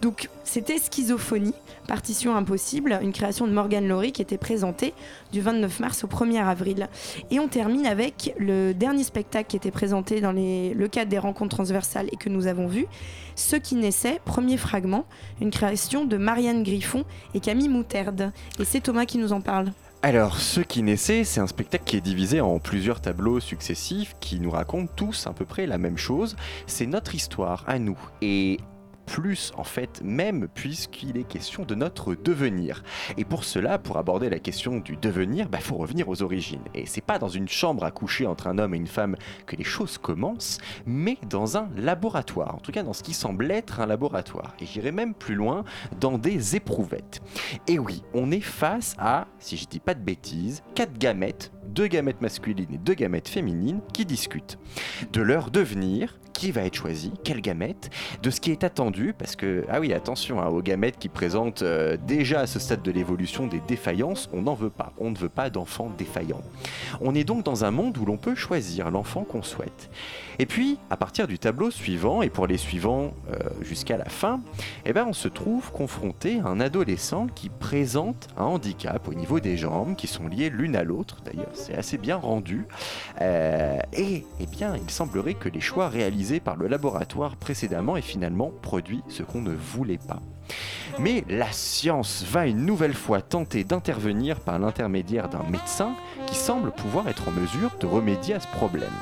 Donc 0.00 0.28
c'était 0.44 0.76
Schizophonie, 0.78 1.54
Partition 1.86 2.34
impossible, 2.34 2.98
une 3.02 3.12
création 3.12 3.46
de 3.46 3.52
Morgan 3.52 3.86
Laurie 3.86 4.12
qui 4.12 4.22
était 4.22 4.38
présentée 4.38 4.94
du 5.32 5.40
29 5.42 5.80
mars 5.80 6.04
au 6.04 6.06
1er 6.06 6.42
avril. 6.42 6.88
Et 7.30 7.38
on 7.38 7.48
termine 7.48 7.86
avec 7.86 8.34
le 8.38 8.72
dernier 8.72 9.04
spectacle 9.04 9.48
qui 9.48 9.56
était 9.56 9.70
présenté 9.70 10.20
dans 10.20 10.32
le 10.32 10.86
cadre 10.86 11.10
des 11.10 11.18
rencontres 11.18 11.56
transversales 11.56 12.08
et 12.10 12.16
que 12.16 12.28
nous 12.28 12.46
avons 12.46 12.66
vu, 12.66 12.86
Ce 13.36 13.56
qui 13.56 13.74
naissait, 13.74 14.20
premier 14.24 14.56
fragment, 14.56 15.06
une 15.40 15.50
création 15.50 16.04
de 16.04 16.16
Marianne 16.16 16.62
Griffon 16.62 17.04
et 17.34 17.40
Camille 17.40 17.68
Moutarde. 17.68 18.32
Et 18.58 18.64
c'est 18.64 18.80
Thomas 18.80 19.04
qui 19.04 19.18
nous 19.18 19.32
en 19.32 19.40
parle. 19.40 19.72
Alors, 20.02 20.38
Ce 20.38 20.60
qui 20.60 20.82
naissait, 20.82 21.24
c'est 21.24 21.40
un 21.40 21.46
spectacle 21.46 21.84
qui 21.84 21.96
est 21.96 22.02
divisé 22.02 22.40
en 22.40 22.58
plusieurs 22.58 23.00
tableaux 23.00 23.40
successifs 23.40 24.14
qui 24.20 24.38
nous 24.38 24.50
racontent 24.50 24.92
tous 24.94 25.26
à 25.26 25.32
peu 25.32 25.44
près 25.46 25.66
la 25.66 25.78
même 25.78 25.96
chose. 25.96 26.36
C'est 26.66 26.86
notre 26.86 27.14
histoire 27.14 27.64
à 27.66 27.78
nous. 27.78 27.98
Et 28.20 28.58
plus 29.06 29.52
en 29.56 29.64
fait 29.64 30.02
même 30.02 30.48
puisqu'il 30.52 31.16
est 31.16 31.24
question 31.24 31.64
de 31.64 31.74
notre 31.74 32.14
devenir. 32.14 32.82
Et 33.16 33.24
pour 33.24 33.44
cela, 33.44 33.78
pour 33.78 33.96
aborder 33.98 34.28
la 34.28 34.38
question 34.38 34.78
du 34.78 34.96
devenir, 34.96 35.48
il 35.52 35.60
faut 35.60 35.76
revenir 35.76 36.08
aux 36.08 36.22
origines. 36.22 36.62
Et 36.74 36.86
c'est 36.86 37.00
pas 37.00 37.18
dans 37.18 37.28
une 37.28 37.48
chambre 37.48 37.84
à 37.84 37.90
coucher 37.90 38.26
entre 38.26 38.46
un 38.46 38.58
homme 38.58 38.74
et 38.74 38.78
une 38.78 38.86
femme 38.86 39.16
que 39.46 39.56
les 39.56 39.64
choses 39.64 39.98
commencent, 39.98 40.58
mais 40.86 41.18
dans 41.28 41.56
un 41.56 41.68
laboratoire. 41.76 42.54
En 42.54 42.58
tout 42.58 42.72
cas, 42.72 42.82
dans 42.82 42.92
ce 42.92 43.02
qui 43.02 43.14
semble 43.14 43.50
être 43.50 43.80
un 43.80 43.86
laboratoire. 43.86 44.54
Et 44.60 44.66
j'irai 44.66 44.92
même 44.92 45.14
plus 45.14 45.34
loin, 45.34 45.64
dans 46.00 46.18
des 46.18 46.56
éprouvettes. 46.56 47.22
Et 47.66 47.78
oui, 47.78 48.02
on 48.12 48.30
est 48.30 48.40
face 48.40 48.94
à, 48.98 49.26
si 49.38 49.56
je 49.56 49.66
dis 49.66 49.80
pas 49.80 49.94
de 49.94 50.02
bêtises, 50.02 50.62
quatre 50.74 50.98
gamètes, 50.98 51.52
deux 51.68 51.86
gamètes 51.86 52.20
masculines 52.20 52.72
et 52.72 52.78
deux 52.78 52.94
gamètes 52.94 53.28
féminines 53.28 53.80
qui 53.92 54.04
discutent 54.04 54.58
de 55.12 55.22
leur 55.22 55.50
devenir 55.50 56.18
qui 56.34 56.50
va 56.50 56.62
être 56.62 56.74
choisi, 56.74 57.12
quel 57.22 57.40
gamète, 57.40 57.90
de 58.22 58.30
ce 58.30 58.40
qui 58.40 58.50
est 58.50 58.64
attendu, 58.64 59.14
parce 59.16 59.36
que, 59.36 59.64
ah 59.70 59.80
oui, 59.80 59.94
attention, 59.94 60.42
hein, 60.42 60.48
aux 60.48 60.60
gamètes 60.60 60.98
qui 60.98 61.08
présentent 61.08 61.62
euh, 61.62 61.96
déjà 62.06 62.40
à 62.40 62.46
ce 62.46 62.58
stade 62.58 62.82
de 62.82 62.90
l'évolution 62.90 63.46
des 63.46 63.60
défaillances, 63.66 64.28
on 64.32 64.42
n'en 64.42 64.54
veut 64.54 64.70
pas, 64.70 64.92
on 64.98 65.10
ne 65.10 65.16
veut 65.16 65.28
pas 65.28 65.48
d'enfants 65.48 65.90
défaillants. 65.96 66.42
On 67.00 67.14
est 67.14 67.24
donc 67.24 67.44
dans 67.44 67.64
un 67.64 67.70
monde 67.70 67.96
où 67.96 68.04
l'on 68.04 68.18
peut 68.18 68.34
choisir 68.34 68.90
l'enfant 68.90 69.22
qu'on 69.22 69.42
souhaite. 69.42 69.88
Et 70.40 70.46
puis, 70.46 70.78
à 70.90 70.96
partir 70.96 71.28
du 71.28 71.38
tableau 71.38 71.70
suivant, 71.70 72.20
et 72.20 72.28
pour 72.28 72.48
les 72.48 72.58
suivants 72.58 73.14
euh, 73.32 73.38
jusqu'à 73.62 73.96
la 73.96 74.06
fin, 74.06 74.40
eh 74.84 74.92
ben, 74.92 75.06
on 75.08 75.12
se 75.12 75.28
trouve 75.28 75.70
confronté 75.70 76.40
à 76.40 76.48
un 76.48 76.60
adolescent 76.60 77.28
qui 77.28 77.48
présente 77.48 78.26
un 78.36 78.44
handicap 78.44 79.06
au 79.06 79.14
niveau 79.14 79.38
des 79.38 79.56
jambes, 79.56 79.94
qui 79.94 80.08
sont 80.08 80.26
liées 80.26 80.50
l'une 80.50 80.74
à 80.74 80.82
l'autre, 80.82 81.18
d'ailleurs 81.24 81.50
c'est 81.52 81.74
assez 81.74 81.98
bien 81.98 82.16
rendu. 82.16 82.66
Euh, 83.20 83.78
et 83.92 84.24
eh 84.40 84.46
bien, 84.46 84.76
il 84.76 84.90
semblerait 84.90 85.34
que 85.34 85.48
les 85.48 85.60
choix 85.60 85.88
réalisés 85.88 86.23
par 86.40 86.56
le 86.56 86.68
laboratoire 86.68 87.36
précédemment 87.36 87.96
aient 87.96 88.02
finalement 88.02 88.50
produit 88.62 89.02
ce 89.08 89.22
qu'on 89.22 89.42
ne 89.42 89.54
voulait 89.54 89.98
pas. 89.98 90.20
Mais 90.98 91.24
la 91.28 91.50
science 91.52 92.24
va 92.24 92.46
une 92.46 92.64
nouvelle 92.64 92.94
fois 92.94 93.20
tenter 93.20 93.64
d'intervenir 93.64 94.40
par 94.40 94.58
l'intermédiaire 94.58 95.28
d'un 95.28 95.42
médecin 95.50 95.94
qui 96.26 96.34
semble 96.34 96.70
pouvoir 96.70 97.08
être 97.08 97.28
en 97.28 97.32
mesure 97.32 97.72
de 97.80 97.86
remédier 97.86 98.34
à 98.34 98.40
ce 98.40 98.48
problème. 98.48 98.92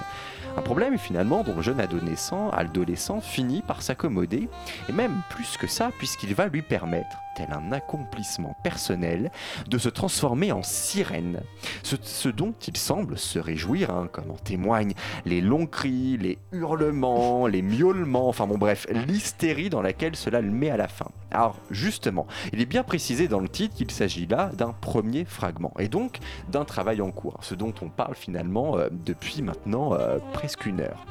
Un 0.56 0.62
problème 0.62 0.98
finalement 0.98 1.42
dont 1.44 1.54
le 1.54 1.62
jeune 1.62 1.80
adolescent, 1.80 2.50
adolescent 2.50 3.20
finit 3.20 3.62
par 3.62 3.82
s'accommoder, 3.82 4.48
et 4.88 4.92
même 4.92 5.22
plus 5.30 5.56
que 5.56 5.66
ça, 5.66 5.90
puisqu'il 5.98 6.34
va 6.34 6.48
lui 6.48 6.62
permettre, 6.62 7.16
tel 7.36 7.48
un 7.52 7.72
accomplissement 7.72 8.56
personnel, 8.62 9.30
de 9.68 9.78
se 9.78 9.88
transformer 9.88 10.52
en 10.52 10.62
sirène? 10.62 11.40
Ce, 11.82 11.96
ce 12.02 12.28
dont 12.28 12.54
il 12.66 12.76
semble 12.76 13.18
se 13.18 13.38
réjouir, 13.38 13.90
hein, 13.90 14.08
comme 14.12 14.30
en 14.30 14.36
témoignent 14.36 14.94
les 15.24 15.40
longs 15.40 15.66
cris, 15.66 16.16
les 16.18 16.38
hurlements, 16.52 17.46
les 17.46 17.62
miaulements, 17.62 18.28
enfin 18.28 18.46
bon 18.46 18.58
bref, 18.58 18.86
l'hystérie 18.90 19.70
dans 19.70 19.82
laquelle 19.82 20.16
cela 20.16 20.40
le 20.40 20.50
met 20.50 20.70
à 20.70 20.76
la 20.76 20.88
fin. 20.88 21.08
Alors 21.30 21.56
justement, 21.70 22.26
il 22.52 22.60
est 22.60 22.66
bien 22.66 22.82
précisé 22.82 23.28
dans 23.28 23.40
le 23.40 23.48
titre 23.48 23.74
qu'il 23.74 23.90
s'agit 23.90 24.26
là 24.26 24.50
d'un 24.54 24.72
premier 24.72 25.24
fragment, 25.24 25.72
et 25.78 25.88
donc 25.88 26.18
d'un 26.50 26.64
travail 26.64 27.00
en 27.00 27.10
cours, 27.10 27.38
ce 27.42 27.54
dont 27.54 27.74
on 27.82 27.88
parle 27.88 28.14
finalement 28.14 28.78
euh, 28.78 28.88
depuis 28.90 29.42
maintenant 29.42 29.94
euh, 29.94 30.18
presque 30.32 30.66
une 30.66 30.80
heure. 30.80 31.04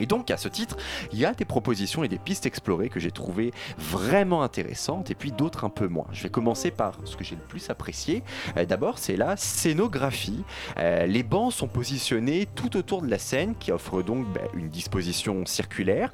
Et 0.00 0.06
donc 0.06 0.30
à 0.30 0.36
ce 0.36 0.48
titre, 0.48 0.76
il 1.12 1.18
y 1.18 1.24
a 1.24 1.34
des 1.34 1.44
propositions 1.44 2.04
et 2.04 2.08
des 2.08 2.18
pistes 2.18 2.46
explorées 2.46 2.88
que 2.88 3.00
j'ai 3.00 3.10
trouvées 3.10 3.52
vraiment 3.78 4.42
intéressantes 4.42 5.10
et 5.10 5.14
puis 5.14 5.32
d'autres 5.32 5.64
un 5.64 5.70
peu 5.70 5.88
moins. 5.88 6.06
Je 6.12 6.22
vais 6.22 6.28
commencer 6.28 6.70
par 6.70 6.98
ce 7.04 7.16
que 7.16 7.24
j'ai 7.24 7.36
le 7.36 7.42
plus 7.42 7.70
apprécié. 7.70 8.22
Euh, 8.56 8.64
D'abord, 8.66 8.98
c'est 8.98 9.16
la 9.16 9.36
scénographie. 9.36 10.42
Euh, 10.78 11.06
les 11.06 11.22
bancs 11.22 11.52
sont 11.52 11.68
positionnés 11.68 12.46
tout 12.54 12.76
autour 12.76 13.02
de 13.02 13.08
la 13.08 13.18
scène 13.18 13.54
qui 13.58 13.72
offre 13.72 14.02
donc 14.02 14.26
ben, 14.32 14.48
une 14.54 14.68
disposition 14.68 15.46
circulaire. 15.46 16.12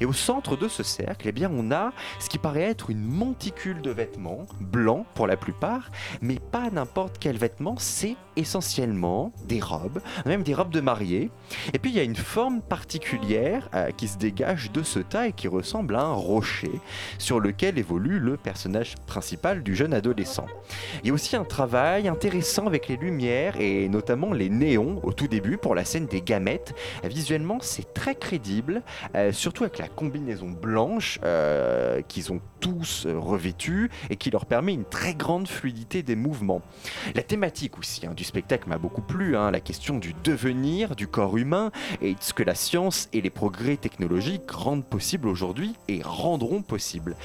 Et 0.00 0.06
au 0.06 0.12
centre 0.12 0.56
de 0.56 0.68
ce 0.68 0.82
cercle, 0.82 1.28
eh 1.28 1.32
bien, 1.32 1.50
on 1.52 1.72
a 1.72 1.92
ce 2.18 2.28
qui 2.28 2.38
paraît 2.38 2.62
être 2.62 2.90
une 2.90 3.04
monticule 3.04 3.80
de 3.80 3.90
vêtements, 3.90 4.42
blancs 4.60 5.06
pour 5.14 5.26
la 5.26 5.36
plupart, 5.36 5.90
mais 6.20 6.38
pas 6.38 6.70
n'importe 6.70 7.16
quel 7.18 7.36
vêtement, 7.36 7.76
c'est 7.78 8.16
essentiellement 8.36 9.32
des 9.46 9.60
robes, 9.60 10.00
même 10.26 10.42
des 10.42 10.54
robes 10.54 10.72
de 10.72 10.80
mariée. 10.80 11.30
Et 11.72 11.78
puis 11.78 11.90
il 11.90 11.96
y 11.96 12.00
a 12.00 12.02
une 12.02 12.16
forme 12.16 12.60
particulière 12.60 13.23
euh, 13.32 13.90
qui 13.96 14.08
se 14.08 14.18
dégage 14.18 14.70
de 14.72 14.82
ce 14.82 14.98
tas 14.98 15.28
et 15.28 15.32
qui 15.32 15.48
ressemble 15.48 15.96
à 15.96 16.02
un 16.02 16.12
rocher 16.12 16.70
sur 17.18 17.40
lequel 17.40 17.78
évolue 17.78 18.18
le 18.18 18.36
personnage 18.36 18.96
principal 19.06 19.62
du 19.62 19.74
jeune 19.74 19.94
adolescent. 19.94 20.46
Il 21.02 21.08
y 21.08 21.10
a 21.10 21.14
aussi 21.14 21.34
un 21.36 21.44
travail 21.44 22.08
intéressant 22.08 22.66
avec 22.66 22.88
les 22.88 22.96
lumières 22.96 23.58
et 23.58 23.88
notamment 23.88 24.32
les 24.32 24.50
néons 24.50 25.00
au 25.02 25.12
tout 25.12 25.28
début 25.28 25.56
pour 25.56 25.74
la 25.74 25.84
scène 25.84 26.06
des 26.06 26.20
gamètes. 26.20 26.74
Visuellement, 27.04 27.58
c'est 27.60 27.94
très 27.94 28.14
crédible, 28.14 28.82
euh, 29.14 29.32
surtout 29.32 29.64
avec 29.64 29.78
la 29.78 29.88
combinaison 29.88 30.50
blanche 30.50 31.18
euh, 31.24 32.02
qu'ils 32.02 32.32
ont 32.32 32.40
tous 32.60 33.06
revêtue 33.06 33.90
et 34.10 34.16
qui 34.16 34.30
leur 34.30 34.46
permet 34.46 34.74
une 34.74 34.84
très 34.84 35.14
grande 35.14 35.48
fluidité 35.48 36.02
des 36.02 36.16
mouvements. 36.16 36.62
La 37.14 37.22
thématique 37.22 37.78
aussi 37.78 38.06
hein, 38.06 38.12
du 38.14 38.24
spectacle 38.24 38.68
m'a 38.68 38.78
beaucoup 38.78 39.02
plu, 39.02 39.36
hein, 39.36 39.50
la 39.50 39.60
question 39.60 39.98
du 39.98 40.14
devenir 40.24 40.96
du 40.96 41.06
corps 41.06 41.36
humain 41.36 41.70
et 42.02 42.14
de 42.14 42.20
ce 42.20 42.32
que 42.32 42.42
la 42.42 42.54
science 42.54 43.08
et 43.14 43.20
les 43.20 43.30
progrès 43.30 43.76
technologiques 43.76 44.50
rendent 44.50 44.84
possible 44.84 45.28
aujourd'hui 45.28 45.74
et 45.88 46.02
rendront 46.04 46.60
possible. 46.60 47.16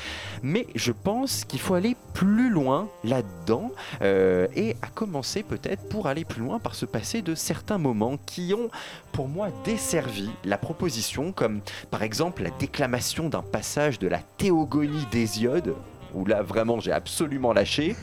Mais 0.44 0.68
je 0.76 0.92
pense 0.92 1.44
qu'il 1.44 1.60
faut 1.60 1.74
aller 1.74 1.98
plus 2.14 2.50
loin 2.50 2.88
là-dedans 3.04 3.72
euh, 4.02 4.48
et 4.56 4.76
à 4.82 4.88
commencer 4.88 5.44
peut-être 5.44 5.90
pour 5.90 6.08
aller 6.08 6.24
plus 6.24 6.42
loin 6.42 6.60
par 6.60 6.76
se 6.76 6.86
passer 6.86 7.22
de 7.22 7.36
certains 7.36 7.80
moments 7.80 8.18
qui 8.26 8.54
ont 8.54 8.70
pour 9.12 9.28
moi 9.28 9.50
desservi 9.66 10.30
la 10.46 10.58
proposition 10.58 11.32
comme 11.32 11.62
par 11.90 12.04
exemple 12.04 12.44
la 12.44 12.52
déclamation 12.52 13.30
d'un 13.30 13.42
passage 13.42 14.00
de 14.00 14.08
la 14.08 14.20
théogonie 14.38 15.06
d'Hésiode 15.12 15.76
où 16.14 16.26
là 16.26 16.42
vraiment 16.42 16.80
j'ai 16.80 16.92
absolument 16.92 17.54
lâché. 17.54 17.96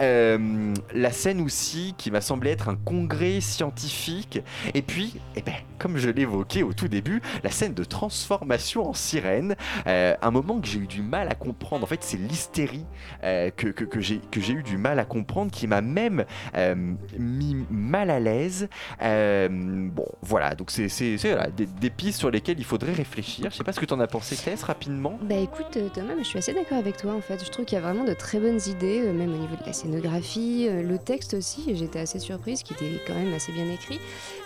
Euh, 0.00 0.74
la 0.94 1.12
scène 1.12 1.40
aussi 1.40 1.94
qui 1.98 2.10
m'a 2.10 2.20
semblé 2.20 2.50
être 2.50 2.68
un 2.68 2.76
congrès 2.76 3.40
scientifique. 3.40 4.40
Et 4.74 4.82
puis, 4.82 5.20
eh 5.36 5.42
ben, 5.42 5.54
comme 5.78 5.96
je 5.96 6.10
l'évoquais 6.10 6.62
au 6.62 6.72
tout 6.72 6.88
début, 6.88 7.22
la 7.42 7.50
scène 7.50 7.74
de 7.74 7.84
transformation 7.84 8.88
en 8.88 8.94
sirène. 8.94 9.56
Euh, 9.86 10.14
un 10.20 10.30
moment 10.30 10.60
que 10.60 10.66
j'ai 10.66 10.78
eu 10.78 10.86
du 10.86 11.02
mal 11.02 11.28
à 11.28 11.34
comprendre. 11.34 11.84
En 11.84 11.86
fait, 11.86 12.02
c'est 12.02 12.16
l'hystérie 12.16 12.84
euh, 13.24 13.50
que, 13.50 13.68
que, 13.68 13.84
que 13.84 14.00
j'ai 14.00 14.52
eu 14.52 14.62
du 14.62 14.76
mal 14.76 14.98
à 14.98 15.04
comprendre 15.04 15.50
qui 15.50 15.66
m'a 15.66 15.80
même 15.80 16.24
euh, 16.56 16.74
mis 17.18 17.56
mal 17.70 18.10
à 18.10 18.20
l'aise. 18.20 18.68
Bon, 19.00 20.06
voilà, 20.22 20.54
donc 20.54 20.70
c'est 20.70 20.88
voilà, 21.16 21.48
des, 21.50 21.66
des 21.66 21.90
pistes 21.90 22.18
sur 22.18 22.30
lesquelles 22.30 22.58
il 22.58 22.64
faudrait 22.64 22.92
réfléchir. 22.92 23.50
Je 23.50 23.56
sais 23.56 23.64
pas 23.64 23.72
ce 23.72 23.80
que 23.80 23.86
tu 23.86 23.94
en 23.94 24.00
as 24.00 24.06
pensé, 24.06 24.36
Tess, 24.36 24.62
rapidement. 24.62 25.18
Bah 25.22 25.36
écoute 25.36 25.78
Thomas, 25.94 26.14
je 26.18 26.24
suis 26.24 26.38
assez 26.38 26.54
d'accord 26.54 26.78
avec 26.78 26.96
toi 26.96 27.14
en 27.14 27.20
fait. 27.20 27.44
Je 27.48 27.52
trouve 27.54 27.64
qu'il 27.64 27.76
y 27.76 27.78
a 27.78 27.82
vraiment 27.82 28.04
de 28.04 28.12
très 28.12 28.40
bonnes 28.40 28.60
idées, 28.66 29.00
euh, 29.06 29.12
même 29.14 29.32
au 29.32 29.38
niveau 29.38 29.56
de 29.56 29.64
la 29.64 29.72
scénographie, 29.72 30.66
euh, 30.68 30.82
le 30.82 30.98
texte 30.98 31.32
aussi. 31.32 31.74
J'étais 31.74 31.98
assez 31.98 32.18
surprise, 32.18 32.62
qui 32.62 32.74
était 32.74 33.00
quand 33.06 33.14
même 33.14 33.32
assez 33.32 33.52
bien 33.52 33.66
écrit. 33.70 33.98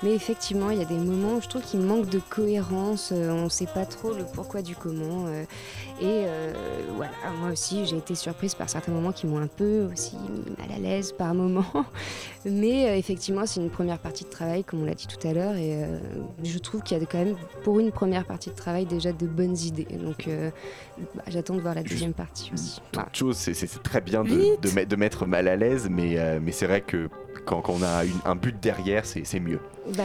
Mais 0.04 0.14
effectivement, 0.14 0.70
il 0.70 0.78
y 0.78 0.82
a 0.82 0.84
des 0.84 0.94
moments 0.94 1.34
où 1.34 1.40
je 1.40 1.48
trouve 1.48 1.62
qu'il 1.62 1.80
manque 1.80 2.08
de 2.08 2.20
cohérence. 2.20 3.10
euh, 3.10 3.32
on 3.32 3.44
ne 3.44 3.48
sait 3.48 3.66
pas 3.66 3.86
trop 3.86 4.12
le 4.12 4.24
pourquoi 4.24 4.62
du 4.62 4.76
comment. 4.76 5.26
et 6.00 6.26
voilà, 6.94 7.12
moi 7.40 7.50
aussi, 7.50 7.86
j'ai 7.86 7.96
été 7.96 8.14
surprise 8.14 8.54
par 8.54 8.70
certains 8.70 8.92
moments 8.92 9.12
qui 9.12 9.26
m'ont 9.26 9.40
un 9.40 9.48
peu 9.48 9.88
aussi 9.92 10.16
mal 10.58 10.70
à 10.72 10.78
l'aise 10.78 11.12
par 11.12 11.34
moments. 11.34 11.64
Mais 12.44 12.88
euh, 12.90 12.96
effectivement, 12.96 13.46
c'est 13.46 13.60
une 13.60 13.70
première 13.70 13.98
partie 13.98 14.24
de 14.24 14.28
travail, 14.30 14.64
comme 14.64 14.82
on 14.82 14.84
l'a 14.84 14.94
dit 14.94 15.06
tout 15.06 15.26
à 15.26 15.32
l'heure. 15.32 15.54
Et 15.54 15.84
euh, 15.84 15.98
je 16.42 16.58
trouve 16.58 16.82
qu'il 16.82 16.98
y 16.98 17.00
a 17.00 17.06
quand 17.06 17.18
même, 17.18 17.36
pour 17.62 17.78
une 17.78 17.92
première 17.92 18.24
partie 18.24 18.50
de 18.50 18.54
travail, 18.56 18.84
déjà 18.86 19.12
de 19.12 19.26
bonnes 19.26 19.56
idées. 19.58 19.86
Donc 20.02 20.26
euh, 20.28 20.50
bah, 21.14 21.22
j'attends 21.28 21.54
de 21.54 21.60
voir 21.60 21.74
la 21.74 21.82
deuxième 21.82 22.12
partie 22.14 22.50
aussi. 22.52 22.80
Voilà. 22.92 23.08
Chose, 23.12 23.36
c'est- 23.36 23.54
c'est 23.54 23.66
c'est 23.66 23.82
très 23.82 24.00
bien 24.00 24.24
de, 24.24 24.96
mettre 24.96 25.26
mal 25.26 25.46
à 25.48 25.56
l'aise, 25.56 25.88
mais, 25.90 26.18
euh, 26.18 26.40
mais 26.42 26.52
c'est 26.52 26.66
vrai 26.66 26.80
que 26.80 27.08
quand, 27.44 27.60
quand 27.60 27.74
on 27.74 27.82
a 27.82 28.04
une- 28.04 28.10
un 28.24 28.34
but 28.34 28.58
derrière, 28.60 29.06
c'est 29.06 29.24
c'est 29.24 29.40
mieux. 29.40 29.60
Bah. 29.96 30.04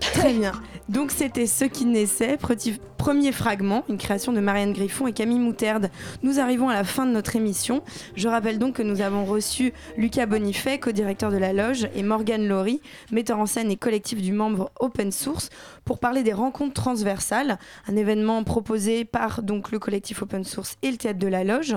Très 0.00 0.32
bien. 0.32 0.52
Donc 0.88 1.10
c'était 1.10 1.46
Ce 1.46 1.64
qui 1.64 1.84
naissait, 1.84 2.38
premier 2.96 3.30
fragment, 3.30 3.84
une 3.88 3.98
création 3.98 4.32
de 4.32 4.40
Marianne 4.40 4.72
Griffon 4.72 5.06
et 5.06 5.12
Camille 5.12 5.38
Moutarde. 5.38 5.90
Nous 6.22 6.40
arrivons 6.40 6.68
à 6.68 6.74
la 6.74 6.82
fin 6.82 7.06
de 7.06 7.12
notre 7.12 7.36
émission. 7.36 7.82
Je 8.16 8.26
rappelle 8.26 8.58
donc 8.58 8.76
que 8.76 8.82
nous 8.82 9.00
avons 9.00 9.24
reçu 9.24 9.72
Lucas 9.96 10.26
Bonifay, 10.26 10.80
co-directeur 10.80 11.30
de 11.30 11.36
la 11.36 11.52
loge, 11.52 11.88
et 11.94 12.02
Morgane 12.02 12.48
Laurie, 12.48 12.80
metteur 13.12 13.38
en 13.38 13.46
scène 13.46 13.70
et 13.70 13.76
collectif 13.76 14.20
du 14.20 14.32
membre 14.32 14.70
Open 14.80 15.12
Source, 15.12 15.50
pour 15.84 15.98
parler 16.00 16.22
des 16.22 16.32
rencontres 16.32 16.74
transversales, 16.74 17.58
un 17.86 17.96
événement 17.96 18.42
proposé 18.42 19.04
par 19.04 19.42
donc 19.42 19.70
le 19.70 19.78
collectif 19.78 20.22
Open 20.22 20.42
Source 20.42 20.76
et 20.82 20.90
le 20.90 20.96
théâtre 20.96 21.20
de 21.20 21.28
la 21.28 21.44
loge, 21.44 21.76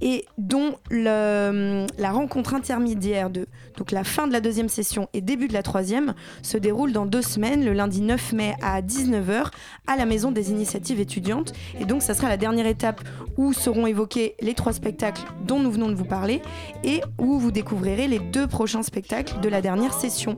et 0.00 0.24
dont 0.38 0.76
la 0.90 2.10
rencontre 2.10 2.54
intermédiaire 2.54 3.28
de 3.28 3.46
donc 3.76 3.90
la 3.90 4.04
fin 4.04 4.28
de 4.28 4.32
la 4.32 4.40
deuxième 4.40 4.68
session 4.68 5.08
et 5.12 5.20
début 5.20 5.48
de 5.48 5.52
la 5.52 5.62
troisième 5.62 6.14
se 6.42 6.53
déroule 6.58 6.92
dans 6.92 7.06
deux 7.06 7.22
semaines, 7.22 7.64
le 7.64 7.72
lundi 7.72 8.00
9 8.00 8.32
mai 8.32 8.54
à 8.62 8.82
19h, 8.82 9.46
à 9.86 9.96
la 9.96 10.06
Maison 10.06 10.30
des 10.30 10.50
Initiatives 10.50 11.00
étudiantes. 11.00 11.52
Et 11.80 11.84
donc, 11.84 12.02
ça 12.02 12.14
sera 12.14 12.28
la 12.28 12.36
dernière 12.36 12.66
étape 12.66 13.00
où 13.36 13.52
seront 13.52 13.86
évoqués 13.86 14.34
les 14.40 14.54
trois 14.54 14.72
spectacles 14.72 15.22
dont 15.44 15.58
nous 15.58 15.70
venons 15.70 15.88
de 15.88 15.94
vous 15.94 16.04
parler 16.04 16.42
et 16.84 17.00
où 17.18 17.38
vous 17.38 17.50
découvrirez 17.50 18.08
les 18.08 18.18
deux 18.18 18.46
prochains 18.46 18.82
spectacles 18.82 19.40
de 19.40 19.48
la 19.48 19.60
dernière 19.60 19.92
session. 19.92 20.36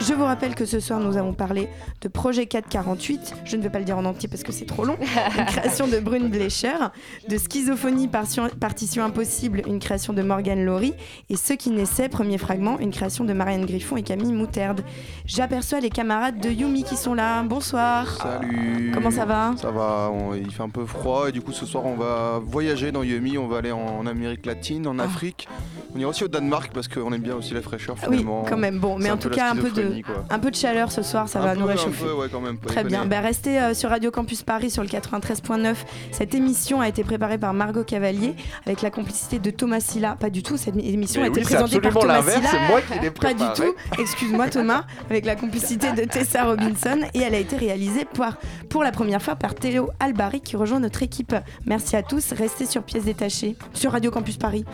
Je 0.00 0.14
vous 0.14 0.24
rappelle 0.24 0.54
que 0.54 0.64
ce 0.64 0.80
soir, 0.80 1.00
nous 1.00 1.16
avons 1.16 1.32
parlé 1.32 1.68
de 2.02 2.08
Projet 2.08 2.46
448. 2.46 3.34
Je 3.44 3.56
ne 3.56 3.62
vais 3.62 3.70
pas 3.70 3.78
le 3.78 3.84
dire 3.84 3.98
en 3.98 4.04
entier 4.04 4.28
parce 4.28 4.42
que 4.42 4.52
c'est 4.52 4.64
trop 4.64 4.84
long. 4.84 4.96
Une 5.38 5.44
création 5.46 5.86
de 5.88 5.98
Brune 5.98 6.28
Blecher, 6.28 6.74
de 7.28 7.36
Schizophonie 7.36 8.08
Partition, 8.08 9.04
Impossible, 9.04 9.62
une 9.66 9.78
création 9.80 10.12
de 10.12 10.22
Morgane 10.22 10.64
Laurie, 10.64 10.94
et 11.30 11.36
Ce 11.36 11.52
qui 11.52 11.70
naissait, 11.70 12.08
premier 12.08 12.38
fragment, 12.38 12.78
une 12.78 12.90
création 12.90 13.24
de 13.24 13.32
Marianne 13.32 13.66
Griffon 13.66 13.96
et 13.96 14.02
Camille 14.02 14.32
Moutarde. 14.32 14.82
J'aperçois 15.26 15.80
les 15.80 15.90
camarades 15.90 16.38
de 16.40 16.48
Yumi 16.50 16.84
qui 16.84 16.96
sont 16.96 17.14
là. 17.14 17.42
Bonsoir. 17.42 18.06
Salut 18.22 18.90
Comment 18.94 19.10
ça 19.10 19.24
va? 19.24 19.52
Ça 19.60 19.70
va, 19.70 20.10
on- 20.12 20.34
il 20.34 20.50
fait 20.52 20.62
un 20.62 20.68
peu 20.70 20.84
froid 20.86 21.28
et 21.28 21.32
du 21.32 21.40
coup 21.40 21.52
ce 21.52 21.66
soir 21.66 21.84
on 21.86 21.94
va 21.96 22.40
voyager 22.44 22.92
dans 22.92 23.02
Yumi, 23.02 23.36
on 23.38 23.48
va 23.48 23.58
aller 23.58 23.72
en, 23.72 23.78
en 23.98 24.06
Amérique 24.06 24.46
latine, 24.46 24.86
en 24.86 24.98
Afrique. 24.98 25.48
On 25.94 25.98
ira 25.98 26.10
aussi 26.10 26.24
au 26.24 26.28
Danemark 26.28 26.70
parce 26.72 26.88
qu'on 26.88 27.12
aime 27.12 27.20
bien 27.22 27.34
aussi 27.34 27.54
la 27.54 27.62
fraîcheur 27.62 27.96
Ah. 28.02 28.06
Oui, 28.08 28.18
finalement. 28.18 28.44
quand 28.48 28.56
même. 28.56 28.78
Bon, 28.78 28.96
mais 28.98 29.10
en 29.10 29.16
tout 29.16 29.30
cas, 29.30 29.50
un 29.52 29.56
peu 29.56 29.67
de, 29.72 29.82
Stéphanie, 29.82 30.02
quoi. 30.02 30.24
un 30.30 30.38
peu 30.38 30.50
de 30.50 30.56
chaleur 30.56 30.90
ce 30.92 31.02
soir, 31.02 31.28
ça 31.28 31.40
Un 31.40 31.42
va 31.42 31.52
peu, 31.54 31.60
nous 31.60 31.66
un 31.68 31.72
réchauffer. 31.72 32.04
peu, 32.04 32.12
ouais, 32.12 32.28
quand 32.30 32.40
même, 32.40 32.58
pas 32.58 32.68
Très 32.68 32.84
bien. 32.84 33.04
Ben, 33.06 33.20
restez 33.20 33.60
euh, 33.60 33.74
sur 33.74 33.90
Radio 33.90 34.10
Campus 34.10 34.42
Paris 34.42 34.70
sur 34.70 34.82
le 34.82 34.88
93.9. 34.88 35.74
Cette 36.12 36.34
émission 36.34 36.80
a 36.80 36.88
été 36.88 37.04
préparée 37.04 37.38
par 37.38 37.54
Margot 37.54 37.84
Cavalier 37.84 38.34
avec 38.66 38.82
la 38.82 38.90
complicité 38.90 39.38
de 39.38 39.50
Thomas 39.50 39.80
Silla. 39.80 40.16
Pas 40.18 40.30
du 40.30 40.42
tout, 40.42 40.56
cette 40.56 40.76
émission 40.76 41.20
Mais 41.20 41.28
a 41.28 41.30
été 41.30 41.40
oui, 41.40 41.46
présentée 41.46 41.80
par 41.80 41.92
Thomas 41.92 42.22
Silla. 42.22 42.48
c'est 42.50 42.68
moi 42.68 42.80
qui 42.80 42.98
l'ai 43.00 43.10
Pas 43.10 43.34
du 43.34 43.44
tout. 43.54 43.74
Excuse-moi 44.00 44.48
Thomas. 44.48 44.84
Avec 45.10 45.24
la 45.24 45.36
complicité 45.36 45.92
de 45.92 46.04
Tessa 46.04 46.44
Robinson. 46.44 46.98
Et 47.14 47.20
elle 47.20 47.34
a 47.34 47.38
été 47.38 47.56
réalisée 47.56 48.04
par, 48.04 48.38
pour 48.68 48.82
la 48.82 48.92
première 48.92 49.22
fois 49.22 49.36
par 49.36 49.54
Théo 49.54 49.90
Albari 50.00 50.40
qui 50.40 50.56
rejoint 50.56 50.80
notre 50.80 51.02
équipe. 51.02 51.34
Merci 51.66 51.96
à 51.96 52.02
tous. 52.02 52.32
Restez 52.32 52.66
sur 52.66 52.82
pièces 52.82 53.04
détachées 53.04 53.56
sur 53.74 53.92
Radio 53.92 54.10
Campus 54.10 54.36
Paris. 54.36 54.64